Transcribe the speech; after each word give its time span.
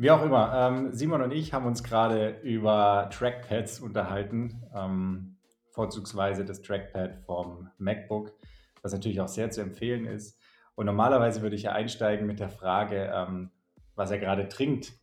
Wie 0.00 0.10
auch 0.10 0.22
immer, 0.22 0.54
ähm, 0.54 0.92
Simon 0.94 1.20
und 1.20 1.30
ich 1.30 1.52
haben 1.52 1.66
uns 1.66 1.84
gerade 1.84 2.40
über 2.42 3.10
Trackpads 3.12 3.80
unterhalten, 3.80 4.62
ähm, 4.74 5.36
vorzugsweise 5.72 6.42
das 6.46 6.62
Trackpad 6.62 7.18
vom 7.26 7.68
MacBook, 7.76 8.32
was 8.80 8.94
natürlich 8.94 9.20
auch 9.20 9.28
sehr 9.28 9.50
zu 9.50 9.60
empfehlen 9.60 10.06
ist. 10.06 10.40
Und 10.74 10.86
normalerweise 10.86 11.42
würde 11.42 11.54
ich 11.54 11.64
ja 11.64 11.72
einsteigen 11.72 12.26
mit 12.26 12.40
der 12.40 12.48
Frage, 12.48 13.12
ähm, 13.14 13.50
was 13.94 14.10
er 14.10 14.16
gerade 14.16 14.48
trinkt. 14.48 14.94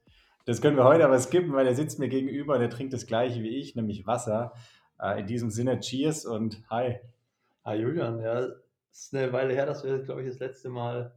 Das 0.45 0.63
können 0.63 0.77
wir 0.77 0.83
heute 0.83 1.05
aber 1.05 1.19
skippen, 1.19 1.54
weil 1.54 1.68
er 1.68 1.75
sitzt 1.75 2.00
mir 2.00 2.09
gegenüber 2.09 2.55
und 2.55 2.61
er 2.61 2.71
trinkt 2.71 2.93
das 2.93 3.05
gleiche 3.05 3.43
wie 3.43 3.55
ich, 3.55 3.75
nämlich 3.75 4.07
Wasser. 4.07 4.54
Äh, 5.00 5.19
in 5.19 5.27
diesem 5.27 5.51
Sinne, 5.51 5.79
Cheers 5.79 6.25
und 6.25 6.64
hi. 6.71 6.97
Hi 7.64 7.77
Julian, 7.79 8.19
ja, 8.19 8.39
es 8.39 9.04
ist 9.04 9.15
eine 9.15 9.32
Weile 9.32 9.54
her, 9.54 9.68
dass 9.68 9.83
wir, 9.83 10.00
glaube 10.00 10.23
ich, 10.23 10.27
das 10.27 10.39
letzte 10.39 10.69
Mal 10.69 11.14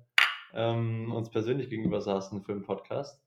ähm, 0.52 1.10
uns 1.14 1.30
persönlich 1.30 1.70
gegenüber 1.70 2.02
saßen 2.02 2.42
für 2.42 2.52
einen 2.52 2.64
Podcast. 2.64 3.22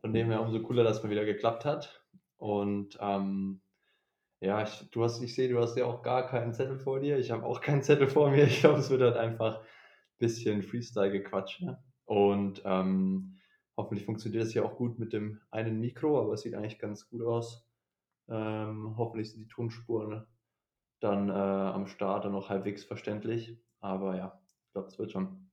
Von 0.00 0.12
dem 0.12 0.28
her 0.28 0.40
umso 0.42 0.62
cooler, 0.62 0.84
dass 0.84 1.02
mal 1.02 1.10
wieder 1.10 1.24
geklappt 1.24 1.64
hat. 1.64 2.04
Und 2.38 2.96
ähm, 3.00 3.60
ja, 4.40 4.62
ich, 4.62 4.90
du 4.90 5.04
hast, 5.04 5.20
ich 5.22 5.34
sehe, 5.34 5.48
du 5.48 5.60
hast 5.60 5.76
ja 5.76 5.84
auch 5.84 6.02
gar 6.02 6.26
keinen 6.26 6.54
Zettel 6.54 6.78
vor 6.78 7.00
dir. 7.00 7.18
Ich 7.18 7.30
habe 7.30 7.44
auch 7.44 7.60
keinen 7.62 7.82
Zettel 7.82 8.08
vor 8.08 8.30
mir. 8.30 8.44
Ich 8.44 8.60
glaube, 8.60 8.78
es 8.78 8.90
wird 8.90 9.02
halt 9.02 9.16
einfach 9.16 9.60
ein 9.60 9.66
bisschen 10.18 10.62
Freestyle-Gequatsch. 10.62 11.60
Ne? 11.60 11.82
Und 12.06 12.62
ähm, 12.64 13.36
hoffentlich 13.76 14.06
funktioniert 14.06 14.44
das 14.44 14.52
hier 14.52 14.64
auch 14.64 14.76
gut 14.76 14.98
mit 14.98 15.12
dem 15.12 15.40
einen 15.50 15.80
Mikro, 15.80 16.20
aber 16.20 16.32
es 16.32 16.42
sieht 16.42 16.54
eigentlich 16.54 16.78
ganz 16.78 17.08
gut 17.08 17.22
aus. 17.22 17.66
Ähm, 18.28 18.94
hoffentlich 18.96 19.30
sind 19.30 19.40
die 19.40 19.48
Tonspuren 19.48 20.26
dann 21.00 21.28
äh, 21.28 21.32
am 21.32 21.86
Start 21.86 22.24
dann 22.24 22.32
noch 22.32 22.48
halbwegs 22.48 22.84
verständlich. 22.84 23.58
Aber 23.80 24.16
ja, 24.16 24.40
ich 24.66 24.72
glaube, 24.72 24.88
es 24.88 24.98
wird 24.98 25.12
schon. 25.12 25.49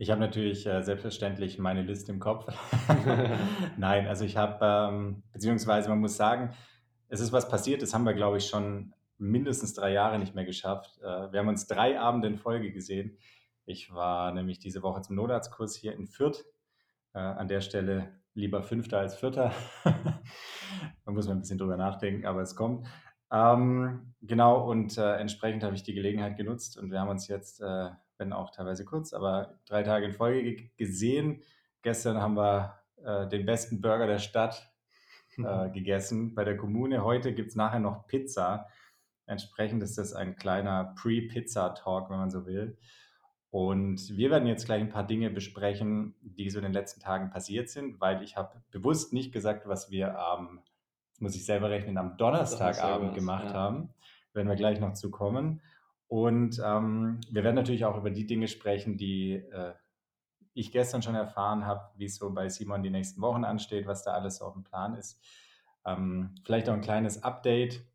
Ich 0.00 0.10
habe 0.10 0.22
natürlich 0.22 0.66
äh, 0.66 0.82
selbstverständlich 0.82 1.58
meine 1.58 1.82
Liste 1.82 2.10
im 2.10 2.20
Kopf. 2.20 2.46
Nein, 3.76 4.06
also 4.06 4.24
ich 4.24 4.38
habe, 4.38 4.58
ähm, 4.62 5.22
beziehungsweise 5.30 5.90
man 5.90 5.98
muss 5.98 6.16
sagen, 6.16 6.54
es 7.08 7.20
ist 7.20 7.32
was 7.32 7.50
passiert, 7.50 7.82
das 7.82 7.92
haben 7.92 8.06
wir, 8.06 8.14
glaube 8.14 8.38
ich, 8.38 8.48
schon 8.48 8.94
mindestens 9.18 9.74
drei 9.74 9.92
Jahre 9.92 10.18
nicht 10.18 10.34
mehr 10.34 10.46
geschafft. 10.46 10.98
Äh, 11.02 11.30
wir 11.30 11.40
haben 11.40 11.48
uns 11.48 11.66
drei 11.66 12.00
Abende 12.00 12.28
in 12.28 12.38
Folge 12.38 12.72
gesehen. 12.72 13.18
Ich 13.66 13.92
war 13.92 14.32
nämlich 14.32 14.58
diese 14.58 14.82
Woche 14.82 15.02
zum 15.02 15.16
Notarztkurs 15.16 15.76
hier 15.76 15.92
in 15.92 16.06
Fürth. 16.06 16.46
Äh, 17.12 17.18
an 17.18 17.48
der 17.48 17.60
Stelle 17.60 18.08
lieber 18.32 18.62
Fünfter 18.62 19.00
als 19.00 19.16
Vierter. 19.16 19.52
man 21.04 21.14
muss 21.14 21.26
mal 21.26 21.34
ein 21.34 21.40
bisschen 21.40 21.58
drüber 21.58 21.76
nachdenken, 21.76 22.24
aber 22.24 22.40
es 22.40 22.56
kommt. 22.56 22.86
Ähm, 23.30 24.14
genau, 24.22 24.66
und 24.66 24.96
äh, 24.96 25.16
entsprechend 25.16 25.62
habe 25.62 25.74
ich 25.74 25.82
die 25.82 25.92
Gelegenheit 25.92 26.38
genutzt 26.38 26.78
und 26.78 26.90
wir 26.90 27.00
haben 27.00 27.10
uns 27.10 27.28
jetzt 27.28 27.60
äh, 27.60 27.90
wenn 28.20 28.32
auch 28.32 28.50
teilweise 28.50 28.84
kurz, 28.84 29.12
aber 29.12 29.58
drei 29.66 29.82
Tage 29.82 30.06
in 30.06 30.12
Folge 30.12 30.70
gesehen. 30.76 31.42
Gestern 31.82 32.18
haben 32.18 32.36
wir 32.36 32.78
äh, 33.02 33.26
den 33.28 33.46
besten 33.46 33.80
Burger 33.80 34.06
der 34.06 34.18
Stadt 34.18 34.70
äh, 35.38 35.70
gegessen 35.70 36.34
bei 36.34 36.44
der 36.44 36.56
Kommune. 36.56 37.02
Heute 37.02 37.34
gibt 37.34 37.48
es 37.48 37.56
nachher 37.56 37.80
noch 37.80 38.06
Pizza. 38.06 38.68
Entsprechend 39.26 39.82
ist 39.82 39.96
das 39.96 40.12
ein 40.12 40.36
kleiner 40.36 40.94
Pre-Pizza-Talk, 41.00 42.10
wenn 42.10 42.18
man 42.18 42.30
so 42.30 42.46
will. 42.46 42.76
Und 43.50 44.16
wir 44.16 44.30
werden 44.30 44.46
jetzt 44.46 44.66
gleich 44.66 44.80
ein 44.80 44.90
paar 44.90 45.06
Dinge 45.06 45.30
besprechen, 45.30 46.14
die 46.20 46.50
so 46.50 46.58
in 46.58 46.64
den 46.64 46.72
letzten 46.72 47.00
Tagen 47.00 47.30
passiert 47.30 47.68
sind, 47.68 48.00
weil 48.00 48.22
ich 48.22 48.36
habe 48.36 48.62
bewusst 48.70 49.12
nicht 49.12 49.32
gesagt, 49.32 49.66
was 49.66 49.90
wir 49.90 50.18
am, 50.18 50.60
muss 51.18 51.34
ich 51.34 51.44
selber 51.44 51.70
rechnen, 51.70 51.98
am 51.98 52.16
Donnerstagabend 52.16 53.14
gemacht 53.14 53.46
ja. 53.46 53.54
haben. 53.54 53.90
Werden 54.34 54.48
wir 54.48 54.56
gleich 54.56 54.78
noch 54.78 54.92
zu 54.92 55.10
kommen. 55.10 55.60
Und 56.10 56.60
ähm, 56.64 57.20
wir 57.30 57.44
werden 57.44 57.54
natürlich 57.54 57.84
auch 57.84 57.96
über 57.96 58.10
die 58.10 58.26
Dinge 58.26 58.48
sprechen, 58.48 58.96
die 58.96 59.34
äh, 59.34 59.74
ich 60.54 60.72
gestern 60.72 61.02
schon 61.02 61.14
erfahren 61.14 61.64
habe, 61.64 61.88
wie 61.98 62.06
es 62.06 62.16
so 62.16 62.34
bei 62.34 62.48
Simon 62.48 62.82
die 62.82 62.90
nächsten 62.90 63.22
Wochen 63.22 63.44
ansteht, 63.44 63.86
was 63.86 64.02
da 64.02 64.10
alles 64.10 64.42
auf 64.42 64.54
dem 64.54 64.64
Plan 64.64 64.96
ist. 64.96 65.24
Ähm, 65.86 66.34
vielleicht 66.44 66.68
auch 66.68 66.74
ein 66.74 66.80
kleines 66.80 67.22
Update 67.22 67.86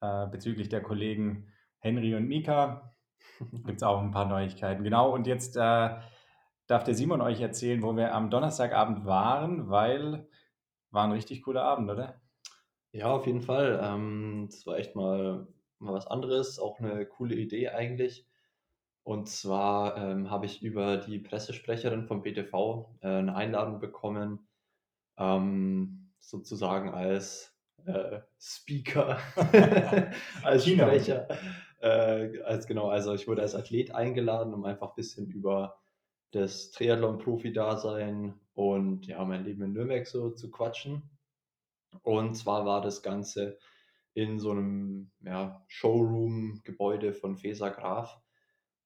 äh, 0.00 0.28
bezüglich 0.28 0.68
der 0.68 0.82
Kollegen 0.82 1.48
Henry 1.78 2.14
und 2.14 2.28
Mika. 2.28 2.94
Gibt 3.50 3.78
es 3.78 3.82
auch 3.82 4.00
ein 4.00 4.12
paar 4.12 4.26
Neuigkeiten. 4.26 4.84
Genau, 4.84 5.12
und 5.12 5.26
jetzt 5.26 5.56
äh, 5.56 5.96
darf 6.68 6.84
der 6.84 6.94
Simon 6.94 7.22
euch 7.22 7.40
erzählen, 7.40 7.82
wo 7.82 7.96
wir 7.96 8.14
am 8.14 8.30
Donnerstagabend 8.30 9.04
waren, 9.04 9.68
weil 9.68 10.28
war 10.92 11.02
ein 11.02 11.12
richtig 11.12 11.42
cooler 11.42 11.64
Abend, 11.64 11.90
oder? 11.90 12.20
Ja, 12.92 13.10
auf 13.10 13.26
jeden 13.26 13.42
Fall. 13.42 13.80
Ähm, 13.82 14.46
das 14.48 14.64
war 14.64 14.78
echt 14.78 14.94
mal 14.94 15.48
mal 15.84 15.94
was 15.94 16.06
anderes, 16.06 16.58
auch 16.58 16.78
eine 16.78 17.06
coole 17.06 17.34
Idee 17.34 17.68
eigentlich. 17.68 18.26
Und 19.04 19.28
zwar 19.28 19.96
ähm, 19.98 20.30
habe 20.30 20.46
ich 20.46 20.62
über 20.62 20.96
die 20.96 21.18
Pressesprecherin 21.18 22.06
vom 22.06 22.22
BTV 22.22 22.96
äh, 23.02 23.08
eine 23.08 23.36
Einladung 23.36 23.78
bekommen, 23.78 24.48
ähm, 25.18 26.10
sozusagen 26.20 26.90
als 26.90 27.54
äh, 27.84 28.20
Speaker, 28.38 29.18
als 30.42 30.66
Sprecher. 30.66 31.28
Äh, 31.80 32.40
als 32.44 32.66
genau, 32.66 32.88
also 32.88 33.12
ich 33.12 33.28
wurde 33.28 33.42
als 33.42 33.54
Athlet 33.54 33.94
eingeladen, 33.94 34.54
um 34.54 34.64
einfach 34.64 34.90
ein 34.90 34.96
bisschen 34.96 35.26
über 35.26 35.82
das 36.30 36.70
Triathlon-Profi-Dasein 36.70 38.40
und 38.54 39.06
ja, 39.06 39.22
mein 39.24 39.44
Leben 39.44 39.62
in 39.62 39.72
Nürnberg 39.74 40.06
so 40.06 40.30
zu 40.30 40.50
quatschen. 40.50 41.10
Und 42.02 42.34
zwar 42.34 42.64
war 42.64 42.80
das 42.80 43.02
Ganze 43.02 43.58
in 44.14 44.38
so 44.38 44.52
einem 44.52 45.10
ja, 45.20 45.62
Showroom-Gebäude 45.68 47.12
von 47.12 47.36
Feser 47.36 47.70
Graf. 47.70 48.20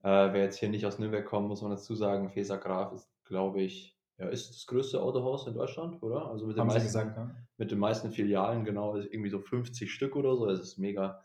Äh, 0.03 0.33
wer 0.33 0.45
jetzt 0.45 0.59
hier 0.59 0.71
nicht 0.71 0.87
aus 0.87 0.99
Nürnberg 0.99 1.27
kommt, 1.27 1.49
muss 1.49 1.63
man 1.63 1.71
dazu 1.71 1.95
sagen, 1.95 2.31
Feser 2.31 2.59
Graf 2.59 2.93
ist, 2.93 3.11
glaube 3.25 3.61
ich, 3.63 3.97
ja, 4.19 4.29
ist 4.29 4.51
das 4.51 4.67
größte 4.67 5.01
Autohaus 5.01 5.47
in 5.47 5.55
Deutschland, 5.55 6.03
oder? 6.03 6.27
Also 6.27 6.47
mit 6.47 6.57
den, 6.57 6.67
meisten, 6.67 6.87
gesagt, 6.87 7.17
ja. 7.17 7.31
mit 7.57 7.71
den 7.71 7.79
meisten 7.79 8.11
Filialen, 8.11 8.65
genau, 8.65 8.97
ist 8.97 9.13
irgendwie 9.13 9.31
so 9.31 9.39
50 9.39 9.93
Stück 9.93 10.17
oder 10.17 10.35
so. 10.37 10.49
Es 10.49 10.61
ist 10.61 10.79
mega 10.79 11.21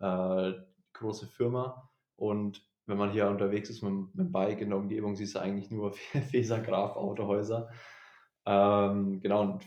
äh, 0.00 0.52
große 0.94 1.26
Firma. 1.26 1.90
Und 2.16 2.64
wenn 2.86 2.96
man 2.96 3.10
hier 3.10 3.28
unterwegs 3.28 3.68
ist 3.68 3.82
mit, 3.82 3.92
mit 3.92 4.26
dem 4.26 4.32
Bike 4.32 4.60
in 4.60 4.70
der 4.70 4.78
Umgebung, 4.78 5.14
siehst 5.14 5.34
du 5.34 5.40
eigentlich 5.40 5.70
nur 5.70 5.92
Feser 6.30 6.60
Graf 6.60 6.96
Autohäuser. 6.96 7.68
Ähm, 8.46 9.20
genau, 9.20 9.42
und 9.42 9.64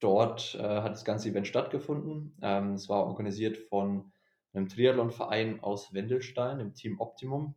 Dort 0.00 0.54
äh, 0.54 0.62
hat 0.62 0.92
das 0.92 1.04
ganze 1.04 1.28
Event 1.28 1.46
stattgefunden. 1.46 2.36
Ähm, 2.42 2.74
es 2.74 2.88
war 2.88 3.06
organisiert 3.06 3.58
von 3.58 4.12
einem 4.52 4.68
Triathlon-Verein 4.68 5.60
aus 5.62 5.92
Wendelstein, 5.92 6.58
dem 6.58 6.74
Team 6.74 7.00
Optimum. 7.00 7.54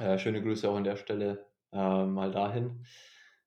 Äh, 0.00 0.18
schöne 0.18 0.42
Grüße 0.42 0.68
auch 0.68 0.76
an 0.76 0.84
der 0.84 0.96
Stelle 0.96 1.46
äh, 1.72 2.04
mal 2.04 2.32
dahin. 2.32 2.84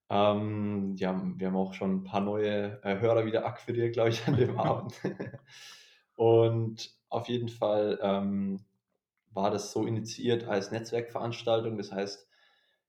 Ähm, 0.10 0.96
ja, 0.98 1.22
wir 1.36 1.48
haben 1.48 1.56
auch 1.56 1.74
schon 1.74 1.98
ein 1.98 2.04
paar 2.04 2.22
neue 2.22 2.82
äh, 2.84 3.00
Hörer 3.00 3.26
wieder 3.26 3.46
akquiriert, 3.46 3.94
glaube 3.94 4.10
ich, 4.10 4.26
an 4.28 4.38
dem 4.38 4.58
Abend. 4.60 4.94
Und 6.16 6.98
auf 7.10 7.28
jeden 7.28 7.50
Fall 7.50 8.00
ähm, 8.02 8.66
war 9.32 9.52
das 9.52 9.72
so 9.72 9.86
initiiert 9.86 10.48
als 10.48 10.72
Netzwerkveranstaltung. 10.72 11.78
Das 11.78 11.92
heißt, 11.92 12.28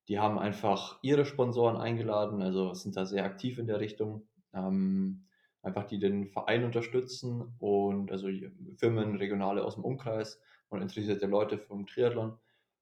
die 0.08 0.18
haben 0.18 0.38
einfach 0.38 0.98
ihre 1.02 1.24
Sponsoren 1.24 1.76
eingeladen, 1.76 2.42
also 2.42 2.74
sind 2.74 2.96
da 2.96 3.06
sehr 3.06 3.24
aktiv 3.24 3.58
in 3.58 3.66
der 3.66 3.80
Richtung 3.80 4.26
ähm, 4.54 5.26
einfach 5.62 5.84
die 5.84 5.98
den 5.98 6.28
Verein 6.28 6.64
unterstützen 6.64 7.54
und 7.58 8.10
also 8.10 8.28
Firmen, 8.76 9.16
Regionale 9.16 9.64
aus 9.64 9.74
dem 9.74 9.84
Umkreis 9.84 10.40
und 10.68 10.82
interessierte 10.82 11.26
Leute 11.26 11.58
vom 11.58 11.86
Triathlon 11.86 12.38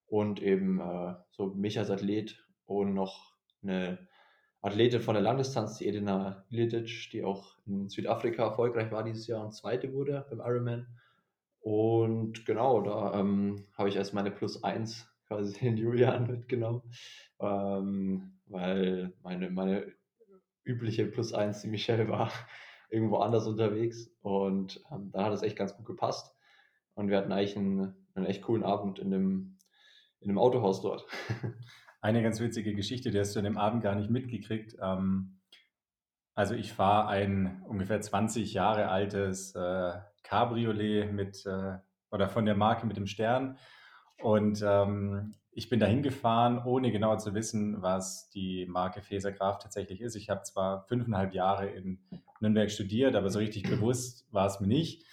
und 0.07 0.43
eben 0.43 0.81
äh, 0.81 1.15
so 1.31 1.47
mich 1.47 1.79
als 1.79 1.91
Athlet 1.91 2.45
und 2.67 2.95
noch 2.95 3.35
eine 3.63 3.99
Athletin 4.61 5.01
von 5.01 5.15
der 5.15 5.23
Langdistanz, 5.23 5.79
die 5.79 5.87
Edina 5.87 6.45
Ilitic, 6.51 7.11
die 7.13 7.25
auch 7.25 7.57
in 7.67 7.89
Südafrika 7.89 8.45
erfolgreich 8.45 8.91
war 8.91 9.05
dieses 9.05 9.27
Jahr 9.27 9.45
und 9.45 9.53
zweite 9.53 9.93
wurde 9.93 10.27
beim 10.31 10.41
Ironman. 10.41 10.87
Und 11.61 12.45
genau, 12.45 12.81
da 12.83 13.19
ähm, 13.19 13.65
habe 13.77 13.89
ich 13.89 13.99
als 13.99 14.13
meine 14.13 14.31
Plus 14.31 14.63
1 14.63 15.09
quasi 15.27 15.59
den 15.61 15.77
Julian 15.77 16.27
mitgenommen, 16.27 16.83
ähm, 17.41 18.33
weil 18.47 19.13
meine, 19.23 19.51
meine 19.51 19.93
übliche 20.69 21.07
Plus 21.07 21.33
1, 21.33 21.63
die 21.63 21.69
Michelle 21.69 22.09
war 22.09 22.31
irgendwo 22.91 23.19
anders 23.19 23.47
unterwegs 23.47 24.11
und 24.21 24.83
ähm, 24.93 25.11
da 25.13 25.25
hat 25.25 25.33
es 25.33 25.43
echt 25.43 25.57
ganz 25.57 25.77
gut 25.77 25.87
gepasst 25.87 26.35
und 26.95 27.09
wir 27.09 27.17
hatten 27.17 27.33
eigentlich 27.33 27.57
einen, 27.57 27.95
einen 28.15 28.27
echt 28.27 28.43
coolen 28.43 28.63
Abend 28.63 28.99
in 28.99 29.11
dem, 29.11 29.59
in 30.21 30.29
dem 30.29 30.39
Autohaus 30.39 30.81
dort. 30.81 31.07
Eine 32.01 32.23
ganz 32.23 32.39
witzige 32.39 32.75
Geschichte, 32.75 33.11
die 33.11 33.19
hast 33.19 33.35
du 33.35 33.41
an 33.41 33.45
dem 33.45 33.59
Abend 33.59 33.83
gar 33.83 33.97
nicht 33.97 34.09
mitgekriegt. 34.09 34.77
Ähm, 34.81 35.41
also 36.35 36.55
ich 36.55 36.73
fahre 36.73 37.09
ein 37.09 37.65
ungefähr 37.67 38.01
20 38.01 38.55
Jahre 38.55 38.89
altes 38.89 39.57
äh, 39.57 39.95
Cabriolet 40.23 41.13
mit 41.13 41.45
äh, 41.45 41.79
oder 42.13 42.29
von 42.29 42.47
der 42.47 42.55
Marke 42.55 42.87
mit 42.87 42.97
dem 42.97 43.09
Stern 43.09 43.59
und 44.23 44.63
ähm, 44.67 45.35
ich 45.53 45.69
bin 45.69 45.81
da 45.81 45.87
hingefahren, 45.87 46.63
ohne 46.65 46.93
genau 46.93 47.17
zu 47.17 47.35
wissen, 47.35 47.83
was 47.83 48.31
die 48.31 48.67
Marke 48.67 49.03
Feser 49.03 49.33
Graf 49.33 49.59
tatsächlich 49.59 50.01
ist. 50.01 50.15
Ich 50.15 50.31
habe 50.31 50.43
zwar 50.43 50.85
fünfeinhalb 50.87 51.35
Jahre 51.35 51.67
in 51.67 51.99
Nürnberg 52.41 52.71
studiert, 52.71 53.17
aber 53.17 53.31
so 53.31 53.39
richtig 53.39 53.65
bewusst 53.65 54.27
war 54.31 54.47
es 54.47 54.61
mir 54.61 54.69
nicht. 54.69 55.05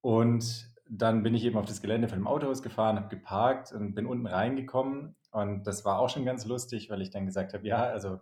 Und 0.00 0.70
dann 0.88 1.22
bin 1.22 1.34
ich 1.34 1.44
eben 1.44 1.58
auf 1.58 1.66
das 1.66 1.82
Gelände 1.82 2.08
von 2.08 2.18
dem 2.18 2.26
Autohaus 2.26 2.62
gefahren, 2.62 2.96
habe 2.96 3.08
geparkt 3.08 3.72
und 3.72 3.94
bin 3.94 4.06
unten 4.06 4.26
reingekommen. 4.26 5.14
Und 5.30 5.66
das 5.66 5.84
war 5.84 5.98
auch 5.98 6.08
schon 6.08 6.24
ganz 6.24 6.46
lustig, 6.46 6.88
weil 6.88 7.02
ich 7.02 7.10
dann 7.10 7.26
gesagt 7.26 7.52
habe, 7.52 7.66
ja, 7.66 7.82
also 7.82 8.20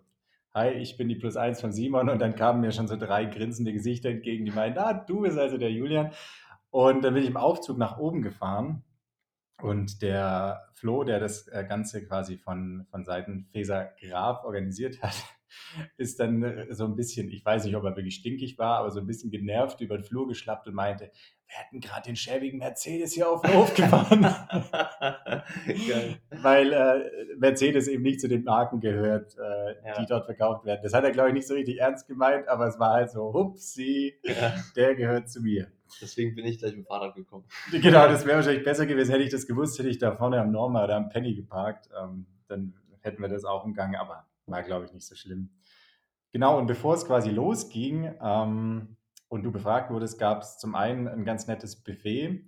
hi, 0.55 0.71
ich 0.71 0.97
bin 0.97 1.09
die 1.09 1.17
Plus 1.17 1.37
eins 1.37 1.61
von 1.61 1.73
Simon. 1.73 2.09
Und 2.09 2.21
dann 2.21 2.35
kamen 2.35 2.61
mir 2.61 2.73
schon 2.73 2.89
so 2.89 2.97
drei 2.97 3.27
grinsende 3.27 3.73
Gesichter 3.73 4.09
entgegen, 4.09 4.45
die 4.45 4.51
meinten, 4.51 4.79
ah, 4.79 4.95
du 4.95 5.21
bist 5.21 5.39
also 5.39 5.59
der 5.59 5.71
Julian. 5.71 6.11
Und 6.71 7.05
dann 7.05 7.15
bin 7.15 7.23
ich 7.23 7.29
im 7.29 7.37
Aufzug 7.37 7.79
nach 7.79 7.99
oben 7.99 8.23
gefahren. 8.23 8.83
Und 9.62 10.03
der 10.03 10.69
Flo, 10.75 11.05
der 11.05 11.21
das 11.21 11.49
äh, 11.49 11.65
Ganze 11.69 12.05
quasi 12.06 12.37
von, 12.37 12.87
von 12.91 13.05
Seiten 13.05 13.47
Feser 13.53 13.93
Graf 14.01 14.45
organisiert 14.45 15.03
hat, 15.03 15.15
ist 15.97 16.21
dann 16.21 16.67
so 16.71 16.85
ein 16.85 16.97
bisschen, 16.97 17.31
ich 17.31 17.45
weiß 17.45 17.65
nicht, 17.65 17.77
ob 17.77 17.85
er 17.85 17.97
wirklich 17.97 18.17
stinkig 18.17 18.59
war, 18.59 18.79
aber 18.79 18.91
so 18.91 19.01
ein 19.01 19.06
bisschen 19.06 19.31
genervt 19.31 19.81
über 19.81 19.97
den 19.97 20.05
Flur 20.05 20.29
geschlappt 20.29 20.67
und 20.67 20.75
meinte, 20.75 21.11
wir 21.47 21.56
hätten 21.56 21.81
gerade 21.81 22.06
den 22.06 22.17
schäbigen 22.17 22.59
Mercedes 22.59 23.12
hier 23.12 23.29
auf 23.29 23.43
den 23.43 23.55
Hof 23.55 23.75
gefahren. 23.75 24.25
Weil 26.43 26.73
äh, 26.73 27.37
Mercedes 27.39 27.89
eben 27.89 28.03
nicht 28.03 28.21
zu 28.21 28.29
den 28.29 28.45
Marken 28.45 28.81
gehört, 28.81 29.37
äh, 29.37 29.87
ja. 29.87 30.01
die 30.01 30.06
dort 30.06 30.25
verkauft 30.25 30.65
werden. 30.65 30.81
Das 30.83 30.95
hat 30.95 31.05
er, 31.05 31.11
glaube 31.11 31.31
ich, 31.31 31.35
nicht 31.35 31.47
so 31.47 31.55
richtig 31.55 31.81
ernst 31.81 32.06
gemeint, 32.06 32.49
aber 32.49 32.67
es 32.67 32.79
war 32.79 32.95
halt 32.95 33.11
so, 33.11 33.33
hupsi, 33.33 34.15
ja. 34.23 34.55
der 34.77 34.95
gehört 34.95 35.29
zu 35.29 35.43
mir. 35.43 35.71
Deswegen 36.01 36.35
bin 36.35 36.47
ich 36.47 36.59
gleich 36.59 36.73
mit 36.73 36.85
dem 36.85 36.87
Fahrrad 36.87 37.15
gekommen. 37.15 37.45
Genau, 37.71 38.09
das 38.09 38.27
wäre 38.27 38.37
wahrscheinlich 38.37 38.65
besser 38.65 38.87
gewesen. 38.87 39.12
Hätte 39.12 39.25
ich 39.25 39.31
das 39.31 39.47
gewusst, 39.47 39.79
hätte 39.79 39.89
ich 39.89 39.99
da 39.99 40.12
vorne 40.12 40.41
am 40.41 40.51
Norma 40.51 40.85
oder 40.85 40.97
am 40.97 41.09
Penny 41.09 41.35
geparkt. 41.35 41.89
Ähm, 42.01 42.27
dann 42.49 42.75
hätten 43.01 43.23
wir 43.23 43.29
das 43.29 43.45
auch 43.45 43.65
im 43.65 43.75
Gang, 43.75 43.97
aber 43.97 44.27
war, 44.46 44.62
glaube 44.62 44.87
ich, 44.87 44.93
nicht 44.93 45.06
so 45.06 45.14
schlimm. 45.14 45.50
Genau, 46.32 46.58
und 46.58 46.67
bevor 46.67 46.94
es 46.94 47.06
quasi 47.06 47.31
losging 47.31 48.12
ähm, 48.20 48.96
und 49.29 49.43
du 49.44 49.52
befragt 49.52 49.91
wurdest, 49.91 50.19
gab 50.19 50.43
es 50.43 50.58
zum 50.58 50.75
einen 50.75 51.06
ein 51.06 51.25
ganz 51.25 51.46
nettes 51.46 51.82
Buffet 51.82 52.44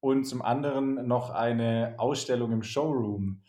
und 0.00 0.24
zum 0.24 0.42
anderen 0.42 1.06
noch 1.06 1.30
eine 1.30 1.94
Ausstellung 1.98 2.52
im 2.52 2.62
Showroom. 2.62 3.42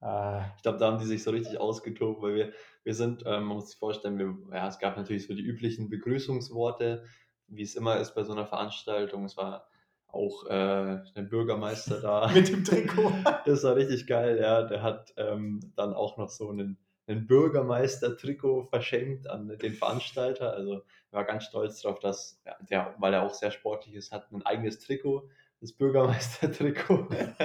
Äh, 0.00 0.40
ich 0.56 0.62
glaube, 0.62 0.78
da 0.78 0.86
haben 0.86 0.98
die 0.98 1.06
sich 1.06 1.22
so 1.22 1.30
richtig 1.30 1.58
ausgetobt, 1.58 2.22
weil 2.22 2.34
wir, 2.34 2.52
wir 2.84 2.94
sind, 2.94 3.22
ähm, 3.26 3.44
man 3.44 3.56
muss 3.56 3.70
sich 3.70 3.78
vorstellen, 3.78 4.18
wir, 4.18 4.36
ja, 4.56 4.68
es 4.68 4.78
gab 4.78 4.96
natürlich 4.96 5.26
so 5.26 5.34
die 5.34 5.42
üblichen 5.42 5.88
Begrüßungsworte, 5.88 7.04
wie 7.48 7.62
es 7.62 7.74
immer 7.74 7.98
ist 7.98 8.14
bei 8.14 8.22
so 8.22 8.32
einer 8.32 8.46
Veranstaltung. 8.46 9.24
Es 9.24 9.36
war 9.36 9.66
auch 10.06 10.46
äh, 10.46 11.00
der 11.16 11.22
Bürgermeister 11.22 12.00
da. 12.00 12.28
Mit 12.34 12.48
dem 12.48 12.64
Trikot. 12.64 13.12
Das 13.44 13.64
war 13.64 13.76
richtig 13.76 14.06
geil, 14.06 14.38
ja. 14.40 14.62
Der 14.62 14.82
hat 14.82 15.12
ähm, 15.16 15.60
dann 15.74 15.92
auch 15.92 16.16
noch 16.16 16.28
so 16.28 16.50
einen 16.50 16.78
ein 17.06 17.26
Bürgermeister-Trikot 17.26 18.64
verschenkt 18.64 19.28
an 19.28 19.48
den 19.58 19.74
Veranstalter. 19.74 20.52
Also 20.52 20.82
war 21.10 21.24
ganz 21.24 21.44
stolz 21.44 21.82
darauf, 21.82 22.00
dass 22.00 22.42
der, 22.68 22.94
weil 22.98 23.14
er 23.14 23.22
auch 23.22 23.34
sehr 23.34 23.50
sportlich 23.50 23.94
ist, 23.94 24.12
hat 24.12 24.30
ein 24.32 24.44
eigenes 24.44 24.78
Trikot, 24.80 25.28
das 25.60 25.72
Bürgermeister-Trikot. 25.72 27.08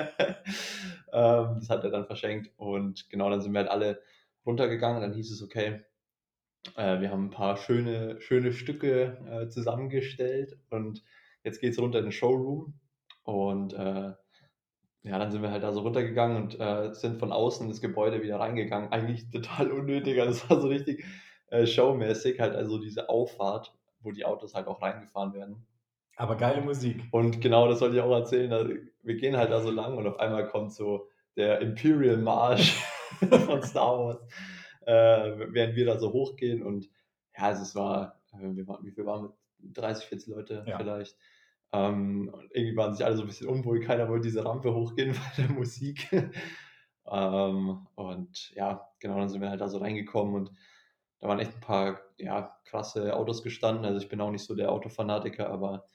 ähm, 1.13 1.57
das 1.59 1.69
hat 1.69 1.83
er 1.83 1.91
dann 1.91 2.05
verschenkt 2.05 2.51
und 2.57 3.09
genau, 3.09 3.29
dann 3.29 3.41
sind 3.41 3.53
wir 3.53 3.59
halt 3.59 3.71
alle 3.71 4.01
runtergegangen. 4.45 5.01
Dann 5.01 5.13
hieß 5.13 5.31
es, 5.31 5.43
okay, 5.43 5.81
äh, 6.75 6.99
wir 6.99 7.11
haben 7.11 7.27
ein 7.27 7.31
paar 7.31 7.57
schöne, 7.57 8.19
schöne 8.21 8.53
Stücke 8.53 9.17
äh, 9.29 9.49
zusammengestellt 9.49 10.57
und 10.69 11.03
jetzt 11.43 11.61
geht 11.61 11.73
es 11.73 11.79
runter 11.79 11.99
in 11.99 12.05
den 12.05 12.11
Showroom 12.11 12.73
und 13.23 13.73
äh, 13.73 14.13
ja, 15.03 15.17
dann 15.17 15.31
sind 15.31 15.41
wir 15.41 15.51
halt 15.51 15.63
da 15.63 15.71
so 15.71 15.81
runtergegangen 15.81 16.43
und 16.43 16.59
äh, 16.59 16.93
sind 16.93 17.19
von 17.19 17.31
außen 17.31 17.67
ins 17.67 17.81
Gebäude 17.81 18.21
wieder 18.21 18.39
reingegangen. 18.39 18.91
Eigentlich 18.91 19.29
total 19.31 19.71
unnötig, 19.71 20.19
also 20.19 20.31
es 20.31 20.49
war 20.49 20.61
so 20.61 20.67
richtig 20.67 21.05
äh, 21.49 21.65
showmäßig, 21.65 22.39
halt 22.39 22.55
also 22.55 22.79
diese 22.79 23.09
Auffahrt, 23.09 23.73
wo 24.01 24.11
die 24.11 24.25
Autos 24.25 24.53
halt 24.55 24.67
auch 24.67 24.81
reingefahren 24.81 25.33
werden. 25.33 25.65
Aber 26.15 26.35
geile 26.35 26.61
Musik. 26.61 27.01
Und 27.11 27.39
genau, 27.39 27.67
das 27.69 27.79
wollte 27.79 27.95
ich 27.95 28.01
auch 28.01 28.11
erzählen. 28.11 28.51
Also, 28.51 28.73
wir 29.03 29.15
gehen 29.15 29.37
halt 29.37 29.51
da 29.51 29.61
so 29.61 29.71
lang 29.71 29.97
und 29.97 30.05
auf 30.05 30.19
einmal 30.19 30.49
kommt 30.49 30.73
so 30.73 31.07
der 31.37 31.61
Imperial 31.61 32.17
March 32.17 32.75
von 33.45 33.63
Star 33.63 33.97
Wars, 33.97 34.19
äh, 34.85 35.47
während 35.53 35.75
wir 35.75 35.85
da 35.85 35.97
so 35.97 36.11
hochgehen 36.11 36.61
und 36.61 36.89
ja, 37.37 37.45
also 37.45 37.61
es 37.61 37.73
war, 37.73 38.19
äh, 38.33 38.55
wir 38.55 38.67
waren, 38.67 38.83
wie 38.83 38.91
viel 38.91 39.05
waren 39.05 39.23
wir? 39.23 39.33
30, 39.61 40.05
40 40.05 40.27
Leute 40.29 40.65
ja. 40.67 40.77
vielleicht. 40.77 41.17
Ähm, 41.71 42.33
irgendwie 42.51 42.77
waren 42.77 42.93
sich 42.93 43.05
alle 43.05 43.15
so 43.15 43.23
ein 43.23 43.27
bisschen 43.27 43.47
unwohl, 43.47 43.79
keiner 43.79 44.09
wollte 44.09 44.27
diese 44.27 44.43
Rampe 44.43 44.73
hochgehen 44.73 45.13
bei 45.37 45.41
der 45.43 45.51
Musik. 45.51 46.09
ähm, 47.11 47.87
und 47.95 48.51
ja, 48.55 48.87
genau, 48.99 49.17
dann 49.19 49.29
sind 49.29 49.41
wir 49.41 49.49
halt 49.49 49.61
da 49.61 49.67
so 49.67 49.77
reingekommen 49.77 50.35
und 50.35 50.51
da 51.19 51.27
waren 51.27 51.39
echt 51.39 51.53
ein 51.53 51.61
paar 51.61 51.99
ja, 52.17 52.55
krasse 52.65 53.15
Autos 53.15 53.43
gestanden. 53.43 53.85
Also 53.85 53.99
ich 53.99 54.09
bin 54.09 54.21
auch 54.21 54.31
nicht 54.31 54.45
so 54.45 54.55
der 54.55 54.71
Autofanatiker, 54.71 55.49
aber 55.49 55.85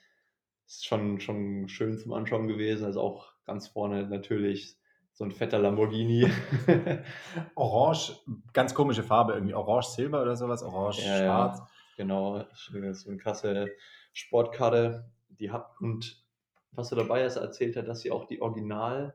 es 0.66 0.76
ist 0.76 0.86
schon, 0.86 1.20
schon 1.20 1.68
schön 1.68 1.98
zum 1.98 2.12
Anschauen 2.12 2.46
gewesen. 2.46 2.84
Also 2.84 3.00
auch 3.00 3.32
ganz 3.44 3.68
vorne 3.68 4.06
natürlich 4.06 4.76
so 5.12 5.24
ein 5.24 5.32
fetter 5.32 5.58
Lamborghini. 5.58 6.30
Orange, 7.54 8.20
ganz 8.52 8.74
komische 8.74 9.02
Farbe, 9.02 9.34
irgendwie 9.34 9.54
Orange-Silber 9.54 10.22
oder 10.22 10.36
sowas, 10.36 10.62
Orange-Schwarz. 10.62 11.58
Ja, 11.58 11.68
genau, 11.96 12.44
so 12.92 13.08
eine 13.08 13.18
krasse 13.18 13.68
Sportkarre 14.12 15.10
die 15.38 15.50
hat, 15.50 15.80
und 15.80 16.24
was 16.72 16.92
er 16.92 16.98
dabei 16.98 17.24
ist, 17.24 17.36
erzählt 17.36 17.76
er, 17.76 17.82
dass 17.82 18.00
sie 18.00 18.10
auch 18.10 18.26
die 18.26 18.40
Original, 18.40 19.14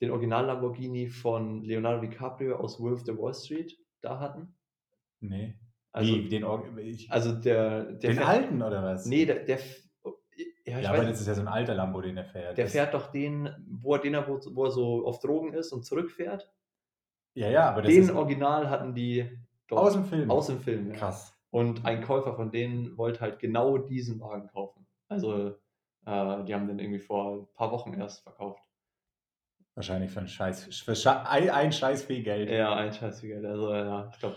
den 0.00 0.10
Original 0.10 0.46
Lamborghini 0.46 1.08
von 1.08 1.62
Leonardo 1.62 2.06
DiCaprio 2.06 2.56
aus 2.56 2.80
Wolf 2.80 3.02
the 3.04 3.16
Wall 3.16 3.34
Street 3.34 3.78
da 4.00 4.20
hatten. 4.20 4.54
Nee. 5.20 5.58
Also, 5.92 6.14
Wie, 6.14 6.28
den, 6.28 6.44
ich, 6.78 7.10
also 7.10 7.32
der, 7.32 7.84
der 7.84 8.10
den 8.10 8.16
fährt, 8.18 8.28
alten 8.28 8.62
oder 8.62 8.82
was? 8.82 9.06
Nee, 9.06 9.26
der, 9.26 9.44
der 9.44 9.58
ja, 10.64 10.80
ja 10.80 10.90
aber 10.90 11.04
das 11.04 11.20
ist 11.20 11.26
ja 11.26 11.34
so 11.34 11.40
ein 11.40 11.48
alter 11.48 11.74
Lambo, 11.74 12.00
den 12.00 12.16
er 12.16 12.24
fährt. 12.24 12.58
Der 12.58 12.66
das 12.66 12.72
fährt 12.72 12.94
doch 12.94 13.10
den, 13.10 13.48
wo 13.66 13.94
er, 13.94 14.00
den 14.00 14.14
er, 14.14 14.28
wo, 14.28 14.38
wo 14.54 14.64
er 14.66 14.70
so 14.70 15.06
auf 15.06 15.18
Drogen 15.20 15.54
ist 15.54 15.72
und 15.72 15.84
zurückfährt. 15.84 16.52
Ja, 17.34 17.48
ja, 17.48 17.70
aber 17.70 17.82
das 17.82 17.92
Den 17.92 18.02
ist, 18.02 18.10
Original 18.10 18.68
hatten 18.68 18.94
die 18.94 19.30
dort, 19.66 19.80
aus 19.80 19.92
dem 19.94 20.04
Film. 20.04 20.30
Aus 20.30 20.46
dem 20.48 20.60
Film, 20.60 20.88
ja. 20.88 20.94
Krass. 20.94 21.34
Und 21.50 21.84
ein 21.86 22.02
Käufer 22.02 22.34
von 22.34 22.50
denen 22.50 22.98
wollte 22.98 23.20
halt 23.20 23.38
genau 23.38 23.78
diesen 23.78 24.20
Wagen 24.20 24.48
kaufen. 24.48 24.77
Also 25.08 25.56
äh, 26.06 26.44
die 26.44 26.54
haben 26.54 26.68
den 26.68 26.78
irgendwie 26.78 27.00
vor 27.00 27.36
ein 27.36 27.54
paar 27.54 27.70
Wochen 27.72 27.94
erst 27.94 28.22
verkauft. 28.22 28.62
Wahrscheinlich 29.74 30.10
für 30.10 30.20
ein 30.20 30.28
Scheiß, 30.28 30.64
für 30.64 30.96
Sche 30.96 31.26
ein, 31.28 31.50
ein 31.50 31.72
Scheiß 31.72 32.04
viel 32.04 32.22
Geld. 32.22 32.50
Ja, 32.50 32.74
ein 32.74 32.92
Scheiß 32.92 33.20
viel 33.20 33.30
Geld. 33.30 33.44
Also 33.44 33.72
ja, 33.72 34.10
ich 34.12 34.18
glaube, 34.18 34.36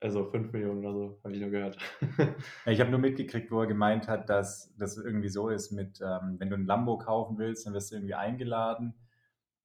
also 0.00 0.24
5 0.24 0.52
Millionen 0.52 0.84
oder 0.84 0.92
so, 0.92 1.20
habe 1.22 1.34
ich 1.34 1.40
nur 1.40 1.50
gehört. 1.50 1.78
ich 2.66 2.80
habe 2.80 2.90
nur 2.90 2.98
mitgekriegt, 2.98 3.50
wo 3.50 3.60
er 3.60 3.66
gemeint 3.66 4.08
hat, 4.08 4.28
dass 4.28 4.74
das 4.76 4.96
irgendwie 4.96 5.28
so 5.28 5.48
ist 5.48 5.70
mit, 5.70 6.00
ähm, 6.00 6.36
wenn 6.38 6.50
du 6.50 6.56
ein 6.56 6.66
Lambo 6.66 6.98
kaufen 6.98 7.38
willst, 7.38 7.66
dann 7.66 7.74
wirst 7.74 7.92
du 7.92 7.96
irgendwie 7.96 8.14
eingeladen, 8.14 8.94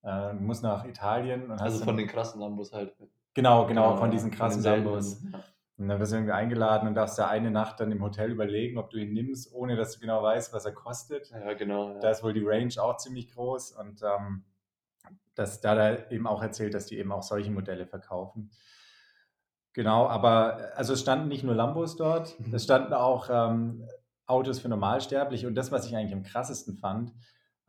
äh, 0.04 0.34
musst 0.34 0.64
nach 0.64 0.86
Italien. 0.86 1.52
also 1.52 1.84
von 1.84 1.98
den 1.98 2.08
krassen 2.08 2.40
Lambos 2.40 2.72
halt. 2.72 2.96
Genau, 3.34 3.66
genau, 3.66 3.66
genau 3.66 3.98
von 3.98 4.12
diesen 4.12 4.32
krassen 4.32 4.62
von 4.62 4.72
Lambos. 4.72 5.24
Ja. 5.32 5.44
Und 5.82 5.88
dann 5.88 6.00
wirst 6.00 6.12
du 6.12 6.18
irgendwie 6.18 6.34
eingeladen 6.34 6.88
und 6.88 6.94
darfst 6.94 7.18
da 7.18 7.28
eine 7.28 7.50
Nacht 7.50 7.80
dann 7.80 7.92
im 7.92 8.04
Hotel 8.04 8.30
überlegen, 8.30 8.78
ob 8.78 8.92
du 8.92 8.98
ihn 8.98 9.14
nimmst, 9.14 9.52
ohne 9.52 9.76
dass 9.76 9.94
du 9.94 10.00
genau 10.00 10.22
weißt, 10.22 10.54
was 10.54 10.66
er 10.66 10.74
kostet. 10.74 11.32
Ja, 11.32 11.54
genau. 11.54 11.94
Ja. 11.94 12.00
Da 12.00 12.12
ist 12.12 12.22
wohl 12.22 12.34
die 12.34 12.44
Range 12.46 12.74
auch 12.80 12.98
ziemlich 12.98 13.32
groß 13.34 13.72
und 13.72 14.04
ähm, 14.04 14.44
das, 15.34 15.60
da 15.60 15.72
hat 15.72 15.78
er 15.80 16.12
eben 16.12 16.28
auch 16.28 16.44
erzählt, 16.44 16.76
dass 16.76 16.86
die 16.86 17.00
eben 17.00 17.12
auch 17.12 17.24
solche 17.24 17.50
Modelle 17.50 17.88
verkaufen. 17.88 18.52
Genau, 19.74 20.06
aber 20.06 20.72
also 20.76 20.94
es 20.94 21.02
standen 21.02 21.30
nicht 21.30 21.44
nur 21.44 21.56
Lambos 21.56 21.96
dort, 21.96 22.40
mhm. 22.40 22.54
es 22.54 22.64
standen 22.64 22.94
auch 22.94 23.30
ähm, 23.32 23.88
Autos 24.28 24.60
für 24.60 24.70
Normalsterbliche 24.70 25.48
und 25.48 25.56
das, 25.56 25.72
was 25.72 25.88
ich 25.88 25.96
eigentlich 25.96 26.14
am 26.14 26.22
krassesten 26.22 26.78
fand, 26.78 27.12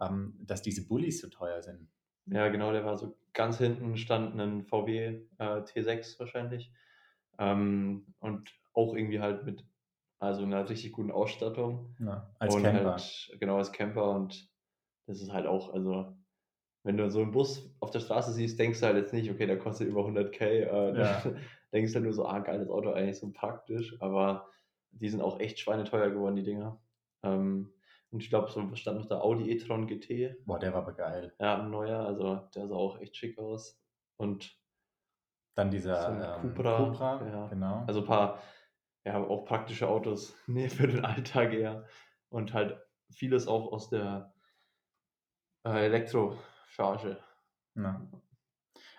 ähm, 0.01 0.39
dass 0.43 0.61
diese 0.61 0.87
Bullies 0.87 1.23
so 1.23 1.31
teuer 1.31 1.63
sind. 1.63 1.89
Ja, 2.27 2.49
genau, 2.49 2.73
der 2.73 2.85
war 2.85 2.99
so 2.99 3.17
ganz 3.33 3.57
hinten 3.57 3.97
stand 3.97 4.39
ein 4.39 4.65
VW 4.65 5.23
äh, 5.39 5.45
T6 5.63 6.19
wahrscheinlich 6.19 6.73
ähm, 7.39 8.15
und 8.21 8.53
auch 8.75 8.95
irgendwie 8.95 9.21
halt 9.21 9.45
mit 9.45 9.65
also 10.19 10.45
einer 10.45 10.69
richtig 10.69 10.93
guten 10.93 11.11
Ausstattung. 11.11 11.97
Ja, 11.99 12.33
als 12.39 12.55
und 12.55 12.63
Camper. 12.63 12.93
Halt, 12.93 13.37
genau, 13.41 13.57
als 13.57 13.73
Camper. 13.73 14.11
Und 14.11 14.49
das 15.07 15.21
ist 15.21 15.33
halt 15.33 15.47
auch, 15.47 15.75
also 15.75 16.17
wenn 16.85 16.97
du 16.97 17.11
so 17.11 17.21
einen 17.21 17.33
Bus 17.33 17.75
auf 17.81 17.91
der 17.91 18.01
Straße 18.01 18.33
siehst, 18.33 18.59
denkst 18.59 18.81
du 18.81 18.87
halt 18.87 18.97
jetzt 18.97 19.13
nicht, 19.13 19.31
okay, 19.31 19.47
der 19.47 19.59
kostet 19.59 19.89
über 19.89 20.07
100k. 20.07 20.41
Äh, 20.41 20.99
ja. 20.99 21.23
denkst 21.73 21.93
du 21.93 21.97
halt 21.97 22.05
nur 22.05 22.13
so, 22.13 22.25
ah, 22.27 22.39
geiles 22.39 22.69
Auto, 22.69 22.93
eigentlich 22.93 23.19
so 23.19 23.33
praktisch. 23.33 23.97
Aber 24.01 24.49
die 24.93 25.09
sind 25.09 25.23
auch 25.23 25.41
echt 25.41 25.59
schweineteuer 25.59 26.11
geworden, 26.11 26.37
die 26.37 26.45
Dinger. 26.45 26.81
Ähm, 27.25 27.73
und 28.11 28.23
ich 28.23 28.29
glaube, 28.29 28.51
so 28.51 28.75
stand 28.77 28.99
noch 28.99 29.07
der 29.07 29.25
Audi 29.25 29.51
e-tron 29.51 29.87
GT. 29.87 30.37
Boah, 30.45 30.59
der 30.59 30.73
war 30.73 30.83
aber 30.83 30.93
geil. 30.93 31.35
Ja, 31.41 31.61
ein 31.61 31.71
neuer, 31.71 31.99
also 31.99 32.49
der 32.55 32.69
sah 32.69 32.77
auch 32.77 33.01
echt 33.01 33.17
schick 33.17 33.39
aus. 33.39 33.81
Und 34.19 34.57
dann 35.55 35.71
dieser 35.71 36.03
so 36.03 36.13
ähm, 36.13 36.55
Cupra, 36.55 36.77
Cupra 36.79 37.27
ja. 37.27 37.47
genau. 37.49 37.85
Also 37.87 38.01
ein 38.01 38.07
paar, 38.07 38.39
ja, 39.05 39.19
auch 39.19 39.45
praktische 39.45 39.89
Autos 39.89 40.35
nee, 40.47 40.69
für 40.69 40.87
den 40.87 41.05
Alltag 41.05 41.53
eher. 41.53 41.85
Und 42.29 42.55
halt 42.55 42.81
vieles 43.11 43.47
auch 43.47 43.73
aus 43.73 43.91
der 43.91 44.33
äh, 45.65 45.87
Elektrocharge. 45.87 47.19
Ja. 47.75 48.09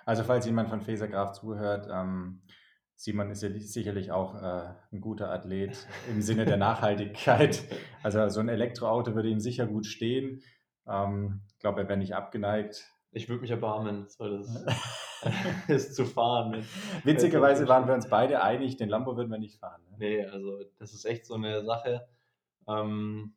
Also 0.05 0.24
falls 0.24 0.45
jemand 0.45 0.69
von 0.69 0.81
Fasergraf 0.81 1.31
zuhört, 1.33 1.88
ähm, 1.91 2.41
Simon 2.95 3.31
ist 3.31 3.41
ja 3.41 3.50
sicherlich 3.50 4.12
auch 4.12 4.36
äh, 4.36 4.74
ein 4.91 5.01
guter 5.01 5.31
Athlet 5.31 5.88
im 6.10 6.22
Sinne 6.22 6.45
der 6.45 6.57
Nachhaltigkeit. 6.57 7.63
Also 8.03 8.29
so 8.29 8.39
ein 8.39 8.50
Elektroauto 8.50 9.15
würde 9.15 9.29
ihm 9.29 9.39
sicher 9.39 9.65
gut 9.65 9.86
stehen. 9.86 10.43
Ähm, 10.88 11.41
ich 11.50 11.60
glaube, 11.60 11.81
er 11.81 11.89
wäre 11.89 11.98
nicht 11.98 12.15
abgeneigt. 12.15 12.91
Ich 13.12 13.29
würde 13.29 13.41
mich 13.41 13.51
erbarmen. 13.51 14.03
Das 14.03 14.17
es 15.67 15.93
zu 15.93 16.05
fahren. 16.05 16.65
Witzigerweise 17.03 17.67
waren 17.67 17.87
wir 17.87 17.93
uns 17.93 18.09
beide 18.09 18.41
einig, 18.41 18.77
den 18.77 18.89
Lambo 18.89 19.15
würden 19.17 19.31
wir 19.31 19.39
nicht 19.39 19.59
fahren. 19.59 19.81
Ne? 19.91 19.95
Nee, 19.99 20.25
also 20.25 20.59
das 20.79 20.93
ist 20.93 21.05
echt 21.05 21.25
so 21.25 21.35
eine 21.35 21.63
Sache, 21.63 22.07
ähm, 22.67 23.35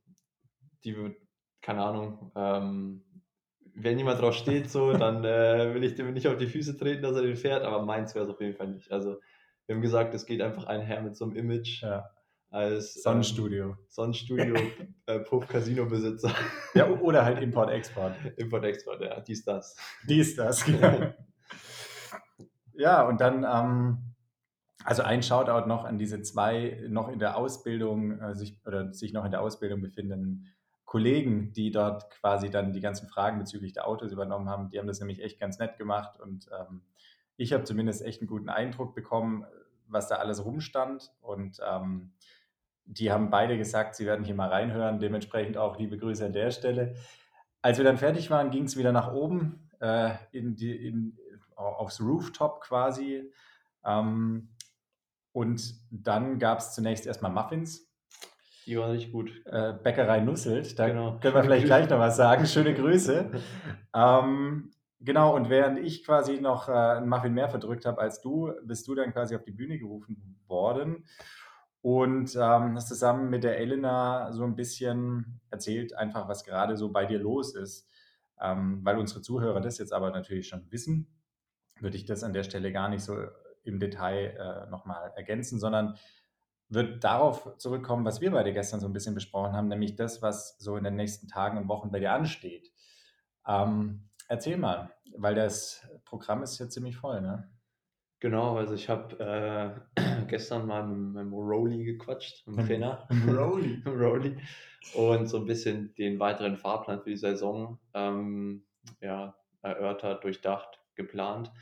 die 0.84 1.16
keine 1.60 1.82
Ahnung, 1.82 2.30
ähm, 2.36 3.02
wenn 3.74 3.98
jemand 3.98 4.20
drauf 4.20 4.34
steht, 4.34 4.70
so, 4.70 4.92
dann 4.92 5.24
äh, 5.24 5.74
will 5.74 5.84
ich 5.84 5.96
dem 5.96 6.12
nicht 6.14 6.28
auf 6.28 6.36
die 6.36 6.46
Füße 6.46 6.78
treten, 6.78 7.02
dass 7.02 7.16
er 7.16 7.22
den 7.22 7.36
fährt, 7.36 7.64
aber 7.64 7.82
meins 7.82 8.14
wäre 8.14 8.24
es 8.24 8.30
auf 8.30 8.40
jeden 8.40 8.54
Fall 8.54 8.68
nicht. 8.68 8.90
Also 8.90 9.20
wir 9.66 9.74
haben 9.74 9.82
gesagt, 9.82 10.14
es 10.14 10.26
geht 10.26 10.40
einfach 10.40 10.64
einher 10.64 11.02
mit 11.02 11.16
so 11.16 11.24
einem 11.24 11.36
Image. 11.36 11.82
Ja. 11.82 12.08
Als 12.48 12.94
Sonnenstudio. 13.02 13.70
Ähm, 13.70 13.78
Sonnenstudio, 13.88 14.54
äh, 15.06 15.18
Puff 15.18 15.48
Casino 15.48 15.84
Besitzer. 15.86 16.32
Ja, 16.74 16.88
oder 16.88 17.24
halt 17.24 17.42
Import-Export. 17.42 18.14
Import-Export, 18.36 19.02
ja, 19.02 19.20
dies, 19.20 19.44
das. 19.44 19.76
Dies, 20.08 20.36
das, 20.36 20.64
genau. 20.64 21.12
Ja, 22.76 23.06
und 23.06 23.20
dann, 23.20 23.44
ähm, 23.44 23.98
also 24.84 25.02
ein 25.02 25.22
Shoutout 25.22 25.66
noch 25.66 25.84
an 25.84 25.98
diese 25.98 26.22
zwei 26.22 26.82
noch 26.88 27.08
in 27.08 27.18
der 27.18 27.36
Ausbildung 27.36 28.20
äh, 28.20 28.34
sich 28.34 28.60
oder 28.66 28.92
sich 28.92 29.12
noch 29.12 29.24
in 29.24 29.30
der 29.30 29.42
Ausbildung 29.42 29.80
befindenden 29.80 30.46
Kollegen, 30.84 31.52
die 31.52 31.70
dort 31.70 32.10
quasi 32.10 32.50
dann 32.50 32.72
die 32.72 32.80
ganzen 32.80 33.08
Fragen 33.08 33.38
bezüglich 33.38 33.72
der 33.72 33.88
Autos 33.88 34.12
übernommen 34.12 34.48
haben. 34.48 34.70
Die 34.70 34.78
haben 34.78 34.86
das 34.86 35.00
nämlich 35.00 35.22
echt 35.22 35.40
ganz 35.40 35.58
nett 35.58 35.76
gemacht 35.78 36.20
und 36.20 36.48
ähm, 36.58 36.82
ich 37.36 37.52
habe 37.52 37.64
zumindest 37.64 38.02
echt 38.02 38.20
einen 38.20 38.28
guten 38.28 38.48
Eindruck 38.48 38.94
bekommen, 38.94 39.44
was 39.88 40.08
da 40.08 40.16
alles 40.16 40.44
rumstand 40.44 41.12
und 41.20 41.60
ähm, 41.68 42.12
die 42.86 43.10
haben 43.10 43.30
beide 43.30 43.58
gesagt, 43.58 43.96
sie 43.96 44.06
werden 44.06 44.24
hier 44.24 44.34
mal 44.34 44.48
reinhören. 44.48 45.00
Dementsprechend 45.00 45.56
auch 45.56 45.78
liebe 45.78 45.98
Grüße 45.98 46.24
an 46.24 46.32
der 46.32 46.52
Stelle. 46.52 46.94
Als 47.60 47.78
wir 47.78 47.84
dann 47.84 47.98
fertig 47.98 48.30
waren, 48.30 48.50
ging 48.50 48.64
es 48.64 48.76
wieder 48.76 48.92
nach 48.92 49.12
oben 49.12 49.68
äh, 49.80 50.14
in 50.30 50.54
die, 50.54 50.86
in, 50.86 51.18
aufs 51.56 52.00
Rooftop 52.00 52.60
quasi. 52.60 53.30
Ähm, 53.84 54.48
und 55.32 55.74
dann 55.90 56.38
gab 56.38 56.58
es 56.58 56.72
zunächst 56.72 57.06
erstmal 57.06 57.32
Muffins. 57.32 57.92
Die 58.66 58.76
waren 58.78 58.92
nicht 58.92 59.12
gut. 59.12 59.30
Äh, 59.46 59.74
Bäckerei 59.82 60.20
Nusselt, 60.20 60.78
da 60.78 60.88
genau. 60.88 61.18
können 61.20 61.34
wir 61.34 61.42
vielleicht 61.42 61.66
gleich 61.66 61.88
noch 61.88 61.98
was 61.98 62.16
sagen. 62.16 62.46
Schöne 62.46 62.74
Grüße. 62.74 63.30
ähm, 63.94 64.70
genau, 64.98 65.36
und 65.36 65.50
während 65.50 65.78
ich 65.78 66.04
quasi 66.04 66.40
noch 66.40 66.68
äh, 66.68 66.72
einen 66.72 67.08
Muffin 67.08 67.32
mehr 67.32 67.48
verdrückt 67.48 67.86
habe 67.86 68.00
als 68.00 68.20
du, 68.20 68.52
bist 68.64 68.88
du 68.88 68.94
dann 68.94 69.12
quasi 69.12 69.36
auf 69.36 69.44
die 69.44 69.52
Bühne 69.52 69.78
gerufen 69.78 70.40
worden 70.48 71.04
und 71.80 72.34
ähm, 72.34 72.74
hast 72.74 72.88
zusammen 72.88 73.30
mit 73.30 73.44
der 73.44 73.58
Elena 73.58 74.32
so 74.32 74.42
ein 74.42 74.56
bisschen 74.56 75.40
erzählt, 75.50 75.94
einfach 75.94 76.26
was 76.28 76.42
gerade 76.42 76.76
so 76.76 76.90
bei 76.90 77.06
dir 77.06 77.20
los 77.20 77.54
ist. 77.54 77.88
Ähm, 78.40 78.80
weil 78.82 78.98
unsere 78.98 79.22
Zuhörer 79.22 79.60
das 79.60 79.78
jetzt 79.78 79.92
aber 79.92 80.10
natürlich 80.10 80.48
schon 80.48 80.70
wissen, 80.70 81.06
würde 81.80 81.96
ich 81.96 82.04
das 82.04 82.22
an 82.22 82.32
der 82.32 82.42
Stelle 82.42 82.72
gar 82.72 82.88
nicht 82.88 83.02
so 83.02 83.16
im 83.64 83.80
Detail 83.80 84.36
äh, 84.66 84.70
nochmal 84.70 85.12
ergänzen, 85.16 85.58
sondern 85.58 85.96
wird 86.68 87.04
darauf 87.04 87.56
zurückkommen, 87.58 88.04
was 88.04 88.20
wir 88.20 88.30
beide 88.30 88.52
gestern 88.52 88.80
so 88.80 88.86
ein 88.86 88.92
bisschen 88.92 89.14
besprochen 89.14 89.52
haben, 89.52 89.68
nämlich 89.68 89.94
das, 89.94 90.22
was 90.22 90.58
so 90.58 90.76
in 90.76 90.84
den 90.84 90.96
nächsten 90.96 91.28
Tagen 91.28 91.58
und 91.58 91.68
Wochen 91.68 91.90
bei 91.90 92.00
dir 92.00 92.12
ansteht. 92.12 92.72
Ähm, 93.46 94.08
erzähl 94.28 94.56
mal, 94.56 94.90
weil 95.16 95.34
das 95.34 95.86
Programm 96.04 96.42
ist 96.42 96.58
ja 96.58 96.68
ziemlich 96.68 96.96
voll, 96.96 97.20
ne? 97.20 97.48
Genau, 98.18 98.56
also 98.56 98.74
ich 98.74 98.88
habe 98.88 99.78
äh, 99.96 100.24
gestern 100.28 100.66
mal 100.66 100.86
mit 100.86 101.14
meinem 101.14 101.34
Rowley 101.34 101.84
gequatscht, 101.84 102.46
mit 102.46 102.58
dem 102.58 102.66
Trainer. 102.66 103.06
Rowley. 103.28 103.82
Rowley. 103.86 104.36
Und 104.94 105.26
so 105.26 105.38
ein 105.38 105.46
bisschen 105.46 105.94
den 105.96 106.18
weiteren 106.18 106.56
Fahrplan 106.56 107.02
für 107.02 107.10
die 107.10 107.16
Saison 107.16 107.78
ähm, 107.92 108.64
ja, 109.00 109.36
erörtert, 109.62 110.24
durchdacht, 110.24 110.80
geplant. 110.96 111.52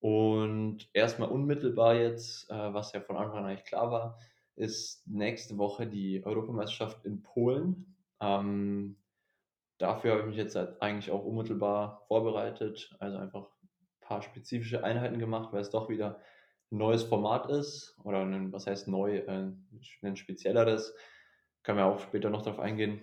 Und 0.00 0.88
erstmal 0.92 1.30
unmittelbar 1.30 1.94
jetzt, 1.94 2.50
äh, 2.50 2.74
was 2.74 2.92
ja 2.92 3.00
von 3.00 3.16
Anfang 3.16 3.38
an 3.38 3.46
eigentlich 3.46 3.64
klar 3.64 3.90
war, 3.90 4.18
ist 4.56 5.06
nächste 5.06 5.56
Woche 5.56 5.86
die 5.86 6.24
Europameisterschaft 6.24 7.04
in 7.04 7.22
Polen. 7.22 7.96
Ähm, 8.20 8.96
dafür 9.78 10.12
habe 10.12 10.20
ich 10.22 10.26
mich 10.28 10.36
jetzt 10.36 10.56
eigentlich 10.56 11.10
auch 11.10 11.24
unmittelbar 11.24 12.04
vorbereitet, 12.06 12.94
also 13.00 13.16
einfach 13.16 13.48
paar 14.04 14.22
spezifische 14.22 14.84
Einheiten 14.84 15.18
gemacht, 15.18 15.52
weil 15.52 15.62
es 15.62 15.70
doch 15.70 15.88
wieder 15.88 16.20
ein 16.70 16.78
neues 16.78 17.02
Format 17.02 17.50
ist 17.50 17.98
oder 18.04 18.20
ein, 18.20 18.52
was 18.52 18.66
heißt 18.66 18.88
neu, 18.88 19.18
äh, 19.18 19.50
ein 20.02 20.16
spezielleres. 20.16 20.94
Können 21.62 21.78
wir 21.78 21.86
auch 21.86 22.00
später 22.00 22.30
noch 22.30 22.42
darauf 22.42 22.60
eingehen. 22.60 23.02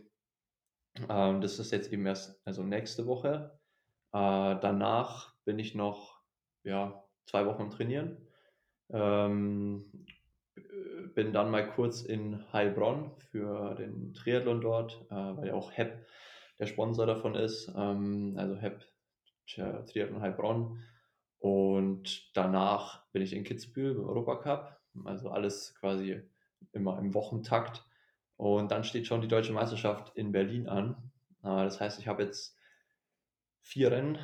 Ähm, 1.10 1.42
das 1.42 1.60
ist 1.60 1.72
jetzt 1.72 1.92
eben 1.92 2.06
erst 2.06 2.40
also 2.46 2.64
nächste 2.64 3.08
Woche. 3.08 3.60
Äh, 4.14 4.58
danach 4.62 5.31
bin 5.46 5.60
ich 5.60 5.76
noch 5.76 6.22
ja, 6.64 7.04
zwei 7.26 7.46
Wochen 7.46 7.70
Trainieren. 7.70 8.18
Ähm, 8.90 10.06
bin 11.16 11.34
dann 11.34 11.52
mal 11.52 11.68
kurz 11.68 12.02
in 12.02 12.52
Heilbronn 12.52 13.12
für 13.32 13.76
den 13.76 14.14
Triathlon 14.14 14.62
dort, 14.62 15.06
äh, 15.10 15.16
weil 15.16 15.48
ja 15.48 15.54
auch 15.54 15.72
HEP 15.72 16.06
der 16.60 16.68
Sponsor 16.68 17.06
davon 17.06 17.36
ist. 17.36 17.72
Ähm, 17.76 18.36
also 18.38 18.56
HEP 18.56 18.86
Triathlon 19.48 20.22
Heilbronn. 20.22 20.84
Und 21.40 22.36
danach 22.36 23.06
bin 23.12 23.22
ich 23.22 23.34
in 23.34 23.44
Kitzbühel 23.44 23.96
im 23.96 24.06
Europacup. 24.06 24.78
Also 25.06 25.30
alles 25.30 25.74
quasi 25.80 26.22
immer 26.72 27.00
im 27.00 27.14
Wochentakt. 27.14 27.84
Und 28.38 28.72
dann 28.72 28.84
steht 28.84 29.08
schon 29.08 29.22
die 29.22 29.28
deutsche 29.28 29.54
Meisterschaft 29.54 30.16
in 30.16 30.32
Berlin 30.32 30.68
an. 30.68 31.12
Das 31.42 31.80
heißt, 31.80 32.00
ich 32.00 32.08
habe 32.08 32.24
jetzt 32.24 32.58
vier 33.62 33.92
Rennen 33.92 34.20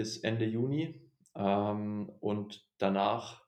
bis 0.00 0.16
Ende 0.16 0.46
Juni. 0.46 0.98
Ähm, 1.36 2.10
und 2.20 2.66
danach 2.78 3.44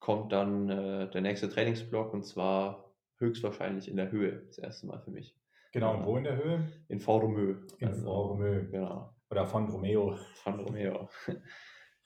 kommt 0.00 0.32
dann 0.32 0.68
äh, 0.68 1.08
der 1.08 1.20
nächste 1.20 1.48
Trainingsblock 1.48 2.12
und 2.12 2.24
zwar 2.24 2.92
höchstwahrscheinlich 3.18 3.88
in 3.88 3.96
der 3.96 4.10
Höhe. 4.10 4.42
Das 4.46 4.58
erste 4.58 4.88
Mal 4.88 4.98
für 4.98 5.12
mich. 5.12 5.36
Genau, 5.72 5.94
und 5.94 6.04
wo 6.04 6.16
in 6.16 6.24
der 6.24 6.36
Höhe? 6.36 6.68
In 6.88 6.98
Voromö. 6.98 7.64
In 7.78 7.88
also, 7.88 8.02
Voromö. 8.02 8.68
Genau. 8.72 9.14
Oder 9.30 9.46
von 9.46 9.70
Romeo. 9.70 10.16
Von 10.42 10.60
Romeo. 10.60 11.08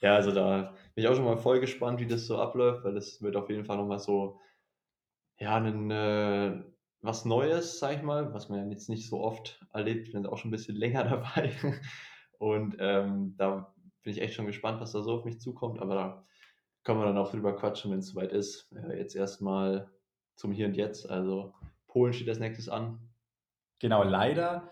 Ja, 0.01 0.17
also 0.17 0.33
da 0.33 0.75
bin 0.97 1.05
ich 1.05 1.07
auch 1.07 1.15
schon 1.15 1.25
mal 1.25 1.37
voll 1.37 1.61
gespannt, 1.61 2.01
wie 2.01 2.09
das 2.09 2.27
so 2.27 2.37
abläuft, 2.37 2.83
weil 2.83 2.93
das 2.93 3.23
wird 3.23 3.37
auf 3.37 3.49
jeden 3.49 3.65
Fall 3.65 3.77
nochmal 3.77 4.01
so, 4.01 4.41
ja, 5.39 5.55
ein, 5.55 5.93
äh, 5.93 6.61
was 7.03 7.25
Neues, 7.25 7.79
sag 7.79 7.99
ich 7.99 8.03
mal, 8.03 8.35
was 8.35 8.49
man 8.49 8.69
jetzt 8.73 8.89
nicht 8.89 9.09
so 9.09 9.21
oft 9.21 9.65
erlebt. 9.73 10.09
Ich 10.09 10.13
bin 10.13 10.27
auch 10.27 10.39
schon 10.39 10.49
ein 10.49 10.51
bisschen 10.51 10.75
länger 10.85 11.05
dabei. 11.05 11.53
Und 12.43 12.75
ähm, 12.81 13.37
da 13.37 13.73
bin 14.03 14.13
ich 14.13 14.21
echt 14.21 14.35
schon 14.35 14.47
gespannt, 14.47 14.81
was 14.81 14.91
da 14.91 15.01
so 15.01 15.13
auf 15.13 15.25
mich 15.25 15.41
zukommt. 15.41 15.81
Aber 15.81 15.95
da 15.95 16.27
können 16.83 16.99
wir 16.99 17.07
dann 17.07 17.17
auch 17.17 17.31
drüber 17.31 17.55
quatschen, 17.55 17.93
wenn 17.93 18.01
es 18.01 18.09
soweit 18.09 18.33
ist. 18.33 18.69
Äh, 18.73 18.99
jetzt 18.99 19.15
erstmal 19.15 19.89
zum 20.35 20.51
Hier 20.51 20.67
und 20.67 20.77
Jetzt. 20.77 21.09
Also 21.09 21.55
Polen 21.87 22.13
steht 22.13 22.29
als 22.29 22.41
nächstes 22.41 22.69
an. 22.69 22.99
Genau, 23.79 24.03
leider. 24.03 24.69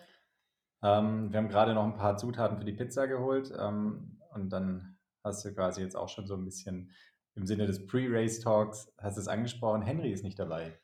Ähm, 0.83 1.31
wir 1.31 1.39
haben 1.39 1.49
gerade 1.49 1.73
noch 1.73 1.85
ein 1.85 1.95
paar 1.95 2.17
Zutaten 2.17 2.59
für 2.59 2.65
die 2.65 2.73
Pizza 2.73 3.07
geholt 3.07 3.53
ähm, 3.57 4.19
und 4.35 4.50
dann 4.50 4.99
hast 5.23 5.45
du 5.45 5.55
quasi 5.55 5.81
jetzt 5.81 5.95
auch 5.95 6.09
schon 6.09 6.27
so 6.27 6.35
ein 6.35 6.45
bisschen 6.45 6.91
im 7.37 7.47
Sinne 7.47 7.67
des 7.67 7.87
Pre-Race-Talks, 7.87 8.93
hast 8.99 9.17
es 9.17 9.29
angesprochen, 9.29 9.83
Henry 9.83 10.11
ist 10.11 10.25
nicht 10.25 10.41
dabei. 10.41 10.77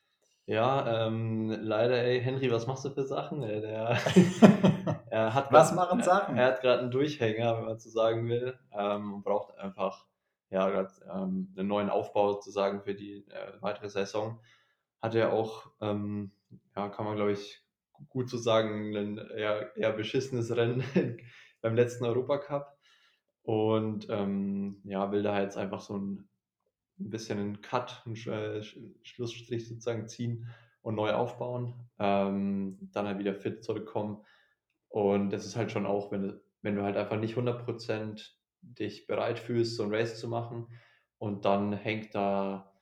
Ja, 0.47 1.07
ähm, 1.07 1.51
leider, 1.51 2.05
ey, 2.05 2.21
Henry, 2.21 2.53
was 2.53 2.69
machst 2.69 2.85
du 2.85 2.91
für 2.91 3.05
Sachen? 3.05 3.43
Ey, 3.43 3.61
der, 3.61 3.99
er 5.11 5.35
hat 5.35 5.53
was 5.53 5.75
grad, 5.75 5.77
machen 5.77 6.03
Sachen? 6.03 6.37
Er, 6.37 6.43
er 6.45 6.53
hat 6.53 6.61
gerade 6.61 6.83
einen 6.83 6.93
Durchhänger, 6.93 7.59
wenn 7.59 7.65
man 7.65 7.79
so 7.81 7.91
sagen 7.91 8.29
will, 8.29 8.57
ähm, 8.73 9.15
und 9.15 9.25
braucht 9.25 9.59
einfach 9.59 10.07
ja, 10.51 10.71
grad, 10.71 10.93
ähm, 11.13 11.53
einen 11.57 11.67
neuen 11.67 11.91
Aufbau 11.91 12.35
sozusagen 12.35 12.83
für 12.83 12.95
die 12.95 13.27
äh, 13.29 13.61
weitere 13.61 13.89
Saison. 13.89 14.41
Hat 15.03 15.17
er 15.17 15.33
auch, 15.33 15.71
ähm, 15.81 16.31
ja, 16.77 16.89
kann 16.91 17.05
man 17.05 17.17
glaube 17.17 17.33
ich 17.33 17.63
gut 18.09 18.31
so 18.31 18.39
sagen, 18.39 18.95
ein 18.95 19.19
eher, 19.19 19.77
eher 19.77 19.93
beschissenes 19.93 20.55
Rennen 20.55 20.85
beim 21.61 21.75
letzten 21.75 22.05
Europacup. 22.05 22.77
Und 23.43 24.09
ähm, 24.11 24.81
ja, 24.85 25.11
will 25.13 25.23
da 25.23 25.41
jetzt 25.41 25.57
einfach 25.57 25.81
so 25.81 25.97
ein, 25.97 26.29
ein 26.99 27.11
bisschen 27.11 27.39
einen 27.39 27.61
Cut, 27.61 28.03
einen 28.07 28.17
äh, 28.17 28.63
Schlussstrich 29.03 29.69
sozusagen 29.69 30.09
ziehen 30.09 30.47
und 30.83 30.95
neu 30.95 31.13
aufbauen. 31.13 31.75
Ähm, 31.99 32.79
dann 32.93 33.07
halt 33.07 33.19
wieder 33.19 33.35
fit 33.35 33.65
zurückkommen. 33.65 34.25
Und 34.89 35.31
das 35.31 35.47
ist 35.47 35.57
halt 35.57 35.71
schon 35.71 35.87
auch, 35.87 36.13
wenn, 36.13 36.41
wenn 36.63 36.77
du 36.77 36.83
halt 36.83 36.97
einfach 36.97 37.19
nicht 37.19 37.37
100% 37.37 38.31
dich 38.63 39.07
bereit 39.07 39.39
fühlst, 39.39 39.77
so 39.77 39.85
ein 39.85 39.95
Race 39.95 40.19
zu 40.19 40.29
machen 40.29 40.69
und 41.19 41.45
dann 41.45 41.73
hängt 41.73 42.15
da 42.15 42.73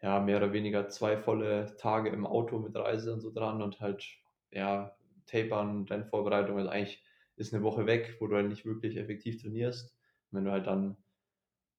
ja 0.00 0.20
mehr 0.20 0.38
oder 0.38 0.52
weniger 0.52 0.88
zwei 0.88 1.16
volle 1.16 1.76
Tage 1.76 2.10
im 2.10 2.26
Auto 2.26 2.58
mit 2.58 2.76
Reise 2.76 3.12
und 3.12 3.20
so 3.20 3.32
dran 3.32 3.60
und 3.62 3.80
halt 3.80 4.04
ja 4.50 4.96
Tapern, 5.26 5.86
deine 5.86 6.04
Vorbereitung, 6.04 6.58
also 6.58 6.70
eigentlich 6.70 7.02
ist 7.36 7.52
eine 7.52 7.62
Woche 7.62 7.86
weg, 7.86 8.16
wo 8.20 8.26
du 8.26 8.36
halt 8.36 8.48
nicht 8.48 8.64
wirklich 8.64 8.96
effektiv 8.96 9.40
trainierst 9.42 9.94
wenn 10.34 10.44
du 10.44 10.50
halt 10.50 10.66
dann 10.66 10.96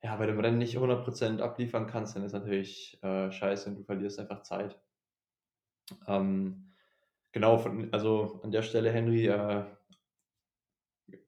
ja, 0.06 0.16
bei 0.18 0.28
dem 0.28 0.40
Rennen 0.40 0.60
nicht 0.60 0.78
100% 0.78 1.42
abliefern 1.42 1.88
kannst, 1.88 2.16
dann 2.16 2.24
ist 2.24 2.34
natürlich 2.34 3.02
äh, 3.02 3.32
scheiße 3.32 3.68
und 3.68 3.78
du 3.78 3.84
verlierst 3.84 4.20
einfach 4.20 4.44
Zeit. 4.44 4.80
Ähm, 6.08 6.74
genau, 7.32 7.58
von, 7.58 7.92
also 7.92 8.40
an 8.44 8.52
der 8.52 8.62
Stelle, 8.62 8.92
Henry, 8.92 9.26
äh, 9.26 9.66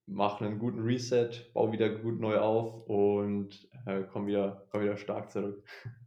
mache 0.06 0.46
einen 0.46 0.60
guten 0.60 0.84
Reset, 0.84 1.32
baue 1.56 1.72
wieder 1.72 1.90
gut 1.90 2.20
neu 2.20 2.38
auf 2.38 2.88
und 2.88 3.68
äh, 3.88 4.04
komme 4.04 4.28
wieder, 4.28 4.68
komm 4.70 4.84
wieder 4.84 4.96
stark 4.96 5.32
zurück. 5.32 5.64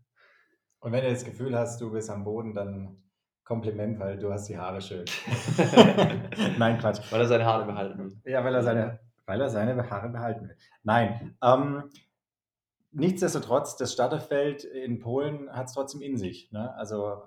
Und 0.83 0.93
wenn 0.93 1.05
du 1.05 1.11
das 1.11 1.27
Gefühl 1.27 1.59
hast, 1.59 1.79
du 1.83 1.93
bist 1.93 2.09
am 2.09 2.25
Boden, 2.25 2.55
dann 2.55 3.03
Kompliment, 3.45 3.99
weil 3.99 4.17
du 4.19 4.33
hast 4.33 4.49
die 4.49 4.57
Haare 4.57 4.81
schön. 4.81 5.05
Nein, 6.59 6.79
Quatsch. 6.79 7.03
Weil 7.13 7.21
er 7.21 7.27
seine 7.27 7.45
Haare 7.45 7.67
behalten 7.67 7.99
will. 7.99 8.33
Ja, 8.33 8.43
weil 8.43 8.55
er 8.55 8.63
seine, 8.63 9.01
weil 9.27 9.39
er 9.39 9.51
seine 9.51 9.91
Haare 9.91 10.09
behalten 10.09 10.49
will. 10.49 10.57
Nein. 10.85 11.37
Ähm, 11.43 11.91
nichtsdestotrotz, 12.93 13.77
das 13.77 13.93
Starterfeld 13.93 14.65
in 14.65 14.99
Polen 14.99 15.51
hat 15.53 15.67
es 15.67 15.75
trotzdem 15.75 16.03
in 16.03 16.17
sich. 16.17 16.51
Ne? 16.53 16.75
Also 16.75 17.23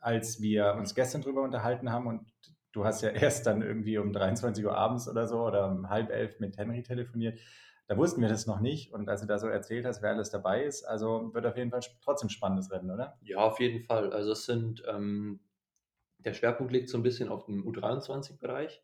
als 0.00 0.40
wir 0.40 0.74
uns 0.74 0.94
gestern 0.94 1.22
darüber 1.22 1.42
unterhalten 1.42 1.90
haben 1.90 2.06
und 2.06 2.32
du 2.72 2.84
hast 2.84 3.02
ja 3.02 3.08
erst 3.10 3.46
dann 3.46 3.62
irgendwie 3.62 3.98
um 3.98 4.12
23 4.12 4.64
Uhr 4.64 4.76
abends 4.76 5.08
oder 5.08 5.26
so 5.26 5.42
oder 5.42 5.68
um 5.68 5.88
halb 5.88 6.10
elf 6.10 6.40
mit 6.40 6.56
Henry 6.56 6.82
telefoniert, 6.82 7.38
da 7.86 7.96
wussten 7.96 8.20
wir 8.20 8.28
das 8.28 8.46
noch 8.46 8.60
nicht. 8.60 8.92
Und 8.92 9.08
als 9.08 9.20
du 9.20 9.26
da 9.26 9.38
so 9.38 9.48
erzählt 9.48 9.84
hast, 9.84 10.02
wer 10.02 10.10
alles 10.10 10.30
dabei 10.30 10.64
ist, 10.64 10.84
also 10.84 11.34
wird 11.34 11.46
auf 11.46 11.56
jeden 11.56 11.70
Fall 11.70 11.80
trotzdem 12.02 12.28
spannendes 12.28 12.70
Rennen, 12.70 12.90
oder? 12.90 13.18
Ja, 13.22 13.38
auf 13.38 13.60
jeden 13.60 13.84
Fall. 13.84 14.12
Also 14.12 14.32
es 14.32 14.46
sind, 14.46 14.82
ähm, 14.88 15.40
der 16.18 16.32
Schwerpunkt 16.32 16.72
liegt 16.72 16.88
so 16.88 16.98
ein 16.98 17.02
bisschen 17.02 17.28
auf 17.28 17.46
dem 17.46 17.66
U23-Bereich. 17.66 18.82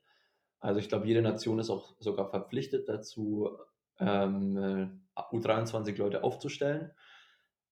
Also 0.61 0.81
ich 0.81 0.89
glaube, 0.89 1.07
jede 1.07 1.23
Nation 1.23 1.59
ist 1.59 1.71
auch 1.71 1.95
sogar 2.01 2.29
verpflichtet 2.29 2.89
dazu, 2.89 3.57
ähm, 4.01 5.03
U23 5.17 5.97
Leute 5.97 6.25
aufzustellen. 6.25 6.91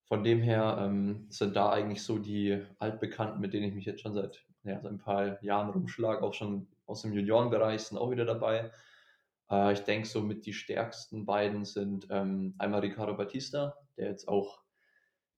Von 0.04 0.23
dem 0.23 0.40
her 0.40 0.78
ähm, 0.80 1.26
sind 1.30 1.56
da 1.56 1.71
eigentlich 1.71 2.02
so 2.02 2.18
die 2.18 2.64
Altbekannten, 2.78 3.40
mit 3.40 3.52
denen 3.52 3.66
ich 3.66 3.75
mich 3.75 3.87
jetzt 3.87 4.02
schon 4.02 4.14
seit, 4.14 4.45
ja, 4.62 4.80
ein 4.80 4.99
paar 4.99 5.42
Jahren 5.42 5.71
rumschlage, 5.71 6.23
auch 6.23 6.35
schon 6.35 6.68
aus 6.87 7.02
dem 7.02 7.12
Juniorenbereich 7.12 7.83
sind 7.83 7.99
auch 7.99 8.11
wieder 8.11 8.25
dabei. 8.25 8.71
Äh, 9.50 9.73
ich 9.73 9.80
denke, 9.80 10.06
so 10.06 10.23
mit 10.23 10.47
die 10.47 10.52
stärksten 10.52 11.26
beiden 11.26 11.64
sind 11.64 12.06
ähm, 12.11 12.54
einmal 12.59 12.80
Ricardo 12.80 13.16
Batista, 13.16 13.76
der 13.97 14.09
jetzt 14.11 14.28
auch 14.28 14.61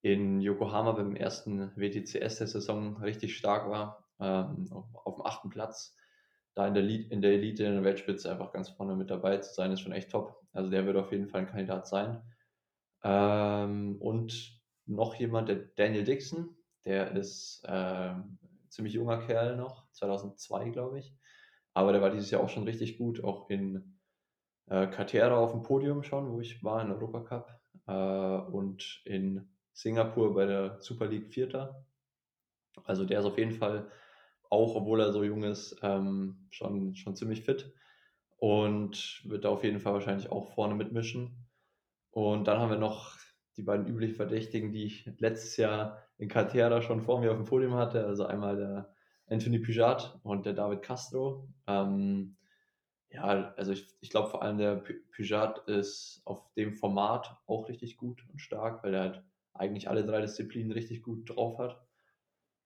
in 0.02 0.40
Yokohama 0.40 0.92
beim 0.92 1.16
ersten 1.16 1.73
WTCS 1.76 2.38
der 2.38 2.47
Saison 2.47 2.97
richtig 2.99 3.37
stark 3.37 3.68
war, 3.68 4.04
ähm, 4.21 4.68
auf, 4.71 4.87
auf, 4.95 5.16
dem 5.16 5.26
achten 5.26 5.50
Platz. 5.50 5.97
Da 6.59 6.67
in 6.67 6.75
der, 6.75 6.83
in 6.83 7.23
der 7.23 7.35
Elite, 7.35 7.62
in 7.62 7.75
der 7.75 7.85
Weltspitze 7.85 8.33
einfach 8.33 8.53
ganz 8.53 8.69
vorne 8.69 8.97
mit 8.97 9.11
dabei 9.11 9.37
zu 9.37 9.55
sein, 9.55 9.71
ist 9.71 9.81
schon 9.81 9.93
echt 9.93 10.11
top. 10.11 10.43
Also 10.53 10.69
der 10.69 10.87
wird 10.87 10.97
auf 10.97 11.12
jeden 11.12 11.29
Fall 11.29 11.43
ein 11.43 11.47
Kandidat 11.47 11.87
sein. 11.87 12.21
Ähm, 13.05 13.95
und 14.00 14.61
noch 14.85 15.15
jemand, 15.15 15.49
der 15.49 15.55
Daniel 15.77 16.03
Dixon, 16.03 16.57
der 16.85 17.12
ist 17.12 17.62
äh, 17.65 18.12
ziemlich 18.71 18.95
junger 18.95 19.19
Kerl 19.19 19.55
noch, 19.57 19.88
2002 19.93 20.71
glaube 20.71 20.99
ich. 20.99 21.15
Aber 21.75 21.93
der 21.93 22.03
war 22.03 22.11
dieses 22.11 22.33
Jahr 22.33 22.43
auch 22.43 22.49
schon 22.49 22.65
richtig 22.65 22.99
gut, 22.99 23.23
auch 23.23 23.49
in 23.50 24.00
äh, 24.67 24.88
Katera 24.88 25.37
auf 25.37 25.53
dem 25.53 25.62
Podium 25.62 26.03
schon, 26.03 26.33
wo 26.33 26.41
ich 26.41 26.65
war 26.65 26.83
in 26.83 26.91
Europacup 26.91 27.57
äh, 27.87 27.93
und 27.93 29.00
in 29.05 29.49
Singapur 29.73 30.35
bei 30.35 30.47
der 30.47 30.81
Super 30.81 31.07
League 31.07 31.33
Vierter. 31.33 31.87
Also 32.83 33.05
der 33.05 33.21
ist 33.21 33.27
auf 33.27 33.38
jeden 33.38 33.53
Fall 33.53 33.93
auch, 34.50 34.75
obwohl 34.75 35.00
er 35.00 35.12
so 35.12 35.23
jung 35.25 35.43
ist, 35.45 35.76
ähm, 35.83 36.47
schon, 36.50 36.95
schon 36.95 37.17
ziemlich 37.17 37.43
fit 37.43 37.73
und 38.38 39.23
wird 39.25 39.45
da 39.45 39.50
auf 39.50 39.64
jeden 39.64 39.81
Fall 39.81 39.95
wahrscheinlich 39.95 40.31
auch 40.31 40.55
vorne 40.55 40.75
mitmischen. 40.75 41.47
Und 42.11 42.49
dann 42.49 42.59
haben 42.59 42.71
wir 42.71 42.78
noch 42.78 43.17
die 43.57 43.62
beiden 43.62 43.87
üblichen 43.87 44.14
Verdächtigen, 44.14 44.73
die 44.73 44.85
ich 44.85 45.11
letztes 45.19 45.57
Jahr 45.57 46.02
in 46.17 46.28
Katera 46.28 46.81
schon 46.81 47.00
vor 47.00 47.21
mir 47.21 47.31
auf 47.31 47.37
dem 47.37 47.47
Podium 47.47 47.75
hatte. 47.75 48.07
Also 48.07 48.25
einmal 48.26 48.57
der 48.57 48.95
Anthony 49.26 49.59
Pujat 49.59 50.19
und 50.23 50.47
der 50.47 50.52
David 50.55 50.83
Castro. 50.83 51.49
Ähm, 51.67 52.37
ja, 53.11 53.55
also 53.57 53.73
ich, 53.73 53.87
ich 54.01 54.11
glaube 54.11 54.31
vor 54.31 54.42
allem 54.42 54.59
der 54.59 54.83
Pujat 55.14 55.66
ist 55.66 56.23
auf 56.25 56.53
dem 56.55 56.75
Format 56.75 57.37
auch 57.46 57.68
richtig 57.68 57.96
gut 57.96 58.25
und 58.31 58.40
stark, 58.40 58.85
weil 58.85 58.94
er 58.94 59.01
halt 59.01 59.25
eigentlich 59.55 59.88
alle 59.88 60.05
drei 60.05 60.20
Disziplinen 60.20 60.73
richtig 60.73 61.03
gut 61.03 61.29
drauf 61.29 61.59
hat. 61.59 61.81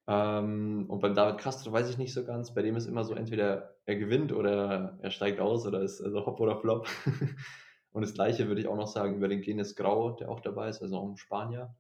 Ähm, 0.09 0.87
und 0.89 1.01
beim 1.01 1.15
David 1.15 1.39
Castro 1.39 1.73
weiß 1.73 1.89
ich 1.89 1.99
nicht 1.99 2.13
so 2.13 2.25
ganz. 2.25 2.55
Bei 2.55 2.63
dem 2.63 2.77
ist 2.77 2.87
immer 2.87 3.05
so, 3.05 3.15
entweder 3.15 3.77
er 3.85 3.97
gewinnt 3.97 4.33
oder 4.33 4.99
er 5.01 5.11
steigt 5.11 5.41
aus 5.41 5.67
oder 5.67 5.81
ist 5.81 6.01
also 6.01 6.27
Hop 6.27 6.41
oder 6.41 6.57
Flop. 6.57 6.89
und 7.93 8.03
das 8.03 8.15
gleiche 8.15 8.49
würde 8.49 8.61
ich 8.61 8.69
auch 8.69 8.77
noch 8.77 8.89
sagen 8.89 9.17
über 9.17 9.29
den 9.29 9.43
Genes 9.43 9.77
Grau, 9.77 10.13
der 10.13 10.29
auch 10.31 10.41
dabei 10.41 10.69
ist, 10.69 10.83
also 10.83 10.99
auch 10.99 11.09
ein 11.09 11.17
Spanier. 11.17 11.75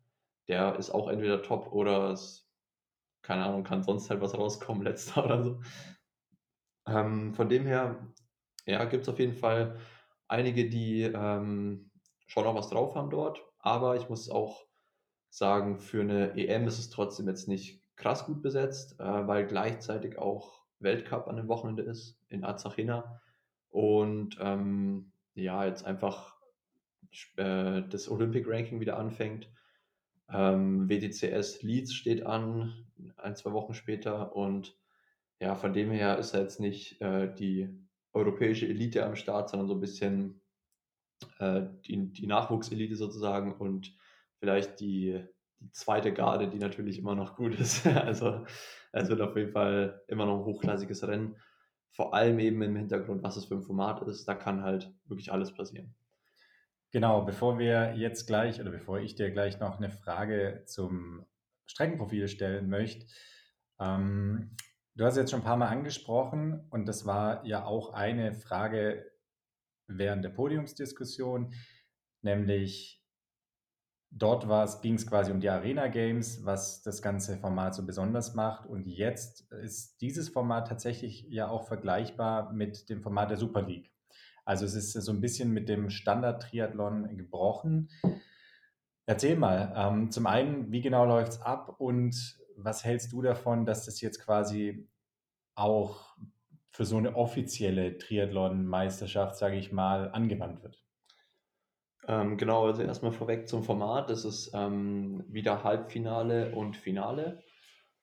Der 0.49 0.77
ist 0.77 0.91
auch 0.91 1.09
entweder 1.09 1.43
top 1.43 1.73
oder 1.73 2.11
es, 2.11 2.49
keine 3.23 3.45
Ahnung, 3.45 3.65
kann 3.65 3.83
sonst 3.83 4.11
halt 4.11 4.21
was 4.21 4.37
rauskommen, 4.37 4.83
letzter 4.85 5.25
oder 5.25 5.43
so. 5.43 5.61
Ähm, 6.87 7.35
von 7.35 7.49
dem 7.49 7.67
her 7.67 8.13
ja, 8.67 8.85
gibt 8.85 9.03
es 9.03 9.09
auf 9.09 9.19
jeden 9.19 9.35
Fall 9.35 9.79
einige, 10.29 10.69
die 10.69 11.03
ähm, 11.03 11.91
schon 12.27 12.45
noch 12.45 12.55
was 12.55 12.71
drauf 12.71 12.95
haben 12.95 13.11
dort. 13.11 13.43
Aber 13.59 13.97
ich 13.97 14.09
muss 14.09 14.31
auch 14.31 14.67
sagen, 15.31 15.79
für 15.79 16.01
eine 16.03 16.37
EM 16.37 16.67
ist 16.67 16.79
es 16.79 16.91
trotzdem 16.91 17.29
jetzt 17.29 17.49
nicht 17.49 17.82
krass 18.03 18.27
gut 18.27 18.43
besetzt, 18.43 18.99
äh, 18.99 19.27
weil 19.27 19.47
gleichzeitig 19.47 20.19
auch 20.19 20.61
Weltcup 20.81 21.29
an 21.29 21.37
dem 21.37 21.49
Wochenende 21.49 21.85
ist 21.85 22.19
in 22.29 22.45
Azachena. 22.45 23.21
Und 23.71 24.37
ähm, 24.41 25.13
ja, 25.35 25.65
jetzt 25.65 25.87
einfach 25.87 26.37
äh, 27.37 27.83
das 27.89 28.11
Olympic 28.11 28.47
Ranking 28.47 28.81
wieder 28.81 28.99
anfängt. 28.99 29.49
Ähm, 30.29 30.89
WTCS 30.89 31.63
Leeds 31.63 31.95
steht 31.95 32.27
an, 32.27 32.87
ein, 33.17 33.37
zwei 33.37 33.53
Wochen 33.53 33.75
später. 33.75 34.35
Und 34.35 34.77
ja, 35.39 35.55
von 35.55 35.73
dem 35.73 35.91
her 35.93 36.19
ist 36.19 36.35
er 36.35 36.43
jetzt 36.43 36.59
nicht 36.59 37.01
äh, 37.01 37.33
die 37.33 37.69
europäische 38.13 38.67
Elite 38.67 39.07
am 39.07 39.15
Start, 39.15 39.49
sondern 39.49 39.69
so 39.69 39.75
ein 39.75 39.81
bisschen 39.81 40.41
äh, 41.39 41.63
die, 41.87 42.13
die 42.13 42.27
Nachwuchselite 42.27 42.97
sozusagen 42.97 43.55
und 43.55 43.97
vielleicht 44.39 44.81
die, 44.81 45.25
die 45.63 45.73
zweite 45.73 46.13
Garde, 46.13 46.49
die 46.49 46.59
natürlich 46.59 46.99
immer 46.99 47.15
noch 47.15 47.37
gut 47.37 47.59
ist. 47.59 47.87
also 47.87 48.45
es 48.93 49.09
wird 49.09 49.21
auf 49.21 49.37
jeden 49.37 49.53
Fall 49.53 50.03
immer 50.09 50.27
noch 50.27 50.39
ein 50.41 50.45
hochklassiges 50.45 51.07
Rennen. 51.07 51.37
Vor 51.91 52.15
allem 52.15 52.39
eben 52.39 52.63
im 52.63 52.77
Hintergrund, 52.77 53.23
was 53.23 53.37
es 53.37 53.47
für 53.47 53.55
ein 53.55 53.63
Format 53.63 54.03
ist. 54.03 54.27
Da 54.27 54.35
kann 54.35 54.63
halt 54.63 54.93
wirklich 55.07 55.33
alles 55.33 55.53
passieren. 55.55 55.95
Genau, 56.91 57.23
bevor 57.23 57.59
wir 57.59 57.95
jetzt 57.97 58.27
gleich 58.27 58.61
oder 58.61 58.71
bevor 58.71 58.99
ich 58.99 59.15
dir 59.15 59.31
gleich 59.31 59.61
noch 59.61 59.79
eine 59.79 59.91
Frage 59.91 60.63
zum 60.67 61.25
Streckenprofil 61.67 62.29
stellen 62.29 62.69
möchte, 62.69 63.07
ähm, 63.81 64.57
Du 64.95 65.07
hast 65.07 65.17
jetzt 65.17 65.31
schon 65.31 65.41
ein 65.41 65.45
paar 65.45 65.57
Mal 65.57 65.69
angesprochen 65.69 66.67
und 66.69 66.85
das 66.87 67.07
war 67.07 67.47
ja 67.47 67.65
auch 67.65 67.95
eine 67.95 68.35
Frage 68.35 69.11
während 69.87 70.23
der 70.23 70.29
Podiumsdiskussion, 70.29 71.55
nämlich 72.21 73.02
dort 74.15 74.83
ging 74.83 74.95
es 74.95 75.07
quasi 75.07 75.33
um 75.33 75.41
die 75.41 75.49
Arena 75.49 75.89
Games, 75.89 76.45
was 76.45 76.83
das 76.83 77.03
ganze 77.03 77.37
Format 77.37 77.75
so 77.75 77.85
besonders 77.85 78.35
macht. 78.35 78.67
Und 78.67 78.87
jetzt 78.87 79.51
ist 79.53 80.01
dieses 80.01 80.29
Format 80.29 80.69
tatsächlich 80.69 81.27
ja 81.29 81.49
auch 81.49 81.67
vergleichbar 81.67 82.53
mit 82.53 82.89
dem 82.89 83.03
Format 83.03 83.31
der 83.31 83.39
Super 83.39 83.63
League. 83.63 83.91
Also 84.45 84.65
es 84.65 84.75
ist 84.75 84.93
so 84.93 85.13
ein 85.13 85.21
bisschen 85.21 85.53
mit 85.53 85.69
dem 85.69 85.89
Standard-Triathlon 85.89 87.17
gebrochen. 87.17 87.89
Erzähl 89.07 89.37
mal, 89.37 89.73
ähm, 89.77 90.11
zum 90.11 90.27
einen, 90.27 90.71
wie 90.71 90.81
genau 90.81 91.05
läuft 91.07 91.33
es 91.33 91.43
ab 91.43 91.77
und 91.79 92.39
was 92.57 92.85
hältst 92.85 93.13
du 93.13 93.23
davon, 93.23 93.65
dass 93.67 93.87
das 93.87 94.01
jetzt 94.01 94.21
quasi 94.21 94.89
auch 95.55 96.17
für 96.71 96.85
so 96.85 96.97
eine 96.97 97.17
offizielle 97.17 97.99
Triathlon-Meisterschaft, 97.99 99.37
sage 99.37 99.57
ich 99.57 99.73
mal, 99.73 100.11
angewandt 100.11 100.63
wird? 100.63 100.83
Ähm, 102.09 102.37
genau, 102.37 102.67
also 102.67 102.83
erstmal 102.83 103.13
vorweg 103.13 103.49
zum 103.49 103.63
Format. 103.65 104.11
Das 104.11 104.25
ist 104.25 104.51
ähm, 104.55 105.25
wieder 105.29 105.63
Halbfinale 105.65 106.55
und 106.55 106.77
Finale. 106.77 107.43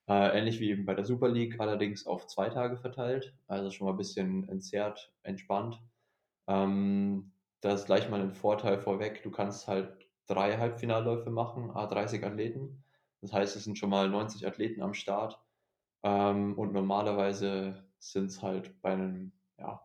Äh, 0.07 0.37
ähnlich 0.37 0.59
wie 0.59 0.71
eben 0.71 0.85
bei 0.85 0.95
der 0.95 1.05
Super 1.05 1.29
League, 1.29 1.59
allerdings 1.59 2.07
auf 2.07 2.27
zwei 2.27 2.49
Tage 2.49 2.77
verteilt. 2.77 3.35
Also 3.47 3.71
schon 3.71 3.85
mal 3.87 3.93
ein 3.93 3.97
bisschen 3.97 4.47
entzerrt, 4.49 5.13
entspannt. 5.23 5.81
Ähm, 6.47 7.31
das 7.61 7.81
ist 7.81 7.85
gleich 7.87 8.09
mal 8.09 8.21
ein 8.21 8.33
Vorteil 8.33 8.79
vorweg. 8.79 9.23
Du 9.23 9.31
kannst 9.31 9.67
halt 9.67 10.07
drei 10.27 10.57
Halbfinalläufe 10.57 11.29
machen, 11.29 11.71
A30 11.71 12.25
Athleten. 12.25 12.83
Das 13.21 13.33
heißt, 13.33 13.55
es 13.55 13.65
sind 13.65 13.77
schon 13.77 13.89
mal 13.89 14.09
90 14.09 14.47
Athleten 14.47 14.81
am 14.81 14.93
Start. 14.93 15.39
Ähm, 16.03 16.57
und 16.57 16.73
normalerweise 16.73 17.83
sind 17.99 18.27
es 18.27 18.41
halt 18.41 18.81
bei 18.81 18.93
einem, 18.93 19.33
ja, 19.57 19.81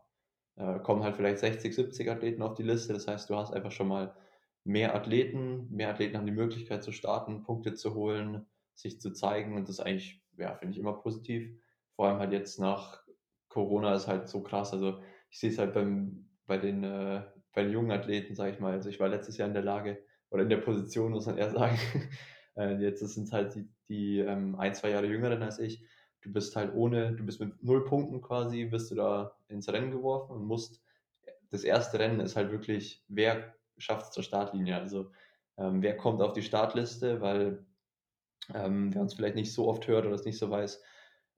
äh, 0.55 0.79
kommen 0.79 1.03
halt 1.03 1.15
vielleicht 1.15 1.39
60, 1.39 1.73
70 1.75 2.09
Athleten 2.09 2.41
auf 2.41 2.53
die 2.53 2.63
Liste. 2.63 2.93
Das 2.93 3.07
heißt, 3.07 3.29
du 3.29 3.35
hast 3.35 3.53
einfach 3.53 3.71
schon 3.71 3.87
mal 3.87 4.15
mehr 4.63 4.95
Athleten. 4.95 5.67
Mehr 5.71 5.89
Athleten 5.89 6.17
haben 6.17 6.25
die 6.25 6.31
Möglichkeit 6.31 6.83
zu 6.83 6.91
starten, 6.91 7.43
Punkte 7.43 7.73
zu 7.73 7.93
holen, 7.93 8.45
sich 8.73 8.99
zu 8.99 9.11
zeigen. 9.11 9.55
Und 9.55 9.63
das 9.63 9.79
ist 9.79 9.85
eigentlich, 9.85 10.21
ja, 10.37 10.55
finde 10.55 10.73
ich 10.73 10.79
immer 10.79 10.93
positiv. 10.93 11.49
Vor 11.95 12.07
allem 12.07 12.19
halt 12.19 12.31
jetzt 12.31 12.59
nach 12.59 13.03
Corona 13.49 13.95
ist 13.95 14.07
halt 14.07 14.27
so 14.27 14.41
krass. 14.43 14.73
Also 14.73 15.01
ich 15.29 15.39
sehe 15.39 15.49
es 15.49 15.57
halt 15.57 15.73
beim, 15.73 16.29
bei 16.45 16.57
den, 16.57 16.83
äh, 16.83 17.23
bei 17.53 17.63
den 17.63 17.71
jungen 17.71 17.91
Athleten, 17.91 18.35
sage 18.35 18.51
ich 18.51 18.59
mal. 18.59 18.73
Also 18.73 18.89
ich 18.89 18.99
war 18.99 19.07
letztes 19.07 19.37
Jahr 19.37 19.47
in 19.47 19.53
der 19.53 19.63
Lage 19.63 20.03
oder 20.29 20.43
in 20.43 20.49
der 20.49 20.57
Position, 20.57 21.11
muss 21.11 21.25
man 21.25 21.37
eher 21.37 21.51
sagen, 21.51 21.79
Äh, 22.55 22.75
jetzt 22.81 22.99
sind 22.99 23.25
es 23.25 23.31
halt 23.33 23.55
die, 23.55 23.69
die 23.89 24.19
ähm, 24.19 24.55
ein, 24.55 24.73
zwei 24.73 24.89
Jahre 24.89 25.07
jüngeren 25.07 25.41
als 25.43 25.59
ich. 25.59 25.83
Du 26.25 26.33
bist 26.33 26.55
halt 26.55 26.73
ohne, 26.73 27.13
du 27.13 27.23
bist 27.23 27.39
mit 27.39 27.61
null 27.63 27.85
Punkten 27.85 28.19
quasi, 28.19 28.65
bist 28.65 28.89
du 28.89 28.95
da 28.95 29.37
ins 29.47 29.69
Rennen 29.69 29.91
geworfen 29.91 30.31
und 30.33 30.45
musst 30.45 30.81
das 31.51 31.63
erste 31.63 31.99
Rennen 31.99 32.19
ist 32.19 32.35
halt 32.35 32.51
wirklich, 32.51 33.03
wer 33.07 33.53
schafft 33.77 34.07
es 34.07 34.11
zur 34.11 34.23
Startlinie? 34.23 34.75
Also 34.75 35.11
ähm, 35.57 35.83
wer 35.83 35.95
kommt 35.95 36.23
auf 36.23 36.33
die 36.33 36.41
Startliste, 36.41 37.21
weil 37.21 37.63
ähm, 38.55 38.91
wer 38.93 39.01
uns 39.01 39.13
vielleicht 39.13 39.35
nicht 39.35 39.53
so 39.53 39.67
oft 39.67 39.87
hört 39.87 40.07
oder 40.07 40.15
es 40.15 40.25
nicht 40.25 40.39
so 40.39 40.49
weiß, 40.49 40.81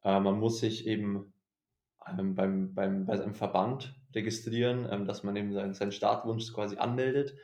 äh, 0.04 0.20
man 0.22 0.40
muss 0.40 0.62
sich 0.62 0.88
eben 0.88 1.34
ähm, 2.08 2.34
beim, 2.34 2.74
beim, 2.74 3.06
bei 3.06 3.18
seinem 3.18 3.36
Verband 3.36 3.94
registrieren, 4.16 4.88
ähm, 4.90 5.06
dass 5.06 5.24
man 5.24 5.36
eben 5.36 5.52
seinen, 5.52 5.74
seinen 5.74 5.92
Startwunsch 5.92 6.54
quasi 6.54 6.78
anmeldet 6.78 7.36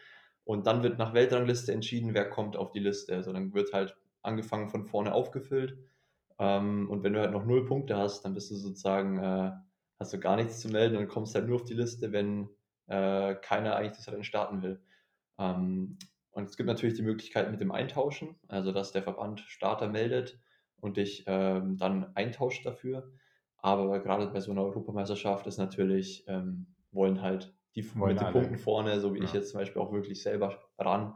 und 0.45 0.65
dann 0.65 0.81
wird 0.81 0.97
nach 0.97 1.13
Weltrangliste 1.13 1.73
entschieden, 1.73 2.13
wer 2.13 2.29
kommt 2.29 2.55
auf 2.55 2.71
die 2.71 2.79
Liste. 2.79 3.15
Also 3.15 3.33
dann 3.33 3.53
wird 3.53 3.73
halt 3.73 3.97
angefangen 4.21 4.69
von 4.69 4.85
vorne 4.85 5.13
aufgefüllt 5.13 5.77
ähm, 6.43 6.89
und 6.89 7.03
wenn 7.03 7.13
du 7.13 7.21
halt 7.21 7.31
noch 7.31 7.45
null 7.45 7.65
Punkte 7.65 7.95
hast, 7.95 8.25
dann 8.25 8.33
bist 8.33 8.51
du 8.51 8.55
sozusagen, 8.55 9.17
äh, 9.17 9.51
hast 9.97 10.11
du 10.11 10.19
gar 10.19 10.35
nichts 10.35 10.59
zu 10.59 10.67
melden 10.67 10.97
und 10.97 11.07
kommst 11.07 11.35
halt 11.35 11.47
nur 11.47 11.55
auf 11.55 11.63
die 11.63 11.73
Liste, 11.73 12.11
wenn 12.11 12.49
äh, 12.87 13.35
keiner 13.35 13.77
eigentlich 13.77 13.95
das 13.95 14.09
Rennen 14.09 14.25
starten 14.25 14.61
will. 14.61 14.81
Ähm, 15.39 15.97
und 16.31 16.49
es 16.49 16.57
gibt 16.57 16.67
natürlich 16.67 16.95
die 16.95 17.03
Möglichkeit 17.03 17.49
mit 17.49 17.61
dem 17.61 17.71
Eintauschen, 17.71 18.35
also 18.49 18.73
dass 18.73 18.91
der 18.91 19.03
Verband 19.03 19.39
Starter 19.47 19.87
meldet 19.87 20.37
und 20.81 20.97
dich 20.97 21.23
ähm, 21.27 21.77
dann 21.77 22.13
eintauscht 22.15 22.65
dafür. 22.65 23.09
Aber 23.59 24.01
gerade 24.01 24.27
bei 24.27 24.41
so 24.41 24.51
einer 24.51 24.63
Europameisterschaft 24.63 25.47
ist 25.47 25.57
natürlich, 25.57 26.25
ähm, 26.27 26.75
wollen 26.91 27.21
halt 27.21 27.55
die 27.75 27.95
wollen 27.95 28.15
mit 28.15 28.19
den 28.19 28.25
alle. 28.25 28.33
Punkten 28.33 28.57
vorne, 28.57 28.99
so 28.99 29.13
wie 29.13 29.19
ja. 29.19 29.23
ich 29.23 29.33
jetzt 29.33 29.51
zum 29.51 29.61
Beispiel 29.61 29.81
auch 29.81 29.93
wirklich 29.93 30.21
selber 30.21 30.59
ran. 30.77 31.15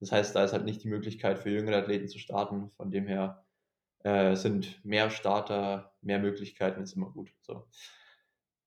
Das 0.00 0.12
heißt, 0.12 0.34
da 0.34 0.42
ist 0.44 0.54
halt 0.54 0.64
nicht 0.64 0.82
die 0.82 0.88
Möglichkeit 0.88 1.38
für 1.38 1.50
jüngere 1.50 1.76
Athleten 1.76 2.08
zu 2.08 2.18
starten. 2.18 2.70
Von 2.70 2.90
dem 2.90 3.06
her 3.06 3.41
äh, 4.04 4.34
sind 4.36 4.84
mehr 4.84 5.10
Starter, 5.10 5.92
mehr 6.00 6.18
Möglichkeiten 6.18 6.82
ist 6.82 6.96
immer 6.96 7.10
gut. 7.10 7.30
So. 7.42 7.66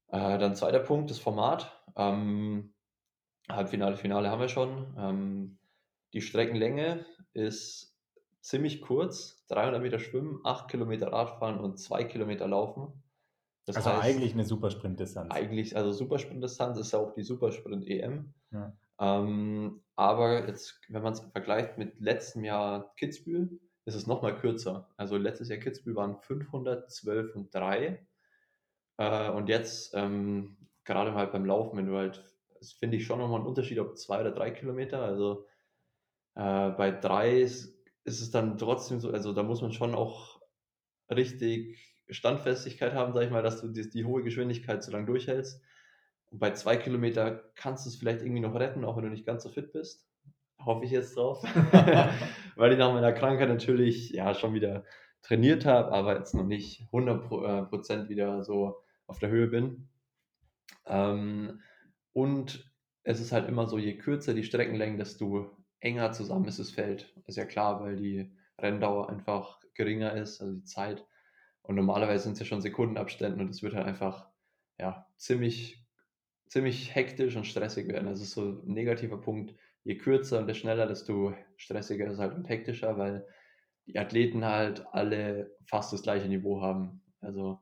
Äh, 0.07 0.37
dann 0.37 0.55
zweiter 0.55 0.79
Punkt, 0.79 1.09
das 1.09 1.19
Format. 1.19 1.83
Ähm, 1.95 2.73
Halbfinale, 3.49 3.97
Finale 3.97 4.29
haben 4.29 4.41
wir 4.41 4.49
schon. 4.49 4.95
Ähm, 4.97 5.57
die 6.13 6.21
Streckenlänge 6.21 7.05
ist 7.33 7.95
ziemlich 8.41 8.81
kurz, 8.81 9.45
300 9.47 9.81
Meter 9.81 9.99
Schwimmen, 9.99 10.39
8 10.43 10.69
Kilometer 10.69 11.11
Radfahren 11.11 11.59
und 11.59 11.79
2 11.79 12.03
Kilometer 12.05 12.47
Laufen. 12.47 13.03
Das 13.65 13.77
also 13.77 13.89
heißt, 13.89 14.03
eigentlich 14.03 14.33
eine 14.33 14.45
Supersprintdistanz. 14.45 15.33
Eigentlich, 15.33 15.75
also 15.75 15.91
Supersprintdistanz 15.91 16.77
ist 16.77 16.91
ja 16.91 16.99
auch 16.99 17.13
die 17.13 17.23
Supersprint-EM. 17.23 18.33
Ja. 18.51 18.77
Ähm, 18.99 19.83
aber 19.95 20.47
jetzt, 20.47 20.79
wenn 20.89 21.01
man 21.01 21.13
es 21.13 21.19
vergleicht 21.19 21.77
mit 21.77 21.99
letztem 21.99 22.43
Jahr 22.43 22.93
Kitzbühel, 22.95 23.59
ist 23.85 23.95
es 23.95 24.07
nochmal 24.07 24.37
kürzer. 24.37 24.89
Also 24.97 25.17
letztes 25.17 25.49
Jahr 25.49 25.59
Kitzbühel 25.59 25.95
waren 25.95 26.17
512 26.17 27.35
und 27.35 27.53
3. 27.53 28.05
Äh, 28.97 29.29
und 29.31 29.47
jetzt, 29.49 29.93
ähm, 29.95 30.57
gerade 30.83 31.11
mal 31.11 31.27
beim 31.27 31.45
Laufen, 31.45 31.77
wenn 31.77 31.87
du 31.87 31.95
halt, 31.95 32.23
das 32.59 32.71
finde 32.73 32.97
ich 32.97 33.05
schon 33.05 33.19
nochmal 33.19 33.39
einen 33.39 33.47
Unterschied, 33.47 33.79
ob 33.79 33.97
zwei 33.97 34.21
oder 34.21 34.31
drei 34.31 34.51
Kilometer. 34.51 35.03
Also 35.03 35.45
äh, 36.35 36.69
bei 36.71 36.91
drei 36.91 37.39
ist, 37.41 37.75
ist 38.03 38.21
es 38.21 38.31
dann 38.31 38.57
trotzdem 38.57 38.99
so, 38.99 39.11
also 39.11 39.33
da 39.33 39.43
muss 39.43 39.61
man 39.61 39.71
schon 39.71 39.95
auch 39.95 40.41
richtig 41.09 41.95
Standfestigkeit 42.09 42.93
haben, 42.93 43.13
sag 43.13 43.23
ich 43.23 43.31
mal, 43.31 43.43
dass 43.43 43.61
du 43.61 43.67
die, 43.69 43.89
die 43.89 44.05
hohe 44.05 44.23
Geschwindigkeit 44.23 44.83
so 44.83 44.91
lange 44.91 45.05
durchhältst. 45.05 45.61
Und 46.31 46.39
bei 46.39 46.51
zwei 46.51 46.77
Kilometer 46.77 47.51
kannst 47.55 47.85
du 47.85 47.89
es 47.89 47.95
vielleicht 47.95 48.21
irgendwie 48.21 48.41
noch 48.41 48.55
retten, 48.55 48.83
auch 48.83 48.97
wenn 48.97 49.03
du 49.03 49.09
nicht 49.09 49.25
ganz 49.25 49.43
so 49.43 49.49
fit 49.49 49.71
bist. 49.73 50.07
Hoffe 50.63 50.85
ich 50.85 50.91
jetzt 50.91 51.17
drauf. 51.17 51.43
Weil 52.55 52.71
ich 52.71 52.79
nach 52.79 52.93
meiner 52.93 53.13
Krankheit 53.13 53.49
natürlich 53.49 54.11
ja 54.11 54.33
schon 54.33 54.53
wieder 54.53 54.83
trainiert 55.21 55.65
habe, 55.65 55.91
aber 55.91 56.17
jetzt 56.17 56.33
noch 56.33 56.45
nicht 56.45 56.87
100% 56.91 58.05
äh, 58.05 58.09
wieder 58.09 58.43
so 58.43 58.77
auf 59.07 59.19
der 59.19 59.29
Höhe 59.29 59.47
bin. 59.47 59.89
Ähm, 60.85 61.61
und 62.13 62.71
es 63.03 63.19
ist 63.19 63.31
halt 63.31 63.47
immer 63.47 63.67
so, 63.67 63.77
je 63.77 63.97
kürzer 63.97 64.33
die 64.33 64.43
Streckenlängen, 64.43 64.97
desto 64.97 65.55
enger 65.79 66.11
zusammen 66.11 66.47
ist 66.47 66.59
das 66.59 66.71
Feld. 66.71 67.13
Ist 67.27 67.37
ja 67.37 67.45
klar, 67.45 67.81
weil 67.81 67.95
die 67.95 68.31
Renndauer 68.57 69.09
einfach 69.09 69.59
geringer 69.73 70.13
ist, 70.13 70.41
also 70.41 70.53
die 70.53 70.63
Zeit. 70.63 71.05
Und 71.61 71.75
normalerweise 71.75 72.23
sind 72.23 72.33
es 72.33 72.39
ja 72.39 72.45
schon 72.45 72.61
Sekundenabständen 72.61 73.41
und 73.41 73.49
es 73.49 73.63
wird 73.63 73.73
halt 73.75 73.85
einfach 73.85 74.29
ja, 74.79 75.07
ziemlich, 75.17 75.83
ziemlich 76.47 76.93
hektisch 76.93 77.35
und 77.35 77.45
stressig 77.45 77.87
werden. 77.87 78.07
Das 78.07 78.21
ist 78.21 78.31
so 78.31 78.61
ein 78.63 78.73
negativer 78.73 79.19
Punkt. 79.19 79.55
Je 79.85 79.97
kürzer 79.97 80.39
und 80.39 80.55
schneller, 80.55 80.87
desto 80.87 81.33
stressiger 81.57 82.07
ist 82.07 82.13
es 82.13 82.19
halt 82.19 82.33
und 82.35 82.49
hektischer, 82.49 82.97
weil 82.97 83.27
die 83.85 83.99
Athleten 83.99 84.43
halt 84.43 84.85
alle 84.91 85.55
fast 85.65 85.93
das 85.93 86.01
gleiche 86.01 86.27
Niveau 86.27 86.61
haben. 86.61 87.03
Also 87.21 87.59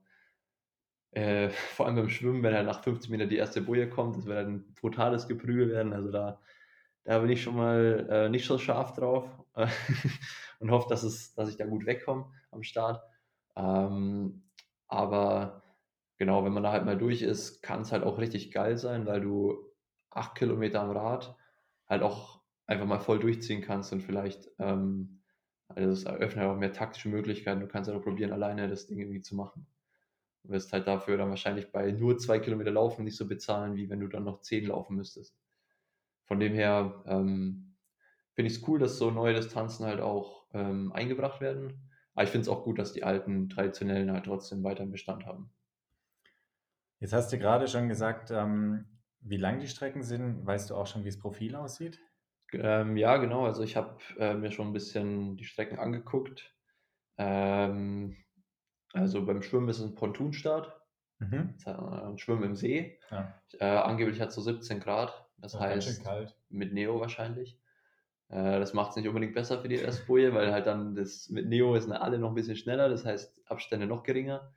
äh, 1.12 1.50
vor 1.76 1.86
allem 1.86 1.96
beim 1.96 2.10
Schwimmen, 2.10 2.42
wenn 2.42 2.56
halt 2.56 2.66
nach 2.66 2.82
15 2.82 3.12
Metern 3.12 3.30
die 3.30 3.38
erste 3.38 3.62
Boje 3.62 3.90
kommt, 3.90 4.16
das 4.16 4.26
wird 4.26 4.38
halt 4.38 4.48
ein 4.48 4.74
brutales 4.74 5.28
Geprügel 5.28 5.70
werden. 5.70 5.92
Also 5.94 6.12
da, 6.12 6.40
da 7.04 7.20
bin 7.20 7.30
ich 7.30 7.44
schon 7.44 7.58
mal 7.58 8.08
äh, 8.10 8.30
nicht 8.30 8.46
so 8.48 8.58
scharf 8.58 8.94
drauf 8.94 9.28
und 10.60 10.72
hoffe, 10.72 10.88
dass, 10.90 11.04
es, 11.04 11.34
dass 11.36 11.50
ich 11.50 11.58
da 11.58 11.66
gut 11.66 11.86
wegkomme 11.86 12.32
am 12.52 12.64
Start. 12.64 13.04
Ähm, 13.58 14.50
aber 14.88 15.64
genau, 16.18 16.46
wenn 16.46 16.54
man 16.54 16.64
da 16.64 16.72
halt 16.72 16.86
mal 16.86 16.98
durch 16.98 17.22
ist, 17.22 17.62
kann 17.62 17.82
es 17.82 17.92
halt 17.92 18.04
auch 18.04 18.18
richtig 18.18 18.52
geil 18.52 18.78
sein, 18.78 19.06
weil 19.06 19.20
du 19.20 19.58
acht 20.10 20.36
Kilometer 20.36 20.82
am 20.82 20.92
Rad 20.92 21.36
halt 21.88 22.02
auch 22.02 22.42
einfach 22.66 22.86
mal 22.86 23.00
voll 23.00 23.20
durchziehen 23.20 23.62
kannst 23.62 23.92
und 23.94 24.02
vielleicht, 24.02 24.50
ähm, 24.60 25.22
also 25.68 25.90
es 25.90 26.04
eröffnet 26.04 26.46
auch 26.46 26.58
mehr 26.58 26.74
taktische 26.74 27.10
Möglichkeiten. 27.10 27.60
Du 27.60 27.68
kannst 27.68 27.90
ja 27.90 27.96
auch 27.96 28.04
probieren, 28.04 28.32
alleine 28.32 28.68
das 28.68 28.88
Ding 28.88 29.00
irgendwie 29.00 29.22
zu 29.22 29.36
machen. 29.36 29.66
Du 30.44 30.50
wirst 30.50 30.74
halt 30.74 30.88
dafür 30.88 31.18
dann 31.18 31.30
wahrscheinlich 31.30 31.72
bei 31.72 31.92
nur 31.92 32.18
zwei 32.18 32.40
Kilometer 32.40 32.72
laufen 32.72 33.06
nicht 33.06 33.18
so 33.18 33.28
bezahlen, 33.28 33.76
wie 33.76 33.90
wenn 33.90 34.00
du 34.00 34.08
dann 34.08 34.26
noch 34.26 34.42
zehn 34.42 34.68
laufen 34.68 34.96
müsstest. 34.96 35.38
Von 36.26 36.40
dem 36.40 36.54
her 36.54 37.04
ähm, 37.08 37.76
finde 38.34 38.52
ich 38.52 38.58
es 38.58 38.68
cool, 38.68 38.80
dass 38.80 38.98
so 38.98 39.12
neue 39.12 39.34
Distanzen 39.34 39.86
halt 39.86 40.02
auch 40.02 40.46
ähm, 40.54 40.92
eingebracht 40.94 41.42
werden. 41.42 41.90
Aber 42.14 42.24
ich 42.24 42.30
finde 42.30 42.44
es 42.44 42.50
auch 42.50 42.64
gut, 42.64 42.78
dass 42.78 42.94
die 42.94 43.04
alten 43.04 43.50
traditionellen 43.50 44.12
halt 44.12 44.26
trotzdem 44.26 44.64
weiter 44.64 44.86
Bestand 44.86 45.26
haben. 45.26 45.50
Jetzt 47.00 47.14
hast 47.14 47.34
du 47.34 47.38
gerade 47.38 47.68
schon 47.68 47.90
gesagt, 47.90 48.32
ähm, 48.32 48.86
wie 49.24 49.38
lang 49.38 49.60
die 49.60 49.68
Strecken 49.68 50.04
sind. 50.04 50.46
Weißt 50.46 50.70
du 50.70 50.76
auch 50.76 50.88
schon, 50.88 51.04
wie 51.04 51.10
das 51.10 51.20
Profil 51.20 51.56
aussieht? 51.56 52.00
Ähm, 52.52 52.98
ja, 52.98 53.18
genau. 53.18 53.46
Also 53.46 53.64
ich 53.64 53.76
habe 53.76 53.98
äh, 54.20 54.34
mir 54.34 54.52
schon 54.52 54.68
ein 54.68 54.74
bisschen 54.74 55.38
die 55.38 55.46
Strecken 55.46 55.80
angeguckt. 55.80 56.54
Ähm, 57.18 58.18
also 58.94 59.26
beim 59.26 59.42
Schwimmen 59.42 59.70
ist 59.70 59.80
es 59.80 59.86
ein 59.86 59.96
Pontunstart. 59.96 60.80
Mhm. 61.20 61.56
Ein 61.66 62.18
Schwimmen 62.18 62.44
im 62.44 62.56
See. 62.56 63.00
Ja. 63.10 63.34
Äh, 63.60 63.66
angeblich 63.66 64.20
hat 64.22 64.30
es 64.30 64.36
so 64.36 64.42
17 64.42 64.80
Grad. 64.80 65.26
Das, 65.38 65.54
das 65.54 65.62
heißt, 65.62 66.04
mit 66.50 66.74
Neo 66.74 67.00
wahrscheinlich. 67.00 67.60
Äh, 68.30 68.60
das 68.60 68.74
macht 68.74 68.92
es 68.92 68.96
nicht 68.98 69.08
unbedingt 69.08 69.34
besser 69.34 69.60
für 69.60 69.68
die 69.68 69.76
Erstboje, 69.76 70.34
weil 70.34 70.52
halt 70.52 70.68
dann 70.68 70.96
das 70.96 71.30
mit 71.30 71.48
Neo 71.48 71.78
sind 71.80 71.92
alle 71.92 72.20
noch 72.20 72.30
ein 72.30 72.36
bisschen 72.36 72.56
schneller, 72.56 72.90
das 72.90 73.06
heißt 73.06 73.42
Abstände 73.50 73.88
noch 73.88 74.04
geringer. 74.04 74.54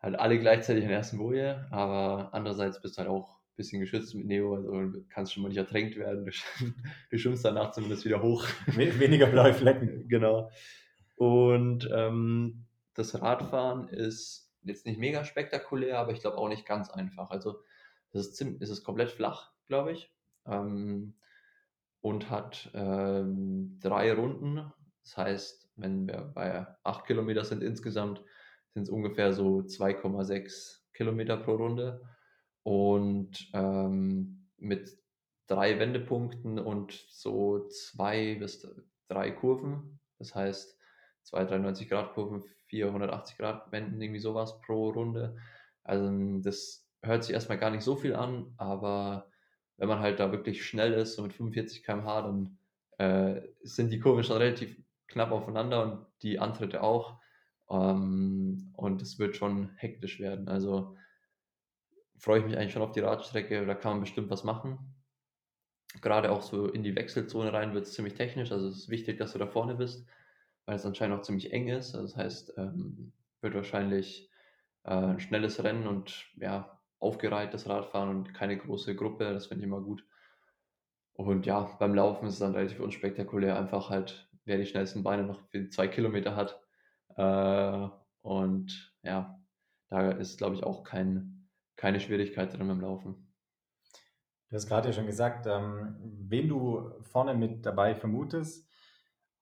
Halt 0.00 0.18
alle 0.18 0.38
gleichzeitig 0.38 0.84
in 0.84 0.88
der 0.88 0.98
ersten 0.98 1.18
Boje, 1.18 1.66
aber 1.70 2.30
andererseits 2.32 2.80
bist 2.80 2.96
du 2.96 2.98
halt 3.00 3.10
auch 3.10 3.37
bisschen 3.58 3.80
geschützt 3.80 4.14
mit 4.14 4.26
Neo, 4.26 4.54
also 4.54 5.02
kannst 5.10 5.34
schon 5.34 5.42
mal 5.42 5.50
nicht 5.50 5.58
ertränkt 5.58 5.96
werden. 5.96 6.24
Du, 6.24 6.30
du 7.10 7.18
schwimmst 7.18 7.44
danach 7.44 7.72
zumindest 7.72 8.06
wieder 8.06 8.22
hoch. 8.22 8.46
Weniger 8.74 9.26
blaue 9.26 9.52
Flecken. 9.52 10.08
genau. 10.08 10.50
Und 11.16 11.90
ähm, 11.92 12.64
das 12.94 13.20
Radfahren 13.20 13.88
ist 13.88 14.50
jetzt 14.62 14.86
nicht 14.86 14.98
mega 14.98 15.24
spektakulär, 15.24 15.98
aber 15.98 16.12
ich 16.12 16.20
glaube 16.20 16.38
auch 16.38 16.48
nicht 16.48 16.64
ganz 16.64 16.88
einfach. 16.88 17.30
Also 17.30 17.60
es 18.12 18.20
ist, 18.20 18.36
ziemlich, 18.36 18.62
es 18.62 18.70
ist 18.70 18.84
komplett 18.84 19.10
flach, 19.10 19.52
glaube 19.66 19.92
ich. 19.92 20.10
Ähm, 20.46 21.14
und 22.00 22.30
hat 22.30 22.70
ähm, 22.74 23.78
drei 23.80 24.12
Runden. 24.12 24.72
Das 25.02 25.16
heißt, 25.16 25.70
wenn 25.76 26.06
wir 26.06 26.30
bei 26.34 26.66
8 26.84 27.06
Kilometer 27.06 27.44
sind 27.44 27.62
insgesamt, 27.62 28.22
sind 28.74 28.84
es 28.84 28.90
ungefähr 28.90 29.32
so 29.32 29.58
2,6 29.58 30.78
Kilometer 30.92 31.36
pro 31.36 31.56
Runde. 31.56 32.00
Und 32.68 33.48
ähm, 33.54 34.46
mit 34.58 34.94
drei 35.46 35.78
Wendepunkten 35.78 36.58
und 36.58 36.92
so 37.08 37.66
zwei 37.68 38.34
bis 38.34 38.68
drei 39.08 39.30
Kurven. 39.30 39.98
Das 40.18 40.34
heißt, 40.34 40.78
zwei 41.22 41.46
93 41.46 41.88
Grad 41.88 42.12
Kurven, 42.12 42.44
480 42.66 43.38
Grad 43.38 43.72
Wenden, 43.72 43.98
irgendwie 44.02 44.20
sowas 44.20 44.60
pro 44.60 44.90
Runde. 44.90 45.38
Also 45.82 46.10
das 46.40 46.86
hört 47.00 47.24
sich 47.24 47.32
erstmal 47.32 47.56
gar 47.56 47.70
nicht 47.70 47.84
so 47.84 47.96
viel 47.96 48.14
an, 48.14 48.52
aber 48.58 49.30
wenn 49.78 49.88
man 49.88 50.00
halt 50.00 50.20
da 50.20 50.30
wirklich 50.30 50.62
schnell 50.62 50.92
ist, 50.92 51.14
so 51.14 51.22
mit 51.22 51.32
45 51.32 51.82
km/h, 51.82 52.20
dann 52.20 52.58
äh, 52.98 53.48
sind 53.62 53.90
die 53.94 54.00
Kurven 54.00 54.24
schon 54.24 54.36
relativ 54.36 54.76
knapp 55.06 55.30
aufeinander 55.30 55.82
und 55.84 56.06
die 56.20 56.38
Antritte 56.38 56.82
auch. 56.82 57.18
Ähm, 57.70 58.74
und 58.76 59.00
es 59.00 59.18
wird 59.18 59.36
schon 59.36 59.70
hektisch 59.76 60.20
werden. 60.20 60.48
Also 60.50 60.98
freue 62.18 62.40
ich 62.40 62.46
mich 62.46 62.56
eigentlich 62.56 62.72
schon 62.72 62.82
auf 62.82 62.92
die 62.92 63.00
Radstrecke, 63.00 63.64
da 63.66 63.74
kann 63.74 63.92
man 63.92 64.00
bestimmt 64.00 64.30
was 64.30 64.44
machen. 64.44 64.78
Gerade 66.02 66.30
auch 66.30 66.42
so 66.42 66.66
in 66.66 66.82
die 66.82 66.94
Wechselzone 66.94 67.52
rein 67.52 67.74
wird 67.74 67.86
es 67.86 67.94
ziemlich 67.94 68.14
technisch. 68.14 68.52
Also 68.52 68.68
es 68.68 68.76
ist 68.76 68.88
wichtig, 68.88 69.18
dass 69.18 69.32
du 69.32 69.38
da 69.38 69.46
vorne 69.46 69.74
bist, 69.74 70.06
weil 70.66 70.76
es 70.76 70.84
anscheinend 70.84 71.18
auch 71.18 71.22
ziemlich 71.22 71.52
eng 71.52 71.68
ist. 71.68 71.94
Also 71.94 72.06
das 72.06 72.16
heißt, 72.16 72.58
ähm, 72.58 73.12
wird 73.40 73.54
wahrscheinlich 73.54 74.30
äh, 74.84 74.90
ein 74.90 75.20
schnelles 75.20 75.62
Rennen 75.62 75.86
und 75.86 76.26
ja, 76.36 76.78
aufgereiht, 76.98 77.54
das 77.54 77.68
Radfahren 77.68 78.10
und 78.10 78.34
keine 78.34 78.56
große 78.58 78.94
Gruppe, 78.96 79.32
das 79.32 79.46
finde 79.46 79.64
ich 79.64 79.68
immer 79.68 79.80
gut. 79.80 80.04
Und 81.14 81.46
ja, 81.46 81.76
beim 81.78 81.94
Laufen 81.94 82.26
ist 82.26 82.34
es 82.34 82.40
dann 82.40 82.54
relativ 82.54 82.80
unspektakulär, 82.80 83.58
einfach 83.58 83.90
halt, 83.90 84.28
wer 84.44 84.58
die 84.58 84.66
schnellsten 84.66 85.02
Beine 85.02 85.24
noch 85.24 85.40
für 85.48 85.68
zwei 85.68 85.88
Kilometer 85.88 86.36
hat. 86.36 86.60
Äh, 87.16 87.88
und 88.22 88.94
ja, 89.02 89.40
da 89.88 90.10
ist, 90.12 90.38
glaube 90.38 90.54
ich, 90.54 90.62
auch 90.64 90.84
kein, 90.84 91.37
keine 91.78 92.00
Schwierigkeit 92.00 92.52
drin 92.52 92.68
beim 92.68 92.80
Laufen. 92.80 93.32
Du 94.50 94.56
hast 94.56 94.66
gerade 94.66 94.88
ja 94.88 94.92
schon 94.92 95.06
gesagt, 95.06 95.46
ähm, 95.46 95.96
wen 96.28 96.48
du 96.48 96.90
vorne 97.02 97.34
mit 97.34 97.64
dabei 97.64 97.94
vermutest. 97.94 98.68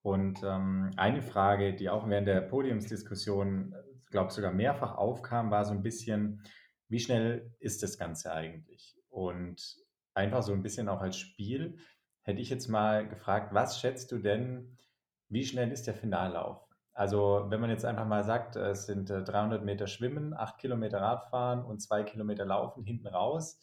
Und 0.01 0.41
ähm, 0.43 0.91
eine 0.95 1.21
Frage, 1.21 1.73
die 1.73 1.89
auch 1.89 2.07
während 2.07 2.27
der 2.27 2.41
Podiumsdiskussion, 2.41 3.75
glaube 4.11 4.27
ich, 4.27 4.33
sogar 4.33 4.53
mehrfach 4.53 4.95
aufkam, 4.95 5.49
war 5.51 5.65
so 5.65 5.73
ein 5.73 5.81
bisschen, 5.81 6.43
wie 6.87 6.99
schnell 6.99 7.53
ist 7.59 7.83
das 7.83 7.97
Ganze 7.97 8.31
eigentlich? 8.31 8.97
Und 9.09 9.75
einfach 10.13 10.43
so 10.43 10.53
ein 10.53 10.61
bisschen 10.61 10.87
auch 10.87 11.01
als 11.01 11.17
Spiel 11.17 11.77
hätte 12.21 12.41
ich 12.41 12.49
jetzt 12.49 12.67
mal 12.67 13.07
gefragt, 13.07 13.53
was 13.53 13.79
schätzt 13.79 14.11
du 14.11 14.19
denn, 14.19 14.77
wie 15.29 15.45
schnell 15.45 15.71
ist 15.71 15.87
der 15.87 15.95
Finallauf? 15.95 16.66
Also 16.97 17.45
wenn 17.49 17.61
man 17.61 17.69
jetzt 17.69 17.85
einfach 17.85 18.07
mal 18.07 18.23
sagt, 18.23 18.55
es 18.55 18.87
sind 18.87 19.07
300 19.07 19.61
äh, 19.61 19.63
Meter 19.63 19.85
Schwimmen, 19.85 20.33
8 20.33 20.57
Kilometer 20.57 20.99
Radfahren 20.99 21.63
und 21.63 21.79
2 21.79 22.01
Kilometer 22.01 22.43
Laufen 22.43 22.83
hinten 22.83 23.05
raus 23.05 23.59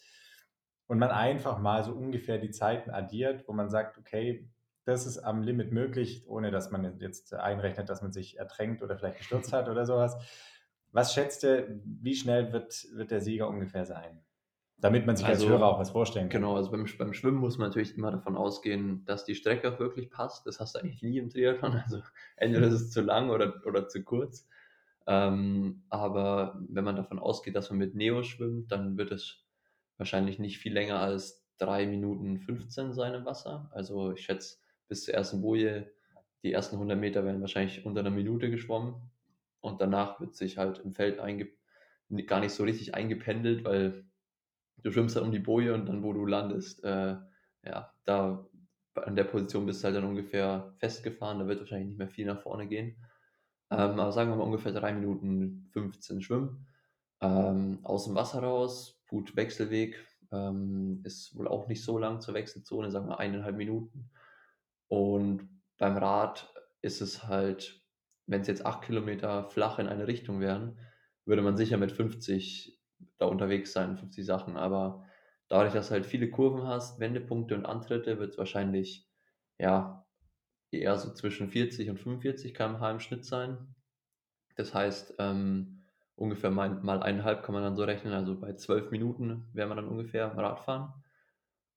und 0.86 1.00
man 1.00 1.10
einfach 1.10 1.58
mal 1.58 1.82
so 1.82 1.90
ungefähr 1.94 2.38
die 2.38 2.52
Zeiten 2.52 2.90
addiert, 2.90 3.48
wo 3.48 3.52
man 3.52 3.70
sagt, 3.70 3.98
okay, 3.98 4.48
das 4.84 5.04
ist 5.04 5.18
am 5.18 5.42
Limit 5.42 5.72
möglich, 5.72 6.28
ohne 6.28 6.52
dass 6.52 6.70
man 6.70 7.00
jetzt 7.00 7.34
einrechnet, 7.34 7.88
dass 7.88 8.02
man 8.02 8.12
sich 8.12 8.38
ertränkt 8.38 8.84
oder 8.84 8.96
vielleicht 8.96 9.18
gestürzt 9.18 9.52
hat 9.52 9.68
oder 9.68 9.84
sowas. 9.84 10.16
Was 10.92 11.12
schätzt 11.12 11.42
du, 11.42 11.80
wie 11.82 12.14
schnell 12.14 12.52
wird, 12.52 12.86
wird 12.92 13.10
der 13.10 13.20
Sieger 13.20 13.48
ungefähr 13.48 13.84
sein? 13.84 14.24
Damit 14.78 15.06
man 15.06 15.16
sich 15.16 15.26
also, 15.26 15.46
als 15.46 15.52
Hörer 15.52 15.66
auch 15.66 15.78
was 15.78 15.90
vorstellen 15.90 16.28
kann. 16.28 16.42
Genau, 16.42 16.56
also 16.56 16.70
beim, 16.70 16.86
beim 16.98 17.14
Schwimmen 17.14 17.38
muss 17.38 17.58
man 17.58 17.68
natürlich 17.68 17.96
immer 17.96 18.10
davon 18.10 18.36
ausgehen, 18.36 19.04
dass 19.06 19.24
die 19.24 19.34
Strecke 19.34 19.72
auch 19.72 19.78
wirklich 19.78 20.10
passt. 20.10 20.46
Das 20.46 20.60
hast 20.60 20.74
du 20.74 20.80
eigentlich 20.80 21.02
nie 21.02 21.18
im 21.18 21.30
Triathlon. 21.30 21.72
Also 21.84 22.02
entweder 22.36 22.66
ist 22.66 22.74
es 22.74 22.90
zu 22.90 23.00
lang 23.00 23.30
oder, 23.30 23.62
oder 23.66 23.88
zu 23.88 24.02
kurz. 24.02 24.46
Ähm, 25.06 25.82
aber 25.90 26.60
wenn 26.68 26.84
man 26.84 26.96
davon 26.96 27.18
ausgeht, 27.18 27.54
dass 27.54 27.70
man 27.70 27.78
mit 27.78 27.94
Neo 27.94 28.22
schwimmt, 28.22 28.72
dann 28.72 28.96
wird 28.96 29.12
es 29.12 29.44
wahrscheinlich 29.96 30.38
nicht 30.38 30.58
viel 30.58 30.72
länger 30.72 30.98
als 30.98 31.46
3 31.58 31.86
Minuten 31.86 32.38
15 32.38 32.92
sein 32.92 33.14
im 33.14 33.24
Wasser. 33.24 33.70
Also 33.72 34.12
ich 34.12 34.22
schätze, 34.22 34.58
bis 34.88 35.04
zur 35.04 35.14
ersten 35.14 35.40
Boje, 35.40 35.90
die 36.42 36.52
ersten 36.52 36.76
100 36.76 36.98
Meter 36.98 37.24
werden 37.24 37.40
wahrscheinlich 37.40 37.86
unter 37.86 38.00
einer 38.00 38.10
Minute 38.10 38.50
geschwommen. 38.50 38.94
Und 39.60 39.80
danach 39.80 40.20
wird 40.20 40.34
sich 40.34 40.58
halt 40.58 40.80
im 40.84 40.92
Feld 40.92 41.18
gar 42.26 42.40
nicht 42.40 42.52
so 42.52 42.64
richtig 42.64 42.94
eingependelt, 42.94 43.64
weil 43.64 44.04
du 44.82 44.90
schwimmst 44.92 45.16
halt 45.16 45.24
um 45.24 45.32
die 45.32 45.38
Boje 45.38 45.74
und 45.74 45.86
dann, 45.86 46.02
wo 46.02 46.12
du 46.12 46.26
landest, 46.26 46.82
äh, 46.84 47.16
ja, 47.64 47.92
da 48.04 48.46
an 48.94 49.16
der 49.16 49.24
Position 49.24 49.66
bist 49.66 49.82
du 49.82 49.86
halt 49.86 49.96
dann 49.96 50.04
ungefähr 50.04 50.74
festgefahren, 50.78 51.38
da 51.38 51.46
wird 51.46 51.60
wahrscheinlich 51.60 51.88
nicht 51.88 51.98
mehr 51.98 52.08
viel 52.08 52.26
nach 52.26 52.40
vorne 52.40 52.66
gehen. 52.66 52.96
Ähm, 53.70 53.98
aber 53.98 54.12
sagen 54.12 54.30
wir 54.30 54.36
mal 54.36 54.44
ungefähr 54.44 54.72
3 54.72 54.94
Minuten 54.94 55.68
15 55.72 56.22
schwimmen. 56.22 56.66
Ähm, 57.20 57.80
aus 57.82 58.04
dem 58.04 58.14
Wasser 58.14 58.42
raus, 58.42 59.02
gut 59.08 59.34
Wechselweg, 59.36 60.06
ähm, 60.32 61.00
ist 61.04 61.36
wohl 61.36 61.48
auch 61.48 61.68
nicht 61.68 61.82
so 61.82 61.98
lang 61.98 62.20
zur 62.20 62.34
Wechselzone, 62.34 62.90
sagen 62.90 63.08
wir 63.08 63.18
eineinhalb 63.18 63.56
Minuten. 63.56 64.10
Und 64.88 65.48
beim 65.78 65.96
Rad 65.96 66.52
ist 66.82 67.00
es 67.00 67.24
halt, 67.24 67.82
wenn 68.26 68.42
es 68.42 68.46
jetzt 68.46 68.66
acht 68.66 68.82
Kilometer 68.82 69.48
flach 69.50 69.78
in 69.78 69.88
eine 69.88 70.06
Richtung 70.06 70.40
wären, 70.40 70.78
würde 71.24 71.42
man 71.42 71.56
sicher 71.56 71.78
mit 71.78 71.92
50 71.92 72.78
da 73.18 73.26
unterwegs 73.26 73.72
sein, 73.72 73.96
50 73.96 74.24
Sachen. 74.24 74.56
Aber 74.56 75.04
dadurch, 75.48 75.72
dass 75.72 75.88
du 75.88 75.94
halt 75.94 76.06
viele 76.06 76.30
Kurven 76.30 76.66
hast, 76.66 77.00
Wendepunkte 77.00 77.54
und 77.54 77.66
Antritte, 77.66 78.18
wird 78.18 78.32
es 78.32 78.38
wahrscheinlich 78.38 79.08
ja 79.58 80.06
eher 80.70 80.98
so 80.98 81.12
zwischen 81.12 81.48
40 81.48 81.90
und 81.90 81.98
45 81.98 82.54
km/h 82.54 82.90
im 82.90 83.00
Schnitt 83.00 83.24
sein. 83.24 83.74
Das 84.56 84.74
heißt, 84.74 85.16
ähm, 85.18 85.84
ungefähr 86.16 86.50
mal, 86.50 86.70
mal 86.70 87.02
eineinhalb 87.02 87.42
kann 87.42 87.54
man 87.54 87.62
dann 87.62 87.76
so 87.76 87.84
rechnen, 87.84 88.12
also 88.12 88.38
bei 88.38 88.54
zwölf 88.54 88.90
Minuten 88.90 89.48
wäre 89.52 89.68
man 89.68 89.76
dann 89.76 89.88
ungefähr 89.88 90.36
Radfahren. 90.36 90.92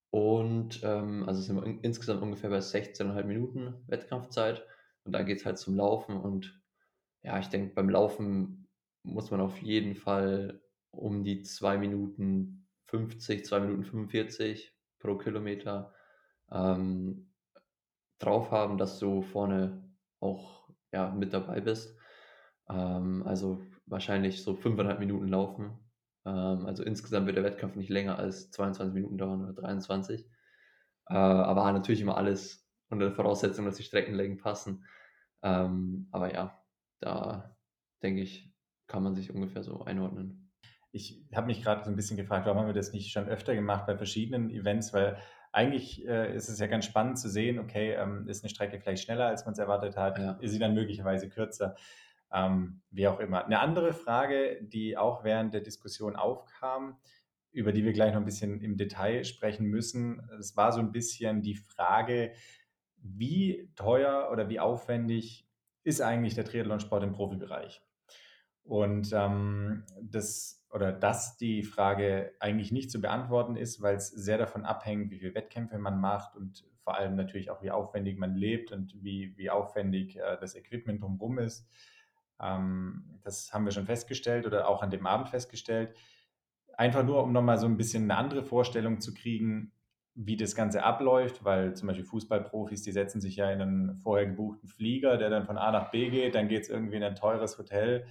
Und 0.09 0.81
ähm, 0.83 1.27
also 1.27 1.41
sind 1.41 1.55
wir 1.57 1.83
insgesamt 1.83 2.21
ungefähr 2.21 2.49
bei 2.49 2.59
16,5 2.59 3.23
Minuten 3.23 3.75
Wettkampfzeit. 3.87 4.63
Und 5.03 5.11
dann 5.13 5.25
geht 5.25 5.39
es 5.39 5.45
halt 5.45 5.57
zum 5.57 5.75
Laufen. 5.75 6.17
Und 6.17 6.61
ja, 7.23 7.39
ich 7.39 7.47
denke, 7.47 7.73
beim 7.73 7.89
Laufen 7.89 8.67
muss 9.03 9.31
man 9.31 9.41
auf 9.41 9.61
jeden 9.61 9.95
Fall 9.95 10.61
um 10.91 11.23
die 11.23 11.43
2 11.43 11.77
Minuten 11.77 12.67
50, 12.87 13.45
2 13.45 13.59
Minuten 13.59 13.83
45 13.83 14.73
pro 14.99 15.17
Kilometer 15.17 15.93
ähm, 16.51 17.33
drauf 18.19 18.51
haben, 18.51 18.77
dass 18.77 18.99
du 18.99 19.21
vorne 19.21 19.93
auch 20.19 20.69
ja, 20.91 21.11
mit 21.11 21.33
dabei 21.33 21.61
bist. 21.61 21.97
Ähm, 22.69 23.23
also 23.25 23.61
wahrscheinlich 23.85 24.43
so 24.43 24.53
5,5 24.53 24.99
Minuten 24.99 25.27
laufen. 25.27 25.79
Ähm, 26.25 26.65
also 26.65 26.83
insgesamt 26.83 27.27
wird 27.27 27.37
der 27.37 27.43
Wettkampf 27.43 27.75
nicht 27.75 27.89
länger 27.89 28.17
als 28.17 28.51
22 28.51 28.93
Minuten 28.93 29.17
dauern 29.17 29.43
oder 29.43 29.53
23. 29.53 30.25
Äh, 31.09 31.13
aber 31.13 31.71
natürlich 31.71 32.01
immer 32.01 32.17
alles 32.17 32.67
unter 32.89 33.05
der 33.07 33.15
Voraussetzung, 33.15 33.65
dass 33.65 33.77
die 33.77 33.83
Streckenlängen 33.83 34.37
passen. 34.37 34.85
Ähm, 35.43 36.07
aber 36.11 36.33
ja, 36.33 36.63
da 36.99 37.55
denke 38.01 38.21
ich, 38.21 38.51
kann 38.87 39.03
man 39.03 39.15
sich 39.15 39.33
ungefähr 39.33 39.63
so 39.63 39.83
einordnen. 39.83 40.46
Ich 40.97 41.23
habe 41.35 41.47
mich 41.47 41.63
gerade 41.63 41.83
so 41.83 41.89
ein 41.89 41.95
bisschen 41.95 42.17
gefragt, 42.17 42.45
warum 42.45 42.59
haben 42.59 42.67
wir 42.67 42.73
das 42.73 42.91
nicht 42.91 43.11
schon 43.11 43.27
öfter 43.27 43.55
gemacht 43.55 43.85
bei 43.85 43.95
verschiedenen 43.95 44.49
Events, 44.49 44.93
weil 44.93 45.17
eigentlich 45.51 46.05
äh, 46.07 46.35
ist 46.35 46.49
es 46.49 46.59
ja 46.59 46.67
ganz 46.67 46.85
spannend 46.85 47.19
zu 47.19 47.29
sehen, 47.29 47.59
okay, 47.59 47.93
ähm, 47.93 48.27
ist 48.27 48.43
eine 48.43 48.49
Strecke 48.49 48.79
vielleicht 48.79 49.03
schneller, 49.03 49.27
als 49.27 49.45
man 49.45 49.53
es 49.53 49.59
erwartet 49.59 49.95
hat, 49.95 50.17
ja. 50.17 50.31
ist 50.41 50.51
sie 50.51 50.59
dann 50.59 50.73
möglicherweise 50.73 51.29
kürzer 51.29 51.75
ähm, 52.31 52.81
wie 52.91 53.07
auch 53.07 53.19
immer. 53.19 53.45
Eine 53.45 53.59
andere 53.59 53.93
Frage, 53.93 54.59
die 54.61 54.97
auch 54.97 55.23
während 55.23 55.53
der 55.53 55.61
Diskussion 55.61 56.15
aufkam, 56.15 56.97
über 57.51 57.71
die 57.71 57.83
wir 57.83 57.93
gleich 57.93 58.13
noch 58.13 58.19
ein 58.19 58.25
bisschen 58.25 58.61
im 58.61 58.77
Detail 58.77 59.23
sprechen 59.23 59.67
müssen, 59.67 60.21
es 60.39 60.55
war 60.55 60.71
so 60.71 60.79
ein 60.79 60.91
bisschen 60.91 61.41
die 61.41 61.55
Frage, 61.55 62.33
wie 62.97 63.71
teuer 63.75 64.29
oder 64.31 64.49
wie 64.49 64.59
aufwendig 64.59 65.47
ist 65.83 66.01
eigentlich 66.01 66.35
der 66.35 66.45
Triathlonsport 66.45 67.03
im 67.03 67.13
Profibereich? 67.13 67.81
Und 68.63 69.13
ähm, 69.13 69.85
das 70.01 70.66
oder 70.69 70.91
dass 70.91 71.37
die 71.37 71.63
Frage 71.63 72.33
eigentlich 72.39 72.71
nicht 72.71 72.91
zu 72.91 72.99
beantworten 72.99 73.55
ist, 73.55 73.81
weil 73.81 73.95
es 73.95 74.09
sehr 74.09 74.37
davon 74.37 74.65
abhängt, 74.65 75.11
wie 75.11 75.19
viele 75.19 75.35
Wettkämpfe 75.35 75.77
man 75.77 75.99
macht 75.99 76.35
und 76.35 76.65
vor 76.83 76.97
allem 76.97 77.15
natürlich 77.15 77.49
auch, 77.51 77.61
wie 77.61 77.71
aufwendig 77.71 78.17
man 78.17 78.35
lebt 78.35 78.71
und 78.71 78.95
wie, 79.03 79.35
wie 79.37 79.49
aufwendig 79.49 80.17
äh, 80.17 80.37
das 80.39 80.55
Equipment 80.55 81.01
drumherum 81.01 81.39
ist. 81.39 81.67
Ähm, 82.41 83.19
das 83.23 83.53
haben 83.53 83.65
wir 83.65 83.71
schon 83.71 83.85
festgestellt 83.85 84.45
oder 84.45 84.67
auch 84.67 84.81
an 84.81 84.89
dem 84.89 85.05
Abend 85.05 85.29
festgestellt. 85.29 85.95
Einfach 86.73 87.03
nur, 87.03 87.23
um 87.23 87.33
nochmal 87.33 87.57
so 87.57 87.65
ein 87.65 87.77
bisschen 87.77 88.03
eine 88.03 88.15
andere 88.15 88.43
Vorstellung 88.43 88.99
zu 89.01 89.13
kriegen, 89.13 89.71
wie 90.19 90.35
das 90.35 90.55
Ganze 90.55 90.83
abläuft, 90.83 91.43
weil 91.43 91.75
zum 91.75 91.87
Beispiel 91.87 92.05
Fußballprofis, 92.05 92.81
die 92.81 92.91
setzen 92.91 93.21
sich 93.21 93.35
ja 93.35 93.51
in 93.51 93.61
einen 93.61 93.97
vorher 93.97 94.25
gebuchten 94.25 94.67
Flieger, 94.67 95.17
der 95.17 95.29
dann 95.29 95.45
von 95.45 95.57
A 95.57 95.71
nach 95.71 95.91
B 95.91 96.09
geht, 96.09 96.35
dann 96.35 96.47
geht 96.47 96.63
es 96.63 96.69
irgendwie 96.69 96.97
in 96.97 97.03
ein 97.03 97.15
teures 97.15 97.57
Hotel, 97.57 98.05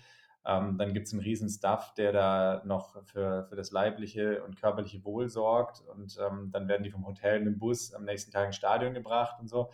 ähm, 0.47 0.79
dann 0.79 0.95
gibt 0.95 1.07
es 1.07 1.13
einen 1.13 1.23
riesen 1.23 1.49
Stuff, 1.49 1.93
der 1.95 2.13
da 2.13 2.63
noch 2.65 3.03
für, 3.05 3.47
für 3.49 3.57
das 3.57 3.73
leibliche 3.73 4.43
und 4.45 4.57
körperliche 4.57 5.05
Wohl 5.05 5.29
sorgt 5.29 5.83
und 5.89 6.17
ähm, 6.19 6.51
dann 6.53 6.69
werden 6.69 6.85
die 6.85 6.91
vom 6.91 7.07
Hotel 7.07 7.41
mit 7.41 7.55
dem 7.55 7.59
Bus 7.59 7.93
am 7.93 8.05
nächsten 8.05 8.31
Tag 8.31 8.47
ins 8.47 8.57
Stadion 8.57 8.95
gebracht 8.95 9.37
und 9.41 9.49
so 9.49 9.71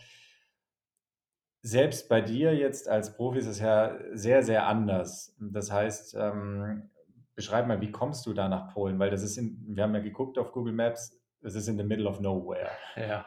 selbst 1.62 2.08
bei 2.08 2.20
dir 2.20 2.54
jetzt 2.54 2.88
als 2.88 3.14
Profi 3.14 3.38
ist 3.38 3.46
es 3.46 3.60
ja 3.60 3.96
sehr, 4.12 4.42
sehr 4.42 4.66
anders. 4.66 5.36
Das 5.38 5.70
heißt, 5.70 6.16
ähm, 6.18 6.90
beschreib 7.36 7.68
mal, 7.68 7.80
wie 7.80 7.92
kommst 7.92 8.26
du 8.26 8.34
da 8.34 8.48
nach 8.48 8.74
Polen? 8.74 8.98
Weil 8.98 9.10
das 9.10 9.22
ist 9.22 9.38
in, 9.38 9.62
wir 9.68 9.84
haben 9.84 9.94
ja 9.94 10.00
geguckt 10.00 10.38
auf 10.38 10.52
Google 10.52 10.72
Maps, 10.72 11.20
es 11.40 11.54
ist 11.54 11.68
in 11.68 11.78
the 11.78 11.84
middle 11.84 12.08
of 12.08 12.20
nowhere. 12.20 12.70
Ja, 12.96 13.26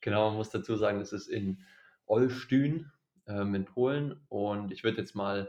genau, 0.00 0.28
man 0.28 0.38
muss 0.38 0.50
dazu 0.50 0.76
sagen, 0.76 0.98
das 0.98 1.12
ist 1.12 1.28
in 1.28 1.62
Olsztyn 2.06 2.90
ähm, 3.26 3.54
in 3.54 3.66
Polen 3.66 4.20
und 4.28 4.72
ich 4.72 4.82
würde 4.82 4.98
jetzt 4.98 5.14
mal 5.14 5.48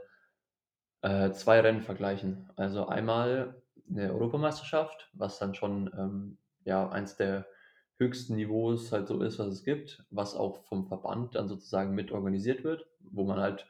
äh, 1.06 1.32
zwei 1.34 1.60
Rennen 1.60 1.82
vergleichen. 1.82 2.50
Also 2.56 2.88
einmal 2.88 3.62
eine 3.88 4.12
Europameisterschaft, 4.12 5.12
was 5.14 5.38
dann 5.38 5.54
schon 5.54 5.92
ähm, 5.96 6.38
ja, 6.64 6.90
eins 6.90 7.16
der 7.16 7.46
höchsten 8.00 8.36
Niveaus 8.36 8.92
halt 8.92 9.08
so 9.08 9.22
ist, 9.22 9.38
was 9.38 9.48
es 9.48 9.64
gibt, 9.64 10.04
was 10.10 10.36
auch 10.36 10.66
vom 10.66 10.88
Verband 10.88 11.36
dann 11.36 11.48
sozusagen 11.48 11.94
mit 11.94 12.12
organisiert 12.12 12.64
wird, 12.64 12.88
wo 13.00 13.24
man 13.24 13.40
halt 13.40 13.70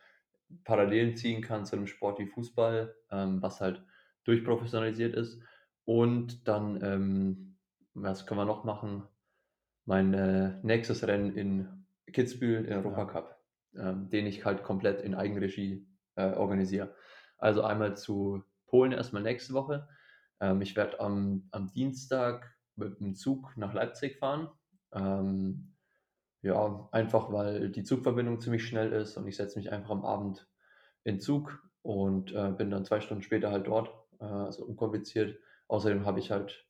Parallelen 0.63 1.17
ziehen 1.17 1.41
kann 1.41 1.65
zu 1.65 1.75
einem 1.75 1.87
Sport 1.87 2.19
wie 2.19 2.27
Fußball, 2.27 2.95
ähm, 3.11 3.41
was 3.41 3.59
halt 3.59 3.83
durchprofessionalisiert 4.23 5.13
ist. 5.13 5.41
Und 5.83 6.47
dann, 6.47 6.81
ähm, 6.81 7.57
was 7.93 8.25
können 8.25 8.39
wir 8.39 8.45
noch 8.45 8.63
machen? 8.63 9.03
Mein 9.83 10.13
äh, 10.13 10.57
nächstes 10.63 11.05
Rennen 11.05 11.35
in 11.35 11.85
Kitzbühel, 12.13 12.63
in 12.63 12.73
Europacup, 12.73 13.35
ja. 13.73 13.89
ähm, 13.89 14.09
den 14.09 14.25
ich 14.25 14.45
halt 14.45 14.63
komplett 14.63 15.01
in 15.01 15.15
Eigenregie 15.15 15.85
äh, 16.15 16.31
organisiere. 16.31 16.95
Also 17.37 17.63
einmal 17.63 17.97
zu 17.97 18.43
Polen 18.67 18.91
erstmal 18.91 19.23
nächste 19.23 19.53
Woche 19.53 19.87
Ähm, 20.41 20.61
ich 20.61 20.75
werde 20.75 20.99
am, 20.99 21.47
am 21.51 21.71
Dienstag 21.73 22.55
mit 22.75 22.99
dem 22.99 23.15
Zug 23.15 23.55
nach 23.57 23.73
Leipzig 23.73 24.17
fahren. 24.19 24.49
Ähm, 24.93 25.75
ja, 26.41 26.89
einfach 26.91 27.31
weil 27.31 27.69
die 27.71 27.83
Zugverbindung 27.83 28.39
ziemlich 28.39 28.67
schnell 28.67 28.91
ist 28.93 29.17
und 29.17 29.27
ich 29.27 29.35
setze 29.37 29.57
mich 29.59 29.71
einfach 29.71 29.91
am 29.91 30.05
Abend 30.05 30.47
in 31.03 31.19
Zug 31.19 31.61
und 31.81 32.33
äh, 32.33 32.51
bin 32.51 32.71
dann 32.71 32.85
zwei 32.85 33.01
Stunden 33.01 33.23
später 33.23 33.51
halt 33.51 33.67
dort, 33.67 33.89
äh, 34.19 34.25
also 34.25 34.65
unkompliziert. 34.65 35.39
Außerdem 35.67 36.05
habe 36.05 36.19
ich 36.19 36.31
halt 36.31 36.67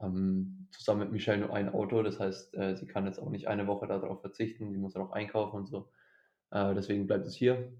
ähm, 0.00 0.68
zusammen 0.72 1.00
mit 1.00 1.12
Michelle 1.12 1.40
nur 1.40 1.54
ein 1.54 1.70
Auto, 1.72 2.02
das 2.02 2.20
heißt, 2.20 2.54
äh, 2.56 2.76
sie 2.76 2.86
kann 2.86 3.06
jetzt 3.06 3.18
auch 3.18 3.30
nicht 3.30 3.48
eine 3.48 3.66
Woche 3.66 3.86
darauf 3.86 4.20
verzichten, 4.20 4.72
sie 4.72 4.78
muss 4.78 4.94
dann 4.94 5.02
auch 5.02 5.12
einkaufen 5.12 5.56
und 5.58 5.66
so. 5.68 5.90
Äh, 6.50 6.74
deswegen 6.74 7.06
bleibt 7.06 7.26
es 7.26 7.34
hier. 7.36 7.72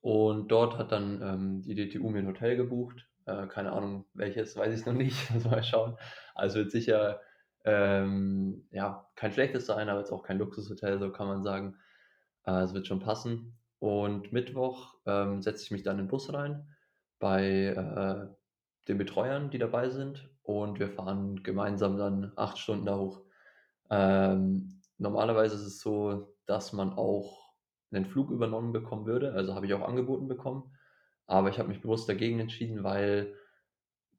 Und 0.00 0.48
dort 0.48 0.78
hat 0.78 0.92
dann 0.92 1.20
ähm, 1.22 1.62
die 1.62 1.74
DTU 1.74 2.08
mir 2.08 2.20
ein 2.20 2.26
Hotel 2.26 2.56
gebucht. 2.56 3.08
Äh, 3.26 3.46
keine 3.46 3.72
Ahnung, 3.72 4.06
welches, 4.14 4.56
weiß 4.56 4.78
ich 4.78 4.86
noch 4.86 4.94
nicht. 4.94 5.16
Mal 5.44 5.62
schauen. 5.62 5.96
Also 6.34 6.58
wird 6.58 6.70
sicher 6.70 7.20
ähm, 7.64 8.66
ja, 8.70 9.06
kein 9.16 9.32
schlechtes 9.32 9.66
sein, 9.66 9.88
aber 9.88 10.00
jetzt 10.00 10.12
auch 10.12 10.22
kein 10.22 10.38
Luxushotel, 10.38 10.98
so 10.98 11.12
kann 11.12 11.26
man 11.26 11.42
sagen. 11.42 11.76
Äh, 12.46 12.62
es 12.62 12.74
wird 12.74 12.86
schon 12.86 13.00
passen. 13.00 13.58
Und 13.78 14.32
Mittwoch 14.32 14.94
ähm, 15.06 15.42
setze 15.42 15.64
ich 15.64 15.70
mich 15.70 15.82
dann 15.82 15.98
in 15.98 16.04
den 16.04 16.10
Bus 16.10 16.32
rein 16.32 16.68
bei 17.18 17.66
äh, 17.66 18.34
den 18.88 18.98
Betreuern, 18.98 19.50
die 19.50 19.58
dabei 19.58 19.90
sind. 19.90 20.28
Und 20.42 20.78
wir 20.78 20.88
fahren 20.88 21.42
gemeinsam 21.42 21.96
dann 21.96 22.32
acht 22.36 22.58
Stunden 22.58 22.86
da 22.86 22.96
hoch. 22.96 23.22
Ähm, 23.90 24.80
normalerweise 24.98 25.54
ist 25.56 25.66
es 25.66 25.80
so, 25.80 26.34
dass 26.46 26.72
man 26.72 26.92
auch 26.92 27.39
einen 27.92 28.06
Flug 28.06 28.30
übernommen 28.30 28.72
bekommen 28.72 29.06
würde. 29.06 29.32
Also 29.32 29.54
habe 29.54 29.66
ich 29.66 29.74
auch 29.74 29.86
angeboten 29.86 30.28
bekommen. 30.28 30.72
Aber 31.26 31.48
ich 31.48 31.58
habe 31.58 31.68
mich 31.68 31.80
bewusst 31.80 32.08
dagegen 32.08 32.40
entschieden, 32.40 32.82
weil 32.82 33.34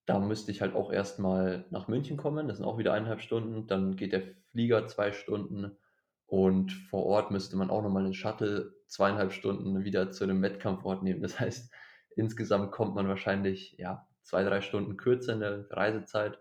da 0.06 0.20
müsste 0.20 0.52
ich 0.52 0.62
halt 0.62 0.76
auch 0.76 0.92
erstmal 0.92 1.66
nach 1.70 1.88
München 1.88 2.18
kommen. 2.18 2.48
Das 2.48 2.58
sind 2.58 2.66
auch 2.66 2.78
wieder 2.78 2.94
eineinhalb 2.94 3.22
Stunden. 3.22 3.68
Dann 3.68 3.96
geht 3.96 4.14
der 4.14 4.24
Flieger 4.52 4.88
zwei 4.88 5.12
Stunden. 5.12 5.78
Und 6.26 6.72
vor 6.72 7.06
Ort 7.06 7.32
müsste 7.32 7.58
man 7.58 7.70
auch 7.70 7.84
nochmal 7.84 8.04
einen 8.04 8.14
Shuttle 8.14 8.74
zweieinhalb 8.88 9.34
Stunden 9.34 9.84
wieder 9.84 10.12
zu 10.12 10.24
einem 10.24 10.42
Wettkampfort 10.42 11.04
nehmen. 11.04 11.22
Das 11.22 11.40
heißt, 11.40 11.72
insgesamt 12.16 12.72
kommt 12.72 12.96
man 12.96 13.08
wahrscheinlich 13.08 13.76
ja, 13.78 14.08
zwei, 14.24 14.44
drei 14.44 14.62
Stunden 14.62 14.98
kürzer 14.98 15.34
in 15.34 15.40
der 15.42 15.70
Reisezeit. 15.72 16.40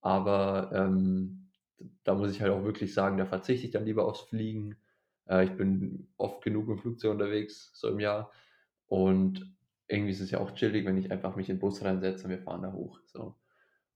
Aber 0.00 0.70
ähm, 0.72 1.50
da 2.04 2.14
muss 2.14 2.30
ich 2.30 2.40
halt 2.40 2.52
auch 2.52 2.64
wirklich 2.64 2.94
sagen, 2.94 3.18
da 3.18 3.26
verzichte 3.26 3.66
ich 3.66 3.72
dann 3.72 3.84
lieber 3.84 4.06
aufs 4.06 4.22
Fliegen. 4.22 4.76
Äh, 5.28 5.44
ich 5.44 5.56
bin 5.56 6.08
oft 6.16 6.42
genug 6.42 6.68
im 6.68 6.78
Flugzeug 6.78 7.12
unterwegs, 7.12 7.70
so 7.74 7.88
im 7.88 8.00
Jahr. 8.00 8.30
Und 8.86 9.54
irgendwie 9.88 10.12
ist 10.12 10.20
es 10.20 10.30
ja 10.30 10.40
auch 10.40 10.52
chillig, 10.52 10.86
wenn 10.86 10.98
ich 10.98 11.10
einfach 11.10 11.36
mich 11.36 11.48
in 11.48 11.56
den 11.56 11.60
Bus 11.60 11.82
reinsetze 11.84 12.24
und 12.24 12.30
wir 12.30 12.40
fahren 12.40 12.62
da 12.62 12.72
hoch. 12.72 13.00
So. 13.06 13.36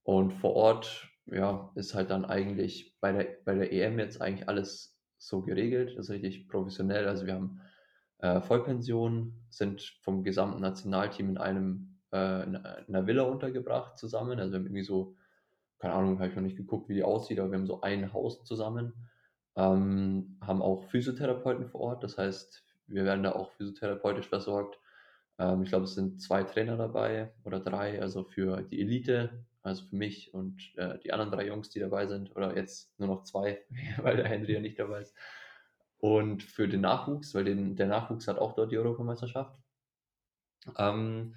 Und 0.02 0.32
vor 0.32 0.54
Ort, 0.54 1.08
ja, 1.26 1.70
ist 1.74 1.94
halt 1.94 2.10
dann 2.10 2.24
eigentlich 2.24 2.96
bei 3.00 3.12
der, 3.12 3.36
bei 3.44 3.54
der 3.54 3.72
EM 3.72 3.98
jetzt 3.98 4.20
eigentlich 4.20 4.48
alles 4.48 4.98
so 5.18 5.42
geregelt. 5.42 5.96
Das 5.96 6.08
ist 6.08 6.14
richtig 6.14 6.48
professionell. 6.48 7.06
Also 7.06 7.26
wir 7.26 7.34
haben 7.34 7.60
äh, 8.18 8.40
Vollpension, 8.40 9.34
sind 9.50 9.82
vom 10.02 10.22
gesamten 10.22 10.60
Nationalteam 10.60 11.30
in 11.30 11.38
einem 11.38 11.90
äh, 12.12 12.42
in 12.44 12.56
einer 12.56 13.06
Villa 13.06 13.22
untergebracht 13.22 13.98
zusammen. 13.98 14.38
Also 14.38 14.52
wir 14.52 14.58
haben 14.58 14.66
irgendwie 14.66 14.84
so, 14.84 15.16
keine 15.78 15.94
Ahnung, 15.94 16.18
habe 16.18 16.28
ich 16.28 16.36
noch 16.36 16.42
nicht 16.42 16.56
geguckt, 16.56 16.88
wie 16.88 16.94
die 16.94 17.04
aussieht, 17.04 17.38
aber 17.38 17.50
wir 17.50 17.58
haben 17.58 17.66
so 17.66 17.80
ein 17.80 18.12
Haus 18.12 18.44
zusammen. 18.44 18.92
Ähm, 19.60 20.38
haben 20.40 20.62
auch 20.62 20.84
Physiotherapeuten 20.84 21.68
vor 21.68 21.82
Ort, 21.82 22.02
das 22.02 22.16
heißt, 22.16 22.64
wir 22.86 23.04
werden 23.04 23.22
da 23.22 23.32
auch 23.32 23.50
physiotherapeutisch 23.52 24.26
versorgt. 24.26 24.78
Ähm, 25.38 25.62
ich 25.62 25.68
glaube, 25.68 25.84
es 25.84 25.94
sind 25.94 26.22
zwei 26.22 26.44
Trainer 26.44 26.78
dabei 26.78 27.34
oder 27.44 27.60
drei, 27.60 28.00
also 28.00 28.24
für 28.24 28.62
die 28.62 28.80
Elite, 28.80 29.44
also 29.62 29.84
für 29.84 29.96
mich 29.96 30.32
und 30.32 30.72
äh, 30.76 30.98
die 31.00 31.12
anderen 31.12 31.30
drei 31.30 31.46
Jungs, 31.46 31.68
die 31.68 31.80
dabei 31.80 32.06
sind, 32.06 32.34
oder 32.34 32.56
jetzt 32.56 32.98
nur 32.98 33.08
noch 33.08 33.24
zwei, 33.24 33.62
weil 33.98 34.16
der 34.16 34.28
Henry 34.28 34.54
ja 34.54 34.60
nicht 34.60 34.78
dabei 34.78 35.02
ist. 35.02 35.14
Und 35.98 36.42
für 36.42 36.66
den 36.66 36.80
Nachwuchs, 36.80 37.34
weil 37.34 37.44
den, 37.44 37.76
der 37.76 37.86
Nachwuchs 37.86 38.28
hat 38.28 38.38
auch 38.38 38.54
dort 38.54 38.72
die 38.72 38.78
Europameisterschaft. 38.78 39.54
Ähm, 40.78 41.34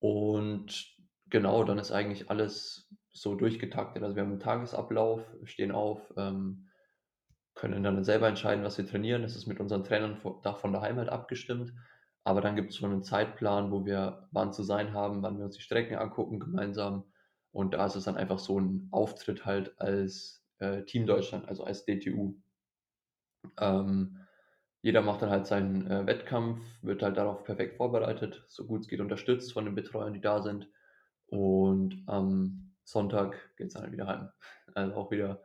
und 0.00 0.96
genau, 1.28 1.62
dann 1.62 1.78
ist 1.78 1.92
eigentlich 1.92 2.28
alles 2.28 2.88
so 3.12 3.36
durchgetaktet. 3.36 4.02
Also 4.02 4.16
wir 4.16 4.24
haben 4.24 4.30
einen 4.30 4.40
Tagesablauf, 4.40 5.22
stehen 5.44 5.70
auf, 5.70 6.12
ähm, 6.16 6.69
können 7.60 7.82
dann 7.82 8.02
selber 8.04 8.26
entscheiden, 8.26 8.64
was 8.64 8.78
wir 8.78 8.86
trainieren. 8.86 9.22
Das 9.22 9.36
ist 9.36 9.46
mit 9.46 9.60
unseren 9.60 9.84
Trainern 9.84 10.16
von 10.16 10.72
daheim 10.72 10.96
halt 10.96 11.10
abgestimmt. 11.10 11.74
Aber 12.24 12.40
dann 12.40 12.56
gibt 12.56 12.70
es 12.70 12.76
schon 12.76 12.90
einen 12.90 13.02
Zeitplan, 13.02 13.70
wo 13.70 13.84
wir 13.84 14.28
wann 14.30 14.52
zu 14.52 14.62
sein 14.62 14.94
haben, 14.94 15.22
wann 15.22 15.36
wir 15.36 15.44
uns 15.44 15.56
die 15.56 15.62
Strecken 15.62 15.96
angucken 15.96 16.40
gemeinsam. 16.40 17.04
Und 17.52 17.74
da 17.74 17.84
ist 17.84 17.96
es 17.96 18.04
dann 18.04 18.16
einfach 18.16 18.38
so 18.38 18.58
ein 18.58 18.88
Auftritt 18.90 19.44
halt 19.44 19.78
als 19.78 20.42
äh, 20.58 20.84
Team 20.84 21.06
Deutschland, 21.06 21.48
also 21.48 21.64
als 21.64 21.84
DTU. 21.84 22.34
Ähm, 23.58 24.18
jeder 24.80 25.02
macht 25.02 25.20
dann 25.20 25.30
halt 25.30 25.46
seinen 25.46 25.86
äh, 25.90 26.06
Wettkampf, 26.06 26.62
wird 26.80 27.02
halt 27.02 27.18
darauf 27.18 27.44
perfekt 27.44 27.76
vorbereitet, 27.76 28.42
so 28.46 28.66
gut 28.66 28.82
es 28.82 28.88
geht 28.88 29.00
unterstützt 29.00 29.52
von 29.52 29.66
den 29.66 29.74
Betreuern, 29.74 30.14
die 30.14 30.20
da 30.20 30.40
sind. 30.40 30.66
Und 31.26 32.02
am 32.06 32.72
Sonntag 32.84 33.36
geht 33.56 33.68
es 33.68 33.74
dann 33.74 33.82
halt 33.82 33.92
wieder 33.92 34.06
heim. 34.06 34.30
Also 34.74 34.94
auch 34.94 35.10
wieder 35.10 35.42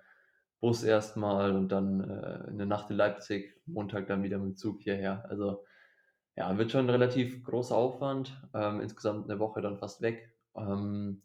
Bus 0.65 0.84
erstmal 0.84 1.56
und 1.56 1.69
dann 1.69 2.01
äh, 2.10 2.49
eine 2.49 2.65
Nacht 2.65 2.89
in 2.89 2.97
Leipzig, 2.97 3.56
Montag 3.67 4.08
dann 4.08 4.23
wieder 4.23 4.39
mit 4.39 4.47
dem 4.47 4.56
Zug 4.56 4.82
hierher. 4.82 5.23
Also 5.30 5.63
ja, 6.36 6.58
wird 6.58 6.71
schon 6.71 6.88
ein 6.88 6.89
relativ 6.89 7.43
großer 7.43 7.75
Aufwand. 7.75 8.36
Ähm, 8.51 8.82
insgesamt 8.82 9.30
eine 9.30 9.39
Woche 9.39 9.62
dann 9.62 9.78
fast 9.78 10.01
weg. 10.01 10.36
Ähm, 10.56 11.21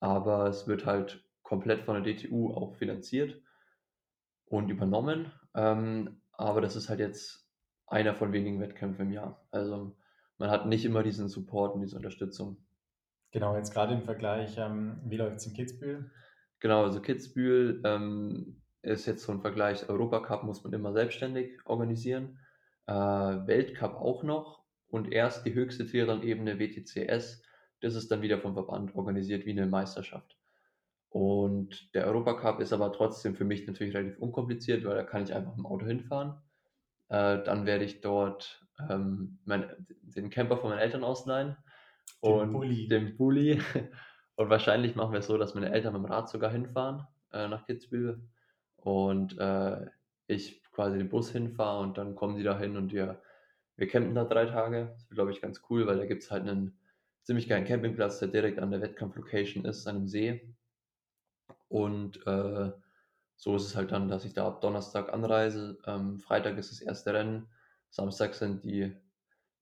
aber 0.00 0.48
es 0.48 0.66
wird 0.66 0.84
halt 0.84 1.24
komplett 1.44 1.84
von 1.84 2.02
der 2.02 2.12
DTU 2.12 2.52
auch 2.54 2.74
finanziert 2.74 3.40
und 4.46 4.68
übernommen. 4.68 5.30
Ähm, 5.54 6.20
aber 6.32 6.60
das 6.60 6.74
ist 6.74 6.88
halt 6.88 6.98
jetzt 6.98 7.48
einer 7.86 8.16
von 8.16 8.32
wenigen 8.32 8.58
Wettkämpfen 8.58 9.06
im 9.06 9.12
Jahr. 9.12 9.46
Also 9.52 9.96
man 10.38 10.50
hat 10.50 10.66
nicht 10.66 10.84
immer 10.84 11.04
diesen 11.04 11.28
Support 11.28 11.76
und 11.76 11.82
diese 11.82 11.94
Unterstützung. 11.94 12.56
Genau, 13.30 13.54
jetzt 13.54 13.72
gerade 13.72 13.94
im 13.94 14.02
Vergleich, 14.02 14.58
ähm, 14.58 14.98
wie 15.04 15.18
läuft 15.18 15.36
es 15.36 15.46
in 15.46 15.54
Kitzbühel? 15.54 16.10
Genau, 16.60 16.84
also 16.84 17.00
Kitzbühel 17.00 17.82
ähm, 17.84 18.62
ist 18.82 19.06
jetzt 19.06 19.24
so 19.24 19.32
ein 19.32 19.40
Vergleich. 19.40 19.88
Europacup 19.88 20.44
muss 20.44 20.64
man 20.64 20.72
immer 20.72 20.92
selbstständig 20.92 21.58
organisieren. 21.64 22.38
Äh, 22.86 22.92
Weltcup 22.92 23.96
auch 23.96 24.22
noch. 24.22 24.64
Und 24.88 25.12
erst 25.12 25.44
die 25.44 25.54
höchste 25.54 25.86
Triathlon-Ebene 25.86 26.58
WTCS, 26.58 27.42
das 27.80 27.94
ist 27.94 28.10
dann 28.10 28.22
wieder 28.22 28.38
vom 28.38 28.54
Verband 28.54 28.94
organisiert 28.94 29.44
wie 29.44 29.50
eine 29.50 29.66
Meisterschaft. 29.66 30.38
Und 31.10 31.94
der 31.94 32.06
Europacup 32.06 32.60
ist 32.60 32.72
aber 32.72 32.92
trotzdem 32.92 33.34
für 33.34 33.44
mich 33.44 33.66
natürlich 33.66 33.94
relativ 33.94 34.18
unkompliziert, 34.18 34.84
weil 34.84 34.96
da 34.96 35.02
kann 35.02 35.24
ich 35.24 35.34
einfach 35.34 35.54
dem 35.54 35.66
Auto 35.66 35.86
hinfahren. 35.86 36.34
Äh, 37.08 37.42
dann 37.42 37.66
werde 37.66 37.84
ich 37.84 38.00
dort 38.00 38.66
ähm, 38.88 39.38
mein, 39.44 39.66
den 40.02 40.30
Camper 40.30 40.56
von 40.56 40.70
meinen 40.70 40.80
Eltern 40.80 41.04
ausleihen 41.04 41.56
den 42.22 42.32
und 42.32 42.52
Bulli. 42.52 42.88
den 42.88 43.16
Bulli. 43.16 43.60
Und 44.36 44.50
wahrscheinlich 44.50 44.94
machen 44.94 45.12
wir 45.12 45.20
es 45.20 45.26
so, 45.26 45.38
dass 45.38 45.54
meine 45.54 45.72
Eltern 45.72 45.94
mit 45.94 46.02
dem 46.02 46.12
Rad 46.12 46.28
sogar 46.28 46.50
hinfahren 46.50 47.06
äh, 47.32 47.48
nach 47.48 47.66
Kitzbühel 47.66 48.20
und 48.76 49.38
äh, 49.38 49.86
ich 50.26 50.62
quasi 50.72 50.98
den 50.98 51.08
Bus 51.08 51.30
hinfahre 51.30 51.82
und 51.82 51.96
dann 51.96 52.14
kommen 52.14 52.36
sie 52.36 52.42
da 52.42 52.58
hin 52.58 52.76
und 52.76 52.92
wir, 52.92 53.22
wir 53.76 53.88
campen 53.88 54.14
da 54.14 54.24
drei 54.24 54.44
Tage. 54.46 54.90
Das 54.92 55.02
ist, 55.02 55.10
glaube 55.10 55.32
ich, 55.32 55.40
ganz 55.40 55.62
cool, 55.70 55.86
weil 55.86 55.96
da 55.96 56.06
gibt 56.06 56.22
es 56.22 56.30
halt 56.30 56.46
einen 56.46 56.78
ziemlich 57.22 57.48
geilen 57.48 57.64
Campingplatz, 57.64 58.18
der 58.18 58.28
direkt 58.28 58.58
an 58.58 58.70
der 58.70 58.82
Wettkampflocation 58.82 59.64
ist, 59.64 59.86
an 59.86 59.96
einem 59.96 60.06
See. 60.06 60.54
Und 61.68 62.24
äh, 62.26 62.72
so 63.36 63.56
ist 63.56 63.64
es 63.64 63.76
halt 63.76 63.90
dann, 63.90 64.08
dass 64.08 64.24
ich 64.24 64.34
da 64.34 64.46
ab 64.46 64.60
Donnerstag 64.60 65.12
anreise. 65.12 65.78
Ähm, 65.86 66.20
Freitag 66.20 66.58
ist 66.58 66.70
das 66.70 66.80
erste 66.80 67.14
Rennen. 67.14 67.48
Samstag 67.90 68.34
sind 68.34 68.64
die, 68.64 68.94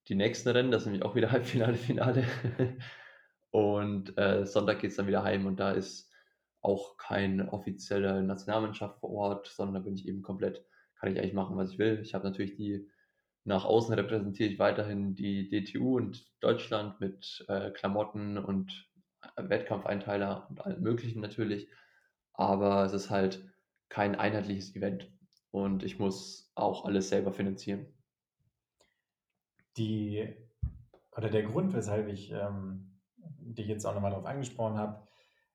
die 0.08 0.14
nächsten 0.16 0.48
Rennen. 0.48 0.72
Das 0.72 0.82
ist 0.82 0.86
nämlich 0.86 1.04
auch 1.04 1.14
wieder 1.14 1.30
Halbfinale, 1.32 1.76
Finale. 1.76 2.24
Und 3.54 4.16
äh, 4.18 4.44
Sonntag 4.46 4.80
geht 4.80 4.90
es 4.90 4.96
dann 4.96 5.06
wieder 5.06 5.22
heim 5.22 5.46
und 5.46 5.60
da 5.60 5.72
ist 5.72 6.10
auch 6.60 6.96
keine 6.96 7.52
offizielle 7.52 8.22
Nationalmannschaft 8.22 9.00
vor 9.00 9.10
Ort, 9.10 9.46
sondern 9.46 9.74
da 9.74 9.80
bin 9.80 9.94
ich 9.94 10.08
eben 10.08 10.22
komplett, 10.22 10.64
kann 10.98 11.12
ich 11.12 11.18
eigentlich 11.18 11.34
machen, 11.34 11.56
was 11.56 11.72
ich 11.72 11.78
will. 11.78 12.00
Ich 12.02 12.14
habe 12.14 12.24
natürlich 12.24 12.56
die, 12.56 12.88
nach 13.44 13.64
außen 13.64 13.94
repräsentiere 13.94 14.50
ich 14.50 14.58
weiterhin 14.58 15.14
die 15.14 15.48
DTU 15.50 15.96
und 15.96 16.26
Deutschland 16.40 17.00
mit 17.00 17.44
äh, 17.48 17.70
Klamotten 17.70 18.38
und 18.38 18.90
Wettkampfeinteiler 19.36 20.46
und 20.50 20.64
allem 20.64 20.82
Möglichen 20.82 21.20
natürlich 21.20 21.68
aber 22.34 22.84
es 22.84 22.92
ist 22.92 23.10
halt 23.10 23.48
kein 23.88 24.16
einheitliches 24.16 24.74
Event 24.76 25.10
und 25.50 25.82
ich 25.82 25.98
muss 25.98 26.50
auch 26.54 26.84
alles 26.84 27.08
selber 27.08 27.32
finanzieren. 27.32 27.86
Die 29.76 30.28
oder 31.16 31.30
der 31.30 31.44
Grund, 31.44 31.72
weshalb 31.72 32.08
ich 32.08 32.32
ähm, 32.32 32.93
dich 33.44 33.66
jetzt 33.66 33.84
auch 33.84 33.94
nochmal 33.94 34.10
darauf 34.10 34.26
angesprochen 34.26 34.78
habe, 34.78 35.06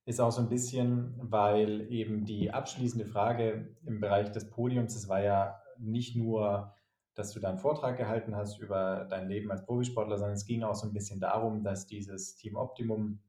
ist 0.06 0.20
auch 0.20 0.32
so 0.32 0.42
ein 0.42 0.50
bisschen, 0.50 1.16
weil 1.20 1.92
eben 1.92 2.26
die 2.26 2.52
abschließende 2.52 3.06
Frage 3.06 3.76
im 3.86 4.00
Bereich 4.00 4.32
des 4.32 4.50
Podiums, 4.50 4.96
es 4.96 5.08
war 5.08 5.22
ja 5.22 5.62
nicht 5.78 6.16
nur, 6.16 6.74
dass 7.16 7.32
du 7.32 7.40
deinen 7.40 7.60
Vortrag 7.60 7.98
gehalten 7.98 8.36
hast 8.36 8.60
über 8.60 9.06
dein 9.10 9.28
Leben 9.28 9.52
als 9.52 9.66
Profisportler, 9.66 10.18
sondern 10.18 10.36
es 10.36 10.46
ging 10.46 10.64
auch 10.64 10.76
so 10.76 10.88
ein 10.88 10.94
bisschen 10.94 11.20
darum, 11.20 11.64
dass 11.64 11.86
dieses 11.86 12.36
Team 12.36 12.56
Optimum 12.56 13.20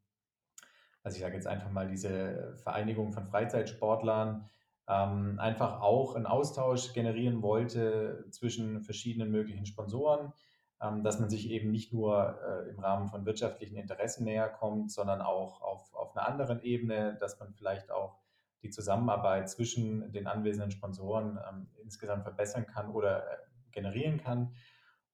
also 1.02 1.16
ich 1.16 1.22
sage 1.22 1.34
jetzt 1.34 1.46
einfach 1.46 1.70
mal 1.70 1.88
diese 1.88 2.54
Vereinigung 2.62 3.12
von 3.12 3.26
Freizeitsportlern, 3.26 4.48
ähm, 4.88 5.38
einfach 5.38 5.80
auch 5.80 6.14
einen 6.14 6.26
Austausch 6.26 6.92
generieren 6.92 7.42
wollte 7.42 8.26
zwischen 8.30 8.82
verschiedenen 8.82 9.30
möglichen 9.30 9.66
Sponsoren, 9.66 10.32
dass 10.80 11.20
man 11.20 11.28
sich 11.28 11.50
eben 11.50 11.70
nicht 11.70 11.92
nur 11.92 12.38
äh, 12.42 12.70
im 12.70 12.78
Rahmen 12.78 13.08
von 13.08 13.26
wirtschaftlichen 13.26 13.76
Interessen 13.76 14.24
näher 14.24 14.48
kommt, 14.48 14.90
sondern 14.90 15.20
auch 15.20 15.60
auf, 15.60 15.94
auf 15.94 16.16
einer 16.16 16.26
anderen 16.26 16.62
Ebene, 16.62 17.18
dass 17.20 17.38
man 17.38 17.52
vielleicht 17.52 17.90
auch 17.90 18.18
die 18.62 18.70
Zusammenarbeit 18.70 19.48
zwischen 19.50 20.10
den 20.12 20.26
anwesenden 20.26 20.70
Sponsoren 20.70 21.38
ähm, 21.48 21.68
insgesamt 21.82 22.22
verbessern 22.22 22.66
kann 22.66 22.90
oder 22.90 23.24
äh, 23.24 23.36
generieren 23.72 24.18
kann. 24.18 24.54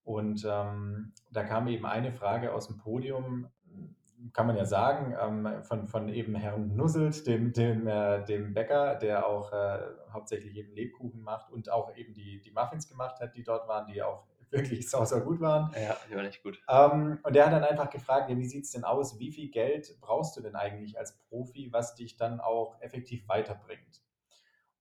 Und 0.05 0.47
ähm, 0.49 1.13
da 1.33 1.43
kam 1.43 1.67
eben 1.67 1.85
eine 1.85 2.13
Frage 2.13 2.53
aus 2.53 2.69
dem 2.69 2.77
Podium, 2.77 3.49
kann 4.33 4.47
man 4.47 4.57
ja 4.57 4.65
sagen, 4.65 5.15
ähm, 5.21 5.63
von, 5.65 5.89
von 5.89 6.09
eben 6.09 6.35
Herrn 6.37 6.77
Nusselt, 6.77 7.27
dem, 7.27 7.53
dem, 7.53 7.87
äh, 7.87 8.25
dem 8.25 8.55
Bäcker, 8.55 8.95
der 8.95 9.27
auch 9.27 9.53
äh, 9.53 9.81
hauptsächlich 10.13 10.57
eben 10.57 10.73
Lebkuchen 10.73 11.23
macht 11.23 11.51
und 11.51 11.71
auch 11.71 11.95
eben 11.97 12.15
die, 12.15 12.41
die 12.41 12.53
Muffins 12.53 12.89
gemacht 12.89 13.21
hat, 13.21 13.35
die 13.35 13.43
dort 13.43 13.69
waren, 13.69 13.87
die 13.87 14.03
auch 14.03 14.27
wirklich 14.51 14.89
sau, 14.89 15.05
sau 15.05 15.21
gut 15.21 15.41
waren. 15.41 15.71
Ja, 15.75 15.97
die 16.11 16.15
waren 16.15 16.27
echt 16.27 16.43
gut. 16.43 16.63
Ähm, 16.69 17.19
und 17.23 17.35
der 17.35 17.47
hat 17.47 17.53
dann 17.53 17.65
einfach 17.65 17.91
gefragt, 17.91 18.31
ja, 18.31 18.37
wie 18.37 18.47
sieht 18.47 18.65
es 18.65 18.71
denn 18.71 18.85
aus? 18.85 19.19
Wie 19.19 19.33
viel 19.33 19.51
Geld 19.51 19.97
brauchst 20.01 20.37
du 20.37 20.41
denn 20.41 20.55
eigentlich 20.55 20.99
als 20.99 21.17
Profi, 21.29 21.73
was 21.73 21.95
dich 21.95 22.17
dann 22.17 22.41
auch 22.41 22.81
effektiv 22.81 23.29
weiterbringt? 23.29 24.03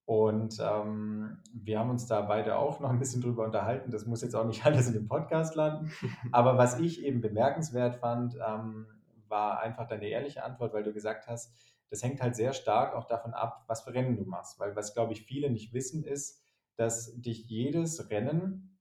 Und 0.05 0.59
ähm, 0.61 1.39
wir 1.51 1.80
haben 1.80 1.89
uns 1.89 2.05
da 2.05 2.22
beide 2.22 2.57
auch 2.57 2.80
noch 2.80 2.91
ein 2.91 2.99
bisschen 2.99 3.22
drüber 3.22 3.43
unterhalten. 3.43 3.89
Das 3.89 4.05
muss 4.05 4.22
jetzt 4.22 4.36
auch 4.36 4.45
nicht 4.45 4.63
alles 4.66 4.88
in 4.88 4.93
dem 4.93 5.07
Podcast 5.07 5.55
landen. 5.55 5.91
Aber 6.32 6.57
was 6.57 6.80
ich 6.80 7.03
eben 7.03 7.22
bemerkenswert 7.22 7.95
fand, 7.95 8.36
ähm, 8.36 8.86
war 9.28 9.59
einfach 9.59 9.88
deine 9.88 10.07
ehrliche 10.07 10.43
Antwort, 10.43 10.74
weil 10.74 10.84
du 10.84 10.93
gesagt 10.93 11.28
hast, 11.28 11.51
das 11.89 12.03
hängt 12.03 12.22
halt 12.22 12.36
sehr 12.36 12.53
stark 12.53 12.95
auch 12.95 13.05
davon 13.05 13.34
ab, 13.34 13.63
was 13.68 13.82
für 13.82 13.93
Rennen 13.93 14.16
du 14.16 14.26
machst. 14.26 14.59
Weil 14.59 14.76
was, 14.76 14.93
glaube 14.93 15.13
ich, 15.13 15.24
viele 15.24 15.49
nicht 15.49 15.74
wissen, 15.74 16.03
ist, 16.03 16.43
dass 16.76 17.20
dich 17.20 17.45
jedes 17.49 18.09
Rennen, 18.11 18.74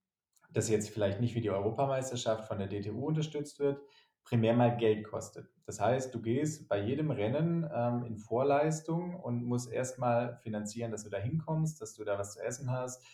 das 0.55 0.69
jetzt 0.69 0.91
vielleicht 0.91 1.21
nicht 1.21 1.35
wie 1.35 1.41
die 1.41 1.51
Europameisterschaft 1.51 2.47
von 2.47 2.59
der 2.59 2.69
DTU 2.69 3.07
unterstützt 3.07 3.59
wird, 3.59 3.81
primär 4.25 4.55
mal 4.55 4.77
Geld 4.77 5.05
kostet. 5.05 5.49
Das 5.67 5.81
heißt, 5.81 6.15
du 6.15 6.21
gehst 6.21 6.69
bei 6.69 6.81
jedem 6.81 7.11
Rennen 7.11 7.69
ähm, 7.75 8.05
in 8.05 8.17
Vorleistung 8.17 9.17
und 9.17 9.45
musst 9.45 9.71
erstmal 9.71 10.37
finanzieren, 10.43 10.91
dass 10.91 11.05
du 11.05 11.11
da 11.11 11.19
hinkommst, 11.19 11.81
dass 11.81 11.95
du 11.95 12.05
da 12.05 12.19
was 12.19 12.35
zu 12.35 12.43
essen 12.43 12.71
hast, 12.71 13.05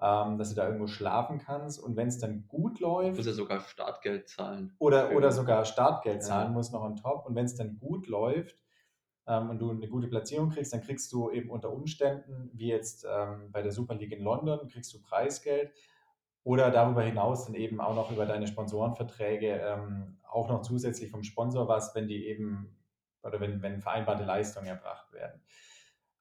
ähm, 0.00 0.38
dass 0.38 0.50
du 0.50 0.56
da 0.56 0.66
irgendwo 0.66 0.86
schlafen 0.86 1.38
kannst. 1.38 1.80
Und 1.80 1.96
wenn 1.96 2.08
es 2.08 2.18
dann 2.18 2.46
gut 2.46 2.80
läuft. 2.80 3.16
Muss 3.16 3.26
ja 3.26 3.32
sogar 3.32 3.60
Startgeld 3.60 4.28
zahlen. 4.28 4.74
Oder, 4.78 5.12
oder 5.12 5.32
sogar 5.32 5.64
Startgeld 5.64 6.22
zahlen 6.22 6.48
ja. 6.48 6.52
muss 6.52 6.72
noch 6.72 6.82
on 6.82 6.96
top. 6.96 7.26
Und 7.26 7.34
wenn 7.34 7.46
es 7.46 7.56
dann 7.56 7.78
gut 7.78 8.06
läuft 8.06 8.56
ähm, 9.26 9.50
und 9.50 9.58
du 9.58 9.70
eine 9.70 9.88
gute 9.88 10.08
Platzierung 10.08 10.50
kriegst, 10.50 10.72
dann 10.72 10.82
kriegst 10.82 11.12
du 11.12 11.30
eben 11.30 11.50
unter 11.50 11.72
Umständen, 11.72 12.50
wie 12.52 12.68
jetzt 12.68 13.06
ähm, 13.08 13.50
bei 13.50 13.62
der 13.62 13.72
Super 13.72 13.94
League 13.94 14.12
in 14.12 14.22
London, 14.22 14.68
kriegst 14.68 14.92
du 14.94 15.00
Preisgeld. 15.00 15.72
Oder 16.44 16.70
darüber 16.70 17.02
hinaus 17.02 17.46
dann 17.46 17.54
eben 17.54 17.80
auch 17.80 17.94
noch 17.94 18.10
über 18.12 18.26
deine 18.26 18.46
Sponsorenverträge 18.46 19.60
ähm, 19.60 20.18
auch 20.22 20.48
noch 20.48 20.62
zusätzlich 20.62 21.10
vom 21.10 21.22
Sponsor 21.22 21.68
was, 21.68 21.94
wenn 21.94 22.06
die 22.06 22.26
eben 22.26 22.76
oder 23.22 23.40
wenn, 23.40 23.62
wenn 23.62 23.80
vereinbarte 23.80 24.24
Leistungen 24.24 24.66
erbracht 24.66 25.12
werden. 25.12 25.40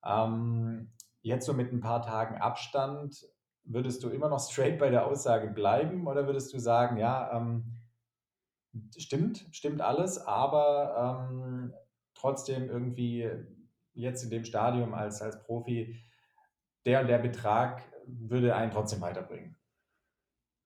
Ähm, 0.06 0.94
jetzt 1.22 1.46
so 1.46 1.54
mit 1.54 1.72
ein 1.72 1.82
paar 1.82 2.02
Tagen 2.02 2.38
Abstand 2.38 3.28
würdest 3.66 4.04
du 4.04 4.10
immer 4.10 4.30
noch 4.30 4.40
straight 4.40 4.80
bei 4.80 4.90
der 4.90 5.06
Aussage 5.06 5.48
bleiben 5.48 6.08
oder 6.08 6.26
würdest 6.26 6.54
du 6.54 6.60
sagen, 6.60 6.98
ja, 6.98 7.36
ähm, 7.36 7.66
stimmt, 8.98 9.46
stimmt 9.52 9.82
alles, 9.82 10.18
aber 10.20 11.28
ähm, 11.30 11.74
trotzdem 12.14 12.70
irgendwie 12.70 13.30
jetzt 13.94 14.24
in 14.24 14.30
dem 14.30 14.44
Stadium 14.44 14.94
als, 14.94 15.22
als 15.22 15.42
Profi, 15.44 16.02
der 16.86 17.02
und 17.02 17.08
der 17.08 17.20
Betrag 17.20 17.84
würde 18.06 18.56
einen 18.56 18.72
trotzdem 18.72 19.02
weiterbringen? 19.02 19.56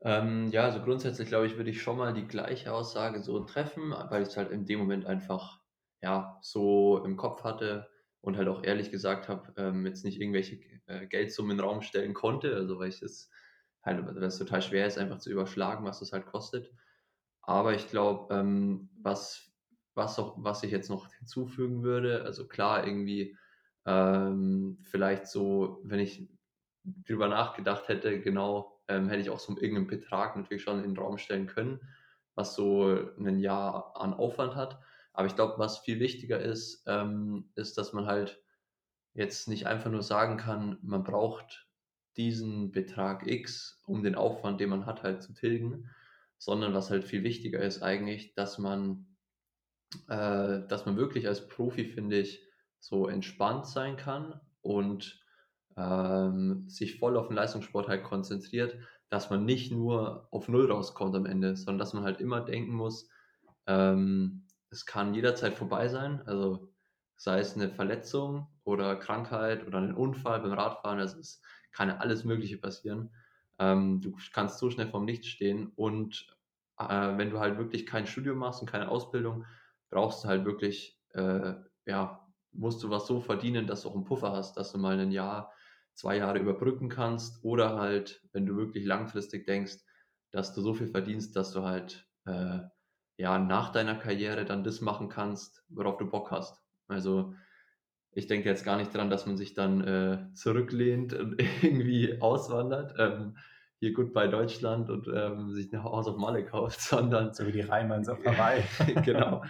Ähm, 0.02 0.48
ja, 0.52 0.64
also 0.66 0.82
grundsätzlich 0.82 1.28
glaube 1.28 1.48
ich, 1.48 1.58
würde 1.58 1.72
ich 1.72 1.82
schon 1.82 1.98
mal 1.98 2.14
die 2.14 2.28
gleiche 2.28 2.72
Aussage 2.74 3.22
so 3.22 3.40
treffen, 3.42 3.92
weil 3.92 4.22
ich 4.24 4.30
es 4.30 4.38
halt 4.38 4.52
in 4.52 4.66
dem 4.66 4.80
Moment 4.80 5.06
einfach 5.06 5.62
ja 6.02 6.38
so 6.42 7.04
im 7.04 7.18
Kopf 7.18 7.44
hatte 7.44 7.90
und 8.22 8.38
halt 8.38 8.48
auch 8.48 8.64
ehrlich 8.64 8.92
gesagt 8.92 9.28
habe, 9.28 9.54
ähm, 9.58 9.86
jetzt 9.86 10.06
nicht 10.06 10.22
irgendwelche 10.22 10.60
äh, 10.86 11.08
Geldsummen 11.08 11.52
in 11.52 11.58
den 11.58 11.66
Raum 11.66 11.82
stellen 11.82 12.14
konnte, 12.14 12.56
also 12.56 12.78
weil 12.80 12.90
ich 12.90 13.02
es 13.02 13.32
halt, 13.82 14.06
weil 14.06 14.24
es 14.24 14.38
total 14.38 14.62
schwer 14.62 14.86
ist, 14.88 14.98
einfach 15.00 15.18
zu 15.20 15.32
überschlagen, 15.32 15.86
was 15.86 16.00
das 16.00 16.12
halt 16.14 16.28
kostet. 16.28 16.72
Aber 17.42 17.74
ich 17.74 17.88
glaube, 17.90 18.34
ähm, 18.36 18.90
was, 19.02 19.52
was, 19.96 20.18
was 20.38 20.64
ich 20.64 20.72
jetzt 20.72 20.90
noch 20.90 21.12
hinzufügen 21.14 21.84
würde, 21.84 22.24
also 22.24 22.48
klar, 22.48 22.86
irgendwie 22.86 23.38
ähm, 23.86 24.80
vielleicht 24.84 25.28
so, 25.28 25.82
wenn 25.84 26.00
ich 26.00 26.30
drüber 26.84 27.28
nachgedacht 27.30 27.88
hätte, 27.88 28.20
genau, 28.22 28.77
ähm, 28.88 29.10
hätte 29.10 29.22
ich 29.22 29.30
auch 29.30 29.40
so 29.40 29.54
irgendeinen 29.54 29.88
Betrag 29.88 30.36
natürlich 30.36 30.64
schon 30.64 30.84
in 30.84 30.94
den 30.94 30.98
Raum 30.98 31.18
stellen 31.18 31.48
können, 31.48 31.80
was 32.36 32.56
so 32.56 33.12
ein 33.18 33.40
Jahr 33.40 33.96
an 33.96 34.14
Aufwand 34.14 34.56
hat. 34.56 34.80
Aber 35.14 35.28
ich 35.28 35.36
glaube, 35.36 35.56
was 35.58 35.80
viel 35.80 36.00
wichtiger 36.00 36.40
ist, 36.40 36.84
ähm, 36.88 37.50
ist, 37.56 37.78
dass 37.78 37.94
man 37.94 38.06
halt 38.06 38.42
jetzt 39.14 39.48
nicht 39.48 39.66
einfach 39.66 39.90
nur 39.90 40.04
sagen 40.04 40.38
kann, 40.38 40.78
man 40.84 41.04
braucht 41.04 41.68
diesen 42.18 42.72
Betrag 42.72 43.26
X, 43.28 43.82
um 43.86 44.04
den 44.04 44.16
Aufwand, 44.16 44.60
den 44.60 44.70
man 44.70 44.86
hat, 44.86 45.04
halt 45.04 45.24
zu 45.24 45.34
tilgen, 45.34 45.90
sondern 46.38 46.74
was 46.74 46.90
halt 46.90 47.04
viel 47.04 47.24
wichtiger 47.24 47.60
ist 47.60 47.82
eigentlich, 47.82 48.34
dass 48.36 48.60
man, 48.60 49.18
äh, 50.08 50.68
dass 50.68 50.86
man 50.86 50.98
wirklich 50.98 51.28
als 51.28 51.48
Profi, 51.48 51.86
finde 51.86 52.20
ich, 52.20 52.44
so 52.80 53.08
entspannt 53.08 53.66
sein 53.66 53.98
kann 53.98 54.40
und 54.62 55.20
ähm, 55.78 56.68
sich 56.68 57.00
voll 57.00 57.18
auf 57.18 57.28
den 57.28 57.36
Leistungssport 57.36 57.88
halt 57.88 58.04
konzentriert, 58.04 58.78
dass 59.10 59.30
man 59.30 59.46
nicht 59.46 59.72
nur 59.72 60.28
auf 60.32 60.50
Null 60.50 60.70
rauskommt 60.70 61.16
am 61.16 61.26
Ende, 61.26 61.56
sondern 61.56 61.78
dass 61.78 61.94
man 61.94 62.04
halt 62.04 62.20
immer 62.20 62.42
denken 62.42 62.74
muss, 62.74 63.10
ähm, 63.68 64.48
es 64.70 64.86
kann 64.86 65.14
jederzeit 65.14 65.56
vorbei 65.56 65.88
sein. 65.88 66.22
Also 66.26 66.74
sei 67.16 67.40
es 67.40 67.56
eine 67.56 67.70
Verletzung 67.70 68.48
oder 68.64 68.96
Krankheit 68.96 69.66
oder 69.66 69.80
ein 69.80 69.96
Unfall 69.96 70.42
beim 70.42 70.54
Radfahren, 70.54 71.00
also 71.00 71.20
es 71.20 71.42
kann 71.72 71.90
ja 71.90 71.98
alles 71.98 72.24
Mögliche 72.26 72.58
passieren. 72.58 73.12
Ähm, 73.60 74.02
du 74.02 74.16
kannst 74.34 74.60
so 74.60 74.70
schnell 74.70 74.88
vom 74.88 75.06
Nichts 75.06 75.28
stehen 75.28 75.72
und 75.76 76.28
äh, 76.80 77.18
wenn 77.18 77.30
du 77.30 77.40
halt 77.40 77.58
wirklich 77.58 77.86
kein 77.86 78.08
Studium 78.08 78.38
machst 78.38 78.62
und 78.62 78.70
keine 78.70 78.90
Ausbildung, 78.90 79.46
brauchst 79.90 80.24
du 80.24 80.28
halt 80.28 80.46
wirklich, 80.46 81.00
äh, 81.14 81.54
ja, 81.86 82.28
musst 82.52 82.84
du 82.84 82.90
was 82.90 83.08
so 83.08 83.20
verdienen, 83.20 83.68
dass 83.68 83.82
du 83.82 83.90
auch 83.90 83.96
einen 83.96 84.06
Puffer 84.06 84.32
hast, 84.32 84.58
dass 84.58 84.72
du 84.72 84.78
mal 84.78 85.00
ein 85.00 85.12
Jahr, 85.12 85.52
zwei 85.98 86.18
Jahre 86.18 86.38
überbrücken 86.38 86.90
kannst 86.90 87.44
oder 87.44 87.76
halt, 87.76 88.22
wenn 88.32 88.46
du 88.46 88.56
wirklich 88.56 88.86
langfristig 88.86 89.46
denkst, 89.48 89.78
dass 90.32 90.54
du 90.54 90.62
so 90.62 90.76
viel 90.76 90.88
verdienst, 90.88 91.36
dass 91.36 91.52
du 91.54 91.64
halt 91.64 92.08
äh, 92.26 92.60
ja, 93.18 93.40
nach 93.40 93.72
deiner 93.72 93.96
Karriere 93.96 94.46
dann 94.46 94.64
das 94.64 94.80
machen 94.80 95.10
kannst, 95.10 95.64
worauf 95.70 95.98
du 95.98 96.08
Bock 96.08 96.30
hast. 96.30 96.62
Also 96.88 97.34
ich 98.12 98.28
denke 98.28 98.48
jetzt 98.48 98.64
gar 98.64 98.78
nicht 98.78 98.94
daran, 98.94 99.10
dass 99.10 99.26
man 99.26 99.38
sich 99.38 99.56
dann 99.56 99.82
äh, 99.82 100.34
zurücklehnt 100.34 101.14
und 101.14 101.42
irgendwie 101.64 102.22
auswandert. 102.22 102.94
Ähm, 103.00 103.36
hier 103.80 103.94
gut 103.94 104.14
bei 104.14 104.28
Deutschland 104.28 104.90
und 104.90 105.08
ähm, 105.08 105.52
sich 105.52 105.72
ein 105.74 105.84
Haus 105.84 106.08
auf 106.08 106.18
Malle 106.18 106.46
kauft, 106.46 106.80
sondern. 106.82 107.34
So 107.34 107.48
wie 107.48 107.52
die 107.52 107.62
Reimanns 107.62 108.08
auf 108.08 108.24
Hawaii. 108.24 108.64
genau. 109.04 109.44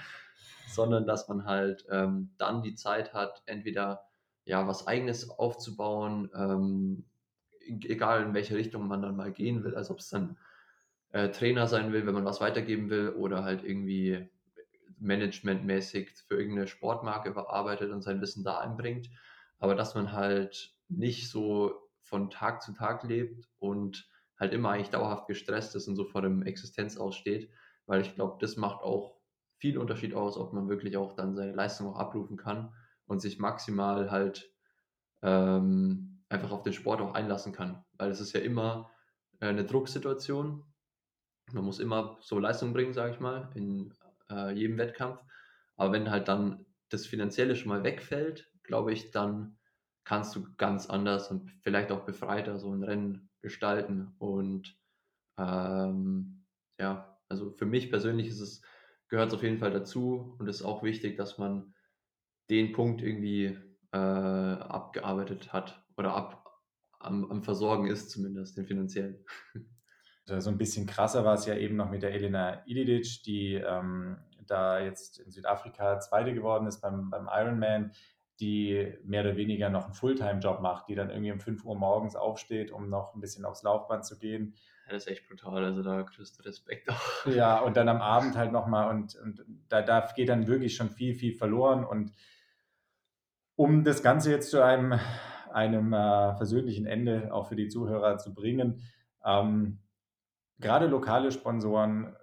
sondern 0.69 1.05
dass 1.05 1.27
man 1.27 1.43
halt 1.43 1.85
ähm, 1.89 2.33
dann 2.37 2.61
die 2.61 2.75
Zeit 2.75 3.13
hat, 3.13 3.41
entweder 3.47 4.06
ja 4.47 4.65
was 4.67 4.87
Eigenes 4.87 5.29
aufzubauen, 5.29 6.31
ähm, 6.33 7.05
egal 7.67 8.23
in 8.23 8.33
welche 8.33 8.55
Richtung 8.55 8.87
man 8.87 9.01
dann 9.01 9.17
mal 9.17 9.31
gehen 9.31 9.63
will, 9.63 9.75
also 9.75 9.93
ob 9.93 9.99
es 9.99 10.09
dann 10.09 10.37
äh, 11.11 11.29
Trainer 11.29 11.67
sein 11.67 11.91
will, 11.91 12.07
wenn 12.07 12.13
man 12.13 12.25
was 12.25 12.39
weitergeben 12.39 12.89
will 12.89 13.09
oder 13.09 13.43
halt 13.43 13.63
irgendwie 13.63 14.29
managementmäßig 14.99 16.11
für 16.27 16.37
irgendeine 16.37 16.67
Sportmarke 16.67 17.35
arbeitet 17.35 17.91
und 17.91 18.01
sein 18.01 18.21
Wissen 18.21 18.43
da 18.43 18.59
einbringt. 18.59 19.09
Aber 19.59 19.75
dass 19.75 19.95
man 19.95 20.13
halt 20.13 20.73
nicht 20.87 21.29
so 21.29 21.89
von 22.01 22.29
Tag 22.29 22.61
zu 22.61 22.71
Tag 22.73 23.03
lebt 23.03 23.49
und 23.59 24.09
halt 24.39 24.53
immer 24.53 24.69
eigentlich 24.69 24.89
dauerhaft 24.89 25.27
gestresst 25.27 25.75
ist 25.75 25.87
und 25.87 25.97
so 25.97 26.05
vor 26.05 26.21
dem 26.21 26.41
Existenz 26.43 26.97
aussteht, 26.97 27.51
weil 27.85 28.01
ich 28.01 28.15
glaube, 28.15 28.37
das 28.39 28.55
macht 28.55 28.81
auch 28.81 29.17
viel 29.57 29.77
Unterschied 29.77 30.13
aus, 30.13 30.37
ob 30.37 30.53
man 30.53 30.69
wirklich 30.69 30.95
auch 30.95 31.15
dann 31.15 31.35
seine 31.35 31.51
Leistung 31.53 31.87
auch 31.87 31.97
abrufen 31.97 32.37
kann 32.37 32.73
und 33.07 33.21
sich 33.21 33.39
maximal 33.39 34.11
halt 34.11 34.51
ähm, 35.23 36.21
einfach 36.29 36.51
auf 36.51 36.61
den 36.63 36.73
Sport 36.73 37.01
auch 37.01 37.13
einlassen 37.13 37.53
kann. 37.53 37.83
Weil 37.97 38.11
es 38.11 38.19
ist 38.19 38.33
ja 38.33 38.41
immer 38.41 38.91
äh, 39.39 39.47
eine 39.47 39.65
Drucksituation 39.65 40.63
man 41.53 41.63
muss 41.63 41.79
immer 41.79 42.17
so 42.21 42.39
Leistung 42.39 42.73
bringen, 42.73 42.93
sage 42.93 43.13
ich 43.13 43.19
mal, 43.19 43.49
in 43.55 43.93
äh, 44.29 44.51
jedem 44.51 44.77
Wettkampf. 44.77 45.21
Aber 45.75 45.93
wenn 45.93 46.11
halt 46.11 46.27
dann 46.27 46.65
das 46.89 47.05
Finanzielle 47.05 47.55
schon 47.55 47.69
mal 47.69 47.83
wegfällt, 47.83 48.51
glaube 48.63 48.93
ich, 48.93 49.11
dann 49.11 49.57
kannst 50.03 50.35
du 50.35 50.47
ganz 50.57 50.89
anders 50.89 51.29
und 51.31 51.51
vielleicht 51.61 51.91
auch 51.91 52.05
befreiter 52.05 52.59
so 52.59 52.71
ein 52.71 52.83
Rennen 52.83 53.29
gestalten. 53.41 54.13
Und 54.19 54.77
ähm, 55.37 56.45
ja, 56.79 57.17
also 57.29 57.51
für 57.51 57.65
mich 57.65 57.89
persönlich 57.89 58.27
ist 58.27 58.39
es, 58.39 58.61
gehört 59.09 59.29
es 59.29 59.35
auf 59.35 59.43
jeden 59.43 59.59
Fall 59.59 59.71
dazu 59.71 60.35
und 60.39 60.47
es 60.47 60.57
ist 60.57 60.65
auch 60.65 60.83
wichtig, 60.83 61.17
dass 61.17 61.37
man 61.37 61.73
den 62.49 62.71
Punkt 62.71 63.01
irgendwie 63.01 63.57
äh, 63.91 63.97
abgearbeitet 63.97 65.53
hat 65.53 65.83
oder 65.97 66.13
ab, 66.13 66.45
am, 66.99 67.29
am 67.31 67.43
Versorgen 67.43 67.87
ist 67.87 68.09
zumindest, 68.09 68.57
den 68.57 68.65
finanziellen. 68.65 69.25
So 70.25 70.49
ein 70.49 70.57
bisschen 70.57 70.85
krasser 70.85 71.23
war 71.23 71.35
es 71.35 71.45
ja 71.45 71.55
eben 71.55 71.77
noch 71.77 71.89
mit 71.89 72.03
der 72.03 72.11
Elena 72.11 72.65
Ilidic, 72.65 73.23
die 73.23 73.53
ähm, 73.53 74.17
da 74.45 74.79
jetzt 74.79 75.19
in 75.19 75.31
Südafrika 75.31 76.01
Zweite 76.01 76.33
geworden 76.33 76.67
ist 76.67 76.81
beim, 76.81 77.09
beim 77.09 77.29
Ironman, 77.31 77.93
die 78.39 78.93
mehr 79.03 79.21
oder 79.21 79.37
weniger 79.37 79.69
noch 79.69 79.85
einen 79.85 79.93
Fulltime-Job 79.93 80.61
macht, 80.61 80.89
die 80.89 80.95
dann 80.95 81.09
irgendwie 81.09 81.31
um 81.31 81.39
5 81.39 81.65
Uhr 81.65 81.75
morgens 81.75 82.15
aufsteht, 82.15 82.71
um 82.71 82.89
noch 82.89 83.15
ein 83.15 83.21
bisschen 83.21 83.45
aufs 83.45 83.63
Laufband 83.63 84.05
zu 84.05 84.19
gehen. 84.19 84.55
Ja, 84.85 84.93
das 84.93 85.05
ist 85.05 85.11
echt 85.11 85.27
brutal, 85.27 85.63
also 85.63 85.81
da 85.81 86.03
kriegst 86.03 86.37
du 86.37 86.43
Respekt 86.43 86.89
auch. 86.89 87.25
Ja, 87.25 87.59
und 87.59 87.77
dann 87.77 87.89
am 87.89 88.01
Abend 88.01 88.35
halt 88.35 88.51
nochmal 88.51 88.89
und, 88.89 89.15
und 89.15 89.43
da, 89.69 89.81
da 89.81 90.07
geht 90.15 90.29
dann 90.29 90.47
wirklich 90.47 90.75
schon 90.75 90.89
viel, 90.89 91.15
viel 91.15 91.33
verloren 91.33 91.83
und 91.83 92.11
um 93.57 93.83
das 93.83 94.01
Ganze 94.01 94.31
jetzt 94.31 94.51
zu 94.51 94.63
einem, 94.63 94.97
einem 95.51 95.91
äh, 95.91 96.35
versöhnlichen 96.37 96.85
Ende 96.85 97.33
auch 97.33 97.49
für 97.49 97.57
die 97.57 97.67
Zuhörer 97.67 98.17
zu 98.17 98.33
bringen, 98.33 98.81
ähm, 99.25 99.79
gerade 100.59 100.87
lokale 100.87 101.31
Sponsoren, 101.31 102.15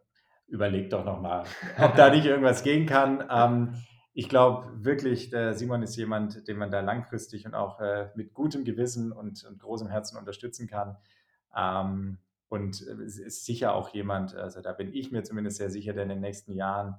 überlegt 0.46 0.92
doch 0.92 1.04
nochmal, 1.04 1.44
ob 1.78 1.96
da 1.96 2.10
nicht 2.10 2.24
irgendwas 2.26 2.62
gehen 2.62 2.86
kann. 2.86 3.24
Ähm, 3.30 3.74
ich 4.12 4.28
glaube 4.28 4.84
wirklich, 4.84 5.30
der 5.30 5.54
Simon 5.54 5.82
ist 5.82 5.96
jemand, 5.96 6.46
den 6.46 6.56
man 6.56 6.70
da 6.70 6.80
langfristig 6.80 7.46
und 7.46 7.54
auch 7.54 7.80
äh, 7.80 8.10
mit 8.14 8.32
gutem 8.32 8.64
Gewissen 8.64 9.10
und, 9.10 9.44
und, 9.44 9.58
großem 9.58 9.88
Herzen 9.88 10.16
unterstützen 10.16 10.68
kann. 10.68 10.96
Ähm, 11.56 12.18
und 12.48 12.80
ist 12.80 13.44
sicher 13.44 13.74
auch 13.74 13.88
jemand, 13.88 14.36
also 14.36 14.60
da 14.60 14.72
bin 14.72 14.94
ich 14.94 15.10
mir 15.10 15.24
zumindest 15.24 15.56
sehr 15.56 15.70
sicher, 15.70 15.92
der 15.92 16.04
in 16.04 16.10
den 16.10 16.20
nächsten 16.20 16.52
Jahren 16.52 16.94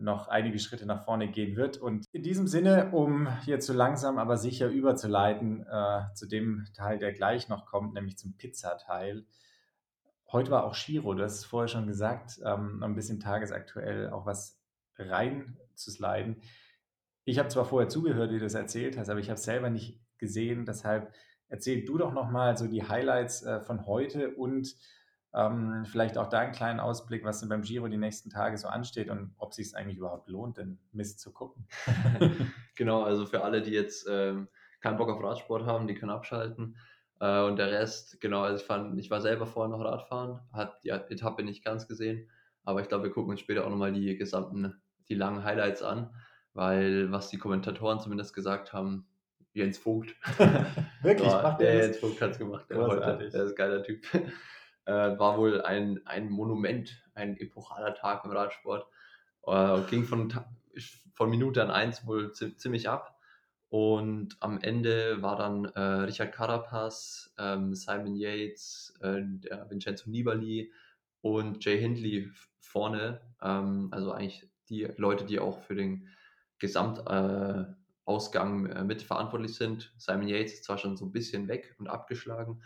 noch 0.00 0.28
einige 0.28 0.58
Schritte 0.58 0.86
nach 0.86 1.04
vorne 1.04 1.28
gehen 1.28 1.56
wird. 1.56 1.78
Und 1.78 2.06
in 2.12 2.22
diesem 2.22 2.48
Sinne, 2.48 2.90
um 2.90 3.28
jetzt 3.44 3.66
so 3.66 3.72
langsam 3.72 4.18
aber 4.18 4.36
sicher 4.36 4.68
überzuleiten 4.68 5.64
äh, 5.70 6.02
zu 6.14 6.26
dem 6.26 6.66
Teil, 6.74 6.98
der 6.98 7.12
gleich 7.12 7.48
noch 7.48 7.66
kommt, 7.66 7.94
nämlich 7.94 8.18
zum 8.18 8.36
Pizzateil. 8.36 9.24
Heute 10.32 10.50
war 10.50 10.64
auch 10.64 10.74
Shiro, 10.74 11.16
hast 11.18 11.38
es 11.38 11.44
vorher 11.44 11.68
schon 11.68 11.86
gesagt, 11.86 12.40
ähm, 12.44 12.82
ein 12.82 12.96
bisschen 12.96 13.20
tagesaktuell 13.20 14.10
auch 14.10 14.26
was 14.26 14.60
rein 14.98 15.56
zu 15.76 15.92
sliden. 15.92 16.42
Ich 17.24 17.38
habe 17.38 17.48
zwar 17.48 17.64
vorher 17.64 17.88
zugehört, 17.88 18.30
wie 18.30 18.38
du 18.38 18.44
das 18.44 18.54
erzählt 18.54 18.98
hast, 18.98 19.08
aber 19.08 19.20
ich 19.20 19.28
habe 19.28 19.38
es 19.38 19.44
selber 19.44 19.70
nicht 19.70 20.00
gesehen. 20.18 20.64
Deshalb 20.64 21.12
erzähl 21.48 21.84
du 21.84 21.98
doch 21.98 22.12
nochmal 22.12 22.56
so 22.56 22.66
die 22.66 22.82
Highlights 22.82 23.44
äh, 23.44 23.60
von 23.60 23.86
heute 23.86 24.34
und 24.34 24.74
ähm, 25.36 25.84
vielleicht 25.84 26.16
auch 26.16 26.28
da 26.28 26.38
einen 26.38 26.52
kleinen 26.52 26.80
Ausblick, 26.80 27.22
was 27.22 27.40
denn 27.40 27.50
beim 27.50 27.60
Giro 27.60 27.86
die 27.88 27.98
nächsten 27.98 28.30
Tage 28.30 28.56
so 28.56 28.68
ansteht 28.68 29.10
und 29.10 29.34
ob 29.36 29.52
sich 29.52 29.66
es 29.66 29.74
eigentlich 29.74 29.98
überhaupt 29.98 30.28
lohnt, 30.28 30.56
den 30.56 30.78
Mist 30.92 31.20
zu 31.20 31.30
gucken. 31.30 31.68
genau, 32.74 33.02
also 33.02 33.26
für 33.26 33.44
alle, 33.44 33.60
die 33.60 33.72
jetzt 33.72 34.08
ähm, 34.10 34.48
keinen 34.80 34.96
Bock 34.96 35.10
auf 35.10 35.22
Radsport 35.22 35.66
haben, 35.66 35.86
die 35.86 35.94
können 35.94 36.10
abschalten. 36.10 36.76
Äh, 37.20 37.42
und 37.42 37.56
der 37.56 37.70
Rest, 37.70 38.18
genau, 38.20 38.42
also 38.42 38.62
ich, 38.62 38.66
fand, 38.66 38.98
ich 38.98 39.10
war 39.10 39.20
selber 39.20 39.46
vorher 39.46 39.76
noch 39.76 39.84
Radfahren, 39.84 40.40
hat 40.52 40.82
die 40.84 40.88
Etappe 40.88 41.42
nicht 41.42 41.62
ganz 41.62 41.86
gesehen, 41.86 42.30
aber 42.64 42.80
ich 42.80 42.88
glaube, 42.88 43.04
wir 43.04 43.10
gucken 43.10 43.30
uns 43.30 43.40
später 43.40 43.66
auch 43.66 43.70
nochmal 43.70 43.92
die 43.92 44.16
gesamten 44.16 44.80
die 45.10 45.14
langen 45.14 45.44
Highlights 45.44 45.82
an, 45.82 46.10
weil 46.54 47.12
was 47.12 47.28
die 47.28 47.38
Kommentatoren 47.38 48.00
zumindest 48.00 48.34
gesagt 48.34 48.72
haben, 48.72 49.06
Jens 49.52 49.78
Vogt. 49.78 50.14
Wirklich? 51.02 51.28
War, 51.30 51.42
macht 51.42 51.60
der 51.60 51.76
Jens 51.76 51.98
Vogt 51.98 52.20
hat 52.20 52.32
es 52.32 52.38
gemacht. 52.38 52.66
Der, 52.70 52.78
heute, 52.78 53.30
der 53.30 53.44
ist 53.44 53.50
ein 53.50 53.54
geiler 53.54 53.82
Typ. 53.82 54.02
Äh, 54.86 55.18
war 55.18 55.36
wohl 55.36 55.62
ein, 55.62 56.00
ein 56.06 56.30
Monument, 56.30 57.02
ein 57.14 57.36
epochaler 57.36 57.94
Tag 57.94 58.24
im 58.24 58.30
Radsport. 58.30 58.86
Äh, 59.46 59.80
ging 59.90 60.04
von, 60.04 60.32
von 61.12 61.30
Minute 61.30 61.62
an 61.62 61.70
eins 61.70 62.06
wohl 62.06 62.32
ziemlich 62.32 62.88
ab. 62.88 63.18
Und 63.68 64.36
am 64.40 64.60
Ende 64.60 65.22
war 65.22 65.36
dann 65.36 65.66
äh, 65.66 65.80
Richard 65.80 66.32
Carapaz, 66.32 67.34
ähm, 67.36 67.74
Simon 67.74 68.14
Yates, 68.14 68.94
äh, 69.00 69.22
Vincenzo 69.68 70.08
Nibali 70.08 70.72
und 71.20 71.64
Jay 71.64 71.80
Hindley 71.80 72.30
vorne. 72.60 73.20
Ähm, 73.42 73.88
also 73.90 74.12
eigentlich 74.12 74.48
die 74.68 74.84
Leute, 74.96 75.24
die 75.24 75.40
auch 75.40 75.62
für 75.62 75.74
den 75.74 76.08
Gesamtausgang 76.58 78.66
äh, 78.66 78.80
äh, 78.80 78.84
mitverantwortlich 78.84 79.54
sind. 79.54 79.92
Simon 79.98 80.28
Yates 80.28 80.54
ist 80.54 80.64
zwar 80.64 80.78
schon 80.78 80.96
so 80.96 81.04
ein 81.04 81.12
bisschen 81.12 81.48
weg 81.48 81.74
und 81.78 81.88
abgeschlagen, 81.88 82.62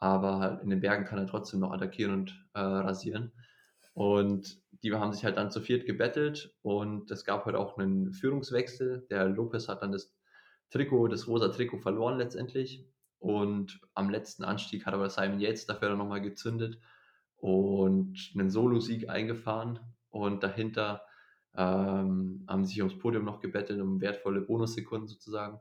aber 0.00 0.38
halt 0.38 0.62
in 0.62 0.70
den 0.70 0.80
Bergen 0.80 1.04
kann 1.04 1.18
er 1.18 1.26
trotzdem 1.26 1.60
noch 1.60 1.72
attackieren 1.72 2.12
und 2.12 2.46
äh, 2.54 2.60
rasieren. 2.60 3.32
Und 3.94 4.62
die 4.82 4.94
haben 4.94 5.12
sich 5.12 5.24
halt 5.24 5.36
dann 5.36 5.50
zu 5.50 5.60
viert 5.60 5.86
gebettelt 5.86 6.54
und 6.62 7.10
es 7.10 7.24
gab 7.24 7.46
halt 7.46 7.56
auch 7.56 7.78
einen 7.78 8.12
Führungswechsel. 8.12 9.06
Der 9.10 9.28
Lopez 9.28 9.68
hat 9.68 9.82
dann 9.82 9.92
das 9.92 10.14
Trikot, 10.70 11.08
das 11.08 11.26
rosa 11.26 11.48
Trikot 11.48 11.78
verloren 11.78 12.18
letztendlich. 12.18 12.86
Und 13.18 13.80
am 13.94 14.10
letzten 14.10 14.44
Anstieg 14.44 14.86
hat 14.86 14.94
aber 14.94 15.10
Simon 15.10 15.40
Yates 15.40 15.66
dafür 15.66 15.88
dann 15.88 15.98
nochmal 15.98 16.20
gezündet 16.20 16.78
und 17.36 18.16
einen 18.34 18.50
Solo-Sieg 18.50 19.08
eingefahren. 19.08 19.80
Und 20.10 20.44
dahinter 20.44 21.02
ähm, 21.56 22.44
haben 22.48 22.64
sich 22.64 22.80
aufs 22.82 22.98
Podium 22.98 23.24
noch 23.24 23.40
gebettelt 23.40 23.80
um 23.80 24.00
wertvolle 24.00 24.42
Bonussekunden 24.42 25.08
sozusagen. 25.08 25.58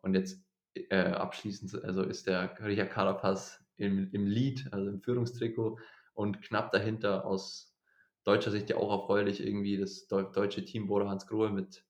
Und 0.00 0.14
jetzt 0.14 0.42
äh, 0.74 1.12
abschließend, 1.12 1.84
also 1.84 2.02
ist 2.02 2.26
der 2.26 2.58
Richard 2.64 2.90
Carapaz 2.90 3.63
im, 3.76 4.10
im 4.12 4.26
Lead, 4.26 4.68
also 4.72 4.88
im 4.90 5.00
Führungstrikot 5.00 5.78
und 6.14 6.42
knapp 6.42 6.72
dahinter 6.72 7.24
aus 7.24 7.76
deutscher 8.24 8.50
Sicht 8.50 8.70
ja 8.70 8.76
auch 8.76 9.02
erfreulich 9.02 9.44
irgendwie 9.44 9.76
das 9.76 10.06
deutsche 10.06 10.64
Team 10.64 10.86
Bodo 10.86 11.08
Hans 11.08 11.26
Grohe 11.26 11.50
mit 11.50 11.84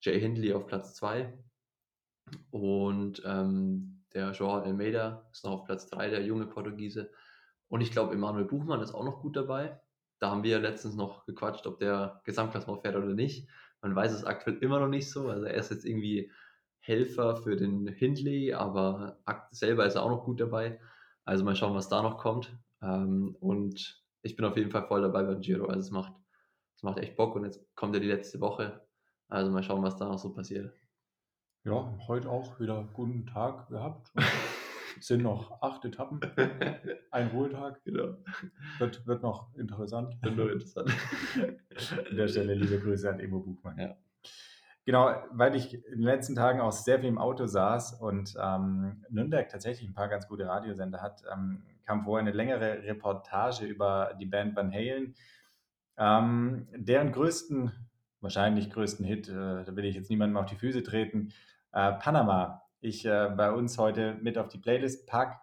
Jay 0.00 0.18
Hindley 0.20 0.52
auf 0.52 0.66
Platz 0.66 0.94
2 0.94 1.32
und 2.50 3.22
ähm, 3.24 4.04
der 4.14 4.32
Joao 4.32 4.60
Almeida 4.62 5.28
ist 5.30 5.44
noch 5.44 5.52
auf 5.52 5.64
Platz 5.64 5.88
3, 5.90 6.10
der 6.10 6.24
junge 6.24 6.46
Portugiese. 6.46 7.10
Und 7.68 7.80
ich 7.80 7.90
glaube, 7.90 8.14
Emanuel 8.14 8.44
Buchmann 8.44 8.80
ist 8.80 8.94
auch 8.94 9.04
noch 9.04 9.20
gut 9.20 9.36
dabei. 9.36 9.80
Da 10.18 10.30
haben 10.30 10.42
wir 10.42 10.58
letztens 10.58 10.94
noch 10.94 11.26
gequatscht, 11.26 11.66
ob 11.66 11.78
der 11.78 12.22
Gesamtklassement 12.24 12.82
fährt 12.82 12.96
oder 12.96 13.14
nicht. 13.14 13.48
Man 13.82 13.94
weiß 13.94 14.12
es 14.12 14.24
aktuell 14.24 14.56
immer 14.58 14.80
noch 14.80 14.88
nicht 14.88 15.10
so. 15.10 15.28
Also 15.28 15.44
er 15.44 15.54
ist 15.54 15.70
jetzt 15.70 15.84
irgendwie 15.84 16.30
Helfer 16.78 17.36
für 17.36 17.56
den 17.56 17.86
Hindley, 17.88 18.54
aber 18.54 19.18
selber 19.50 19.84
ist 19.84 19.96
er 19.96 20.02
auch 20.02 20.10
noch 20.10 20.24
gut 20.24 20.40
dabei. 20.40 20.80
Also 21.26 21.44
mal 21.44 21.56
schauen, 21.56 21.74
was 21.74 21.88
da 21.88 22.02
noch 22.02 22.18
kommt. 22.18 22.56
Ähm, 22.80 23.36
und 23.40 24.02
ich 24.22 24.36
bin 24.36 24.46
auf 24.46 24.56
jeden 24.56 24.70
Fall 24.70 24.86
voll 24.86 25.02
dabei 25.02 25.24
beim 25.24 25.40
Giro. 25.40 25.66
Also 25.66 25.80
es 25.80 25.90
macht, 25.90 26.14
es 26.76 26.82
macht 26.82 26.98
echt 26.98 27.16
Bock 27.16 27.34
und 27.34 27.44
jetzt 27.44 27.60
kommt 27.74 27.94
ja 27.94 28.00
die 28.00 28.08
letzte 28.08 28.40
Woche. 28.40 28.86
Also 29.28 29.50
mal 29.50 29.62
schauen, 29.62 29.82
was 29.82 29.96
da 29.96 30.06
noch 30.06 30.18
so 30.18 30.32
passiert. 30.32 30.72
Ja, 31.64 31.98
heute 32.06 32.30
auch 32.30 32.60
wieder 32.60 32.88
guten 32.94 33.26
Tag 33.26 33.68
gehabt. 33.68 34.12
Es 34.98 35.08
sind 35.08 35.22
noch 35.22 35.60
acht 35.60 35.84
Etappen, 35.84 36.20
ein 37.10 37.28
Ruhetag. 37.28 37.84
Genau. 37.84 38.16
Wird, 38.78 39.06
wird 39.06 39.22
noch 39.22 39.54
interessant. 39.54 40.16
Wird 40.22 40.36
noch 40.38 40.48
interessant. 40.48 40.90
An 42.08 42.16
der 42.16 42.28
Stelle 42.28 42.54
liebe 42.54 42.80
Grüße 42.80 43.10
an 43.10 43.20
Emo 43.20 43.40
Buchmann. 43.40 43.78
Ja. 43.78 43.94
Genau, 44.86 45.14
weil 45.32 45.56
ich 45.56 45.74
in 45.74 45.98
den 45.98 46.04
letzten 46.04 46.36
Tagen 46.36 46.60
auch 46.60 46.70
sehr 46.70 47.00
viel 47.00 47.08
im 47.08 47.18
Auto 47.18 47.46
saß 47.46 47.94
und 47.94 48.36
ähm, 48.40 49.04
Nürnberg 49.10 49.48
tatsächlich 49.48 49.88
ein 49.88 49.94
paar 49.94 50.08
ganz 50.08 50.28
gute 50.28 50.46
Radiosender 50.46 51.02
hat, 51.02 51.24
ähm, 51.30 51.64
kam 51.84 52.04
vorher 52.04 52.24
eine 52.24 52.34
längere 52.34 52.84
Reportage 52.84 53.66
über 53.66 54.14
die 54.20 54.26
Band 54.26 54.54
Van 54.54 54.72
Halen. 54.72 55.16
Ähm, 55.98 56.68
deren 56.72 57.10
größten, 57.10 57.72
wahrscheinlich 58.20 58.70
größten 58.70 59.04
Hit, 59.04 59.28
äh, 59.28 59.64
da 59.64 59.74
will 59.74 59.84
ich 59.84 59.96
jetzt 59.96 60.08
niemandem 60.08 60.36
auf 60.36 60.46
die 60.46 60.56
Füße 60.56 60.84
treten, 60.84 61.32
äh, 61.72 61.92
Panama 61.94 62.62
ich 62.80 63.04
äh, 63.04 63.30
bei 63.36 63.50
uns 63.50 63.78
heute 63.78 64.14
mit 64.22 64.38
auf 64.38 64.46
die 64.48 64.58
Playlist 64.58 65.08
packe. 65.08 65.40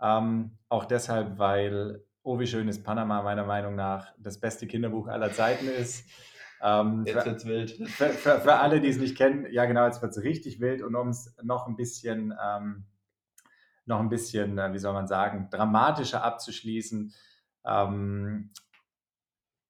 Ähm, 0.00 0.56
auch 0.70 0.86
deshalb, 0.86 1.38
weil 1.38 2.02
Oh, 2.24 2.38
wie 2.38 2.46
schön 2.46 2.68
ist 2.68 2.84
Panama 2.84 3.22
meiner 3.22 3.44
Meinung 3.44 3.74
nach 3.74 4.12
das 4.18 4.38
beste 4.38 4.66
Kinderbuch 4.66 5.08
aller 5.08 5.32
Zeiten 5.32 5.66
ist. 5.66 6.04
Ähm, 6.62 7.04
jetzt 7.06 7.26
wird 7.26 7.36
es 7.36 7.46
wild. 7.46 7.70
Für, 7.90 8.08
für, 8.08 8.40
für, 8.40 8.54
alle, 8.54 8.80
die 8.80 8.88
es 8.88 8.98
nicht 8.98 9.16
kennen, 9.16 9.46
ja 9.50 9.64
genau, 9.66 9.86
jetzt 9.86 10.02
wird 10.02 10.16
es 10.16 10.22
richtig 10.22 10.60
wild 10.60 10.82
und 10.82 10.94
um 10.94 11.08
es 11.08 11.36
noch 11.42 11.66
ein 11.66 11.76
bisschen, 11.76 12.34
ähm, 12.42 12.84
noch 13.86 14.00
ein 14.00 14.08
bisschen, 14.08 14.58
äh, 14.58 14.72
wie 14.72 14.78
soll 14.78 14.92
man 14.92 15.06
sagen, 15.06 15.48
dramatischer 15.50 16.22
abzuschließen, 16.24 17.14
ähm, 17.64 18.50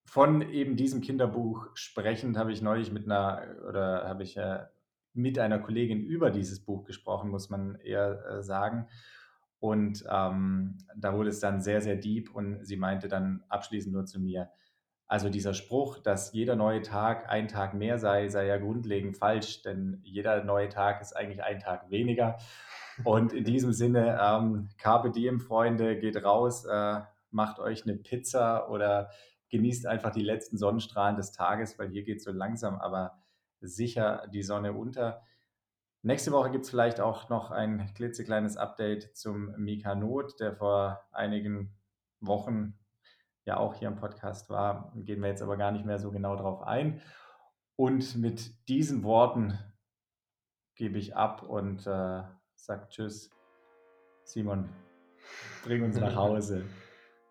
von 0.07 0.41
eben 0.41 0.77
diesem 0.77 1.03
Kinderbuch 1.03 1.69
sprechend 1.75 2.39
habe 2.39 2.51
ich 2.51 2.63
neulich 2.63 2.91
mit 2.91 3.05
einer, 3.05 3.43
oder 3.69 4.09
habe 4.09 4.23
ich 4.23 4.39
äh, 4.39 4.65
mit 5.13 5.39
einer 5.39 5.59
Kollegin 5.59 6.01
über 6.01 6.31
dieses 6.31 6.61
Buch 6.61 6.85
gesprochen, 6.85 7.31
muss 7.31 7.51
man 7.51 7.75
eher 7.81 8.25
äh, 8.25 8.43
sagen. 8.43 8.89
Und 9.61 10.05
ähm, 10.09 10.79
da 10.97 11.15
wurde 11.15 11.31
es 11.31 11.41
dann 11.41 11.61
sehr, 11.61 11.83
sehr 11.83 11.97
deep 11.97 12.35
und 12.35 12.65
sie 12.65 12.77
meinte 12.77 13.09
dann 13.09 13.43
abschließend 13.49 13.93
nur 13.93 14.07
zu 14.07 14.21
mir, 14.21 14.51
also 15.09 15.31
dieser 15.31 15.55
Spruch, 15.55 15.99
dass 15.99 16.33
jeder 16.35 16.55
neue 16.55 16.83
Tag 16.83 17.31
ein 17.31 17.49
Tag 17.49 17.73
mehr 17.73 17.99
sei, 17.99 18.29
sei 18.29 18.47
ja 18.47 18.59
grundlegend 18.59 19.17
falsch, 19.17 19.63
denn 19.63 20.01
jeder 20.03 20.45
neue 20.45 20.69
Tag 20.69 21.01
ist 21.01 21.17
eigentlich 21.17 21.43
ein 21.43 21.61
Tag 21.61 21.91
weniger. 21.91 22.37
Und 23.05 23.33
in 23.33 23.45
diesem 23.45 23.73
Sinne, 23.73 24.19
ähm, 24.21 24.69
Carpe 24.77 25.11
Diem, 25.11 25.41
Freunde, 25.41 25.99
geht 25.99 26.23
raus, 26.23 26.67
äh, 26.67 27.01
macht 27.31 27.59
euch 27.59 27.85
eine 27.85 27.97
Pizza 27.97 28.69
oder 28.69 29.11
genießt 29.51 29.87
einfach 29.87 30.11
die 30.11 30.23
letzten 30.23 30.59
Sonnenstrahlen 30.59 31.17
des 31.17 31.33
Tages, 31.33 31.79
weil 31.79 31.89
hier 31.89 32.03
geht 32.03 32.23
so 32.23 32.31
langsam, 32.31 32.75
aber 32.77 33.23
sicher 33.61 34.27
die 34.33 34.43
Sonne 34.43 34.75
unter. 34.75 35.23
Nächste 36.03 36.33
Woche 36.33 36.51
gibt 36.51 36.65
es 36.65 36.71
vielleicht 36.71 37.01
auch 37.01 37.31
noch 37.31 37.51
ein 37.51 37.93
klitzekleines 37.95 38.59
Update 38.59 39.17
zum 39.17 39.55
Mika 39.57 39.95
Not, 39.95 40.39
der 40.39 40.55
vor 40.55 41.01
einigen 41.13 41.75
Wochen 42.21 42.79
ja 43.49 43.57
auch 43.57 43.75
hier 43.75 43.89
im 43.89 43.97
Podcast 43.97 44.51
war. 44.51 44.93
Gehen 44.95 45.21
wir 45.21 45.29
jetzt 45.29 45.43
aber 45.43 45.57
gar 45.57 45.73
nicht 45.73 45.85
mehr 45.85 45.99
so 45.99 46.11
genau 46.11 46.37
drauf 46.37 46.63
ein. 46.63 47.01
Und 47.77 48.17
mit 48.17 48.69
diesen 48.69 49.03
Worten 49.03 49.59
gebe 50.77 50.99
ich 50.99 51.17
ab 51.17 51.43
und 51.43 51.87
äh, 51.87 52.23
sage 52.55 52.87
Tschüss. 52.89 53.31
Simon, 54.25 54.69
bring 55.65 55.83
uns 55.83 55.99
nach 55.99 56.15
Hause. 56.17 56.65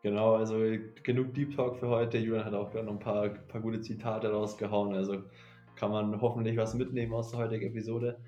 Genau, 0.02 0.36
also 0.36 0.58
genug 1.04 1.34
Deep 1.34 1.56
Talk 1.56 1.78
für 1.78 1.90
heute. 1.90 2.18
Julian 2.18 2.46
hat 2.46 2.54
auch 2.54 2.74
noch 2.74 2.94
ein 2.94 3.00
paar, 3.00 3.30
paar 3.30 3.62
gute 3.62 3.82
Zitate 3.82 4.32
rausgehauen. 4.32 4.96
Also 4.96 5.24
kann 5.76 5.92
man 5.92 6.20
hoffentlich 6.20 6.58
was 6.58 6.74
mitnehmen 6.74 7.14
aus 7.14 7.30
der 7.30 7.40
heutigen 7.40 7.68
Episode. 7.68 8.20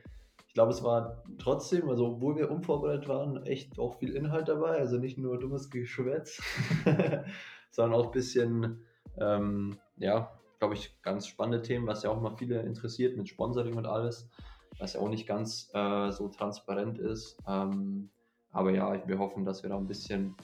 Ich 0.47 0.53
glaube, 0.53 0.71
es 0.71 0.83
war 0.83 1.23
trotzdem, 1.39 1.89
also 1.89 2.07
obwohl 2.07 2.35
wir 2.35 2.51
unvorbereitet 2.51 3.07
waren, 3.07 3.43
echt 3.45 3.79
auch 3.79 3.97
viel 3.97 4.15
Inhalt 4.15 4.47
dabei. 4.47 4.77
Also 4.77 4.97
nicht 4.97 5.17
nur 5.17 5.39
dummes 5.39 5.69
Geschwätz, 5.69 6.41
sondern 7.71 7.99
auch 7.99 8.05
ein 8.07 8.11
bisschen, 8.11 8.81
ähm, 9.17 9.77
ja, 9.97 10.31
glaube 10.59 10.73
ich, 10.73 11.01
ganz 11.01 11.27
spannende 11.27 11.61
Themen, 11.61 11.87
was 11.87 12.03
ja 12.03 12.09
auch 12.09 12.21
mal 12.21 12.35
viele 12.35 12.61
interessiert 12.61 13.17
mit 13.17 13.29
Sponsoring 13.29 13.75
und 13.75 13.85
alles, 13.85 14.29
was 14.77 14.93
ja 14.93 14.99
auch 14.99 15.09
nicht 15.09 15.27
ganz 15.27 15.69
äh, 15.73 16.11
so 16.11 16.27
transparent 16.29 16.99
ist. 16.99 17.37
Ähm, 17.47 18.09
aber 18.51 18.71
ja, 18.71 19.07
wir 19.07 19.19
hoffen, 19.19 19.45
dass 19.45 19.63
wir 19.63 19.69
da 19.69 19.77
ein 19.77 19.87
bisschen, 19.87 20.35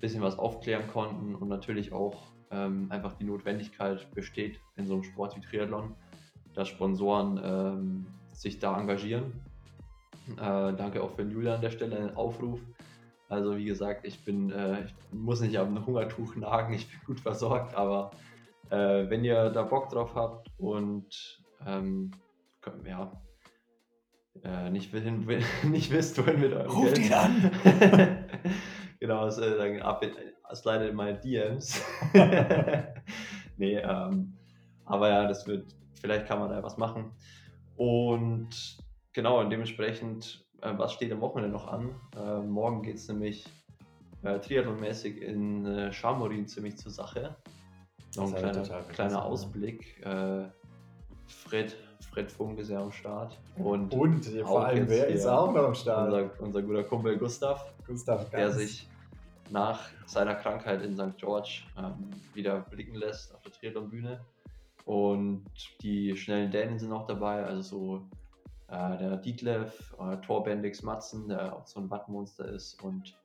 bisschen 0.00 0.22
was 0.22 0.38
aufklären 0.38 0.86
konnten 0.88 1.34
und 1.34 1.48
natürlich 1.48 1.92
auch 1.92 2.32
ähm, 2.50 2.86
einfach 2.90 3.14
die 3.14 3.24
Notwendigkeit 3.24 4.12
besteht 4.14 4.60
in 4.76 4.86
so 4.86 4.94
einem 4.94 5.02
Sport 5.02 5.36
wie 5.36 5.40
Triathlon, 5.40 5.94
dass 6.54 6.68
Sponsoren 6.68 7.40
ähm, 7.42 8.06
sich 8.32 8.58
da 8.58 8.78
engagieren. 8.78 9.32
Äh, 10.32 10.74
danke 10.74 11.02
auch 11.02 11.12
für 11.12 11.22
Julian 11.22 11.56
an 11.56 11.60
der 11.60 11.70
Stelle, 11.70 11.96
einen 11.96 12.16
Aufruf. 12.16 12.60
Also 13.28 13.56
wie 13.56 13.64
gesagt, 13.64 14.06
ich 14.06 14.24
bin, 14.24 14.50
äh, 14.50 14.84
ich 14.84 14.94
muss 15.12 15.40
nicht 15.40 15.58
am 15.58 15.84
Hungertuch 15.84 16.36
nagen, 16.36 16.74
ich 16.74 16.88
bin 16.88 17.00
gut 17.06 17.20
versorgt, 17.20 17.74
aber 17.74 18.12
äh, 18.70 19.08
wenn 19.10 19.24
ihr 19.24 19.50
da 19.50 19.62
Bock 19.62 19.88
drauf 19.88 20.14
habt 20.14 20.48
und 20.58 21.40
ähm, 21.66 22.12
ja, 22.84 23.12
äh, 24.44 24.70
nicht, 24.70 24.92
wohin, 24.92 25.26
nicht 25.64 25.90
wisst, 25.90 26.18
wohin 26.18 26.40
mit 26.40 26.52
eurem 26.52 26.70
Ruft 26.70 26.94
Geld. 26.96 27.06
ihn 27.06 27.12
an! 27.12 27.52
genau, 29.00 29.20
also, 29.20 29.40
dann 29.56 29.80
ab 29.82 30.02
in, 30.02 30.12
slide 30.54 30.88
in 30.88 30.96
meine 30.96 31.18
DMs. 31.18 31.82
nee, 33.56 33.76
ähm, 33.76 34.36
aber 34.84 35.08
ja, 35.08 35.26
das 35.26 35.46
wird, 35.46 35.74
vielleicht 36.00 36.26
kann 36.26 36.38
man 36.38 36.50
da 36.50 36.62
was 36.62 36.76
machen. 36.76 37.12
Und 37.76 38.78
genau, 39.12 39.40
und 39.40 39.50
dementsprechend, 39.50 40.45
äh, 40.45 40.45
was 40.76 40.92
steht 40.92 41.12
am 41.12 41.20
Wochenende 41.20 41.52
noch 41.52 41.68
an? 41.68 41.94
Äh, 42.16 42.40
morgen 42.40 42.82
geht 42.82 42.96
es 42.96 43.08
nämlich 43.08 43.46
äh, 44.22 44.38
triathlonmäßig 44.38 45.22
in 45.22 45.66
äh, 45.66 45.92
Chamorin 45.92 46.46
ziemlich 46.46 46.76
zur 46.76 46.90
Sache. 46.90 47.36
Noch 48.16 48.32
ein 48.32 48.34
kleiner, 48.34 48.62
kleiner 48.62 49.24
Ausblick. 49.24 50.04
Äh, 50.04 50.44
Fred, 51.26 51.76
Fred 52.10 52.30
Funk 52.30 52.58
ist 52.58 52.70
ja 52.70 52.80
am 52.80 52.92
Start. 52.92 53.38
Und, 53.56 53.92
und 53.92 54.24
vor 54.24 54.66
allem, 54.66 54.88
wer 54.88 55.08
ist 55.08 55.26
auch 55.26 55.52
noch 55.52 55.64
am 55.64 55.74
Start? 55.74 56.12
Unser, 56.12 56.40
unser 56.40 56.62
guter 56.62 56.84
Kumpel 56.84 57.18
Gustav, 57.18 57.74
Gustav 57.86 58.30
der 58.30 58.50
sich 58.52 58.88
nach 59.50 59.80
seiner 60.06 60.34
Krankheit 60.34 60.82
in 60.82 60.96
St. 60.96 61.16
George 61.18 61.62
ähm, 61.78 62.10
wieder 62.34 62.60
blicken 62.60 62.96
lässt 62.96 63.34
auf 63.34 63.42
der 63.42 63.52
Triathlon-Bühne. 63.52 64.20
Und 64.84 65.44
die 65.82 66.16
schnellen 66.16 66.50
Dänen 66.50 66.78
sind 66.78 66.92
auch 66.92 67.06
dabei, 67.06 67.44
also 67.44 67.62
so 67.62 68.02
äh, 68.68 68.98
der 68.98 69.16
Dietlev, 69.16 69.94
äh, 70.00 70.16
Torbendix 70.18 70.82
Matzen, 70.82 71.28
der 71.28 71.54
auch 71.54 71.66
so 71.66 71.80
ein 71.80 71.90
Wattmonster 71.90 72.48
ist 72.48 72.82
und 72.82 73.16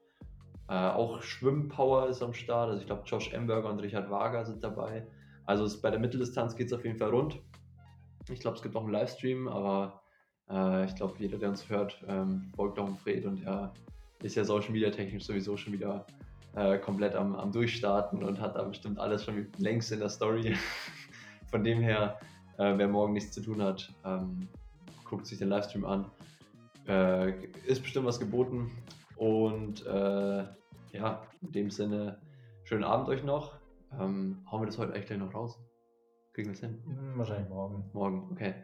äh, 0.70 0.74
auch 0.74 1.22
Schwimmpower 1.22 2.08
ist 2.08 2.22
am 2.22 2.34
Start. 2.34 2.70
Also 2.70 2.82
ich 2.82 2.88
glaube, 2.88 3.04
Josh 3.06 3.34
Emberger 3.34 3.70
und 3.70 3.80
Richard 3.80 4.10
Wager 4.10 4.46
sind 4.46 4.64
dabei. 4.64 5.06
Also 5.46 5.66
es, 5.66 5.82
bei 5.82 5.90
der 5.90 6.00
Mitteldistanz 6.00 6.56
geht 6.56 6.68
es 6.68 6.74
auf 6.74 6.86
jeden 6.86 6.98
Fall 6.98 7.10
rund. 7.10 7.40
Ich 8.30 8.40
glaube, 8.40 8.56
es 8.58 8.64
gibt 8.64 8.76
auch 8.76 8.84
einen 8.84 8.92
Livestream, 8.92 9.48
aber 9.48 10.02
äh, 10.50 10.86
ich 10.86 10.96
glaube, 10.96 11.16
jeder, 11.18 11.38
der 11.38 11.50
uns 11.50 11.70
hört, 11.70 12.02
ähm, 12.08 12.52
folgt 12.56 12.80
auch 12.80 12.90
Fred 13.00 13.26
und 13.26 13.44
er 13.44 13.74
ist 14.22 14.36
ja 14.36 14.46
Social 14.46 14.72
Media 14.72 14.92
technisch 14.92 15.26
sowieso 15.26 15.58
schon 15.58 15.74
wieder 15.74 16.06
äh, 16.56 16.78
komplett 16.78 17.16
am, 17.16 17.36
am 17.36 17.52
Durchstarten 17.52 18.24
und 18.24 18.40
hat 18.40 18.56
da 18.56 18.64
bestimmt 18.64 19.00
alles 19.00 19.26
schon 19.26 19.48
längst 19.58 19.92
in 19.92 20.00
der 20.00 20.10
Story. 20.10 20.56
Von 21.50 21.64
dem 21.64 21.82
her, 21.82 22.20
äh, 22.58 22.78
wer 22.78 22.88
morgen 22.88 23.14
nichts 23.14 23.32
zu 23.32 23.42
tun 23.42 23.62
hat, 23.62 23.94
ähm, 24.06 24.48
guckt 25.12 25.28
sich 25.28 25.38
den 25.38 25.50
Livestream 25.50 25.86
an. 25.86 26.10
Äh, 26.88 27.46
ist 27.68 27.84
bestimmt 27.84 28.08
was 28.08 28.20
geboten. 28.20 28.72
Und 29.18 29.86
äh, 29.86 30.46
ja, 30.94 31.28
in 31.42 31.52
dem 31.52 31.70
Sinne, 31.70 32.20
schönen 32.64 32.86
Abend 32.86 33.10
euch 33.10 33.24
noch. 33.24 33.60
Ähm, 34.00 34.44
hauen 34.50 34.62
wir 34.62 34.66
das 34.66 34.78
heute 34.78 34.94
eigentlich 34.94 35.08
gleich 35.08 35.20
noch 35.20 35.34
raus? 35.34 35.60
Kriegen 36.34 36.48
wir 36.48 36.54
es 36.54 36.62
hin? 36.62 36.82
Hm, 36.86 37.18
wahrscheinlich 37.18 37.50
morgen. 37.50 37.90
Morgen, 37.94 38.30
okay. 38.32 38.56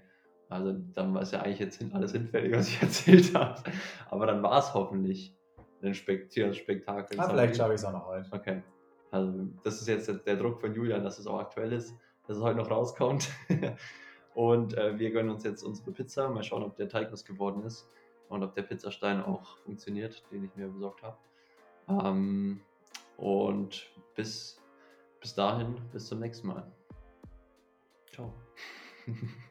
Also 0.49 0.73
dann 0.93 1.13
war 1.13 1.21
es 1.21 1.31
ja 1.31 1.41
eigentlich 1.41 1.59
jetzt 1.59 1.83
alles 1.93 2.13
hinfällig, 2.13 2.55
was 2.55 2.69
ich 2.69 2.81
erzählt 2.81 3.35
habe. 3.35 3.61
Aber 4.09 4.25
dann 4.25 4.41
war 4.41 4.57
es 4.59 4.73
hoffentlich 4.73 5.37
ein 5.83 5.93
Spektakel. 5.93 7.19
Ah, 7.19 7.29
vielleicht 7.29 7.57
schaffe 7.57 7.73
ich 7.73 7.81
es 7.81 7.85
auch 7.85 7.91
noch 7.91 8.07
heute. 8.07 8.29
Okay. 8.31 8.63
Also 9.11 9.49
das 9.65 9.81
ist 9.81 9.87
jetzt 9.87 10.25
der 10.25 10.35
Druck 10.37 10.61
von 10.61 10.73
Julian, 10.73 11.03
dass 11.03 11.19
es 11.19 11.27
auch 11.27 11.39
aktuell 11.39 11.73
ist, 11.73 11.93
dass 12.25 12.37
es 12.37 12.43
heute 12.43 12.57
noch 12.57 12.71
rauskommt. 12.71 13.29
und 14.37 14.77
äh, 14.77 14.99
wir 14.99 15.09
gönnen 15.09 15.31
uns 15.31 15.43
jetzt 15.43 15.63
unsere 15.63 15.91
Pizza. 15.91 16.29
Mal 16.29 16.43
schauen, 16.43 16.61
ob 16.61 16.75
der 16.75 16.87
Teig 16.87 17.11
was 17.11 17.25
geworden 17.25 17.63
ist 17.63 17.89
und 18.29 18.43
ob 18.43 18.53
der 18.53 18.61
Pizzastein 18.61 19.19
auch 19.19 19.57
funktioniert, 19.65 20.23
den 20.31 20.43
ich 20.43 20.55
mir 20.55 20.67
besorgt 20.67 21.01
habe. 21.01 21.17
Ähm, 21.89 22.61
und 23.17 23.89
bis, 24.13 24.61
bis 25.21 25.33
dahin, 25.33 25.81
bis 25.91 26.05
zum 26.05 26.19
nächsten 26.19 26.49
Mal. 26.49 26.71
Ciao. 28.13 28.31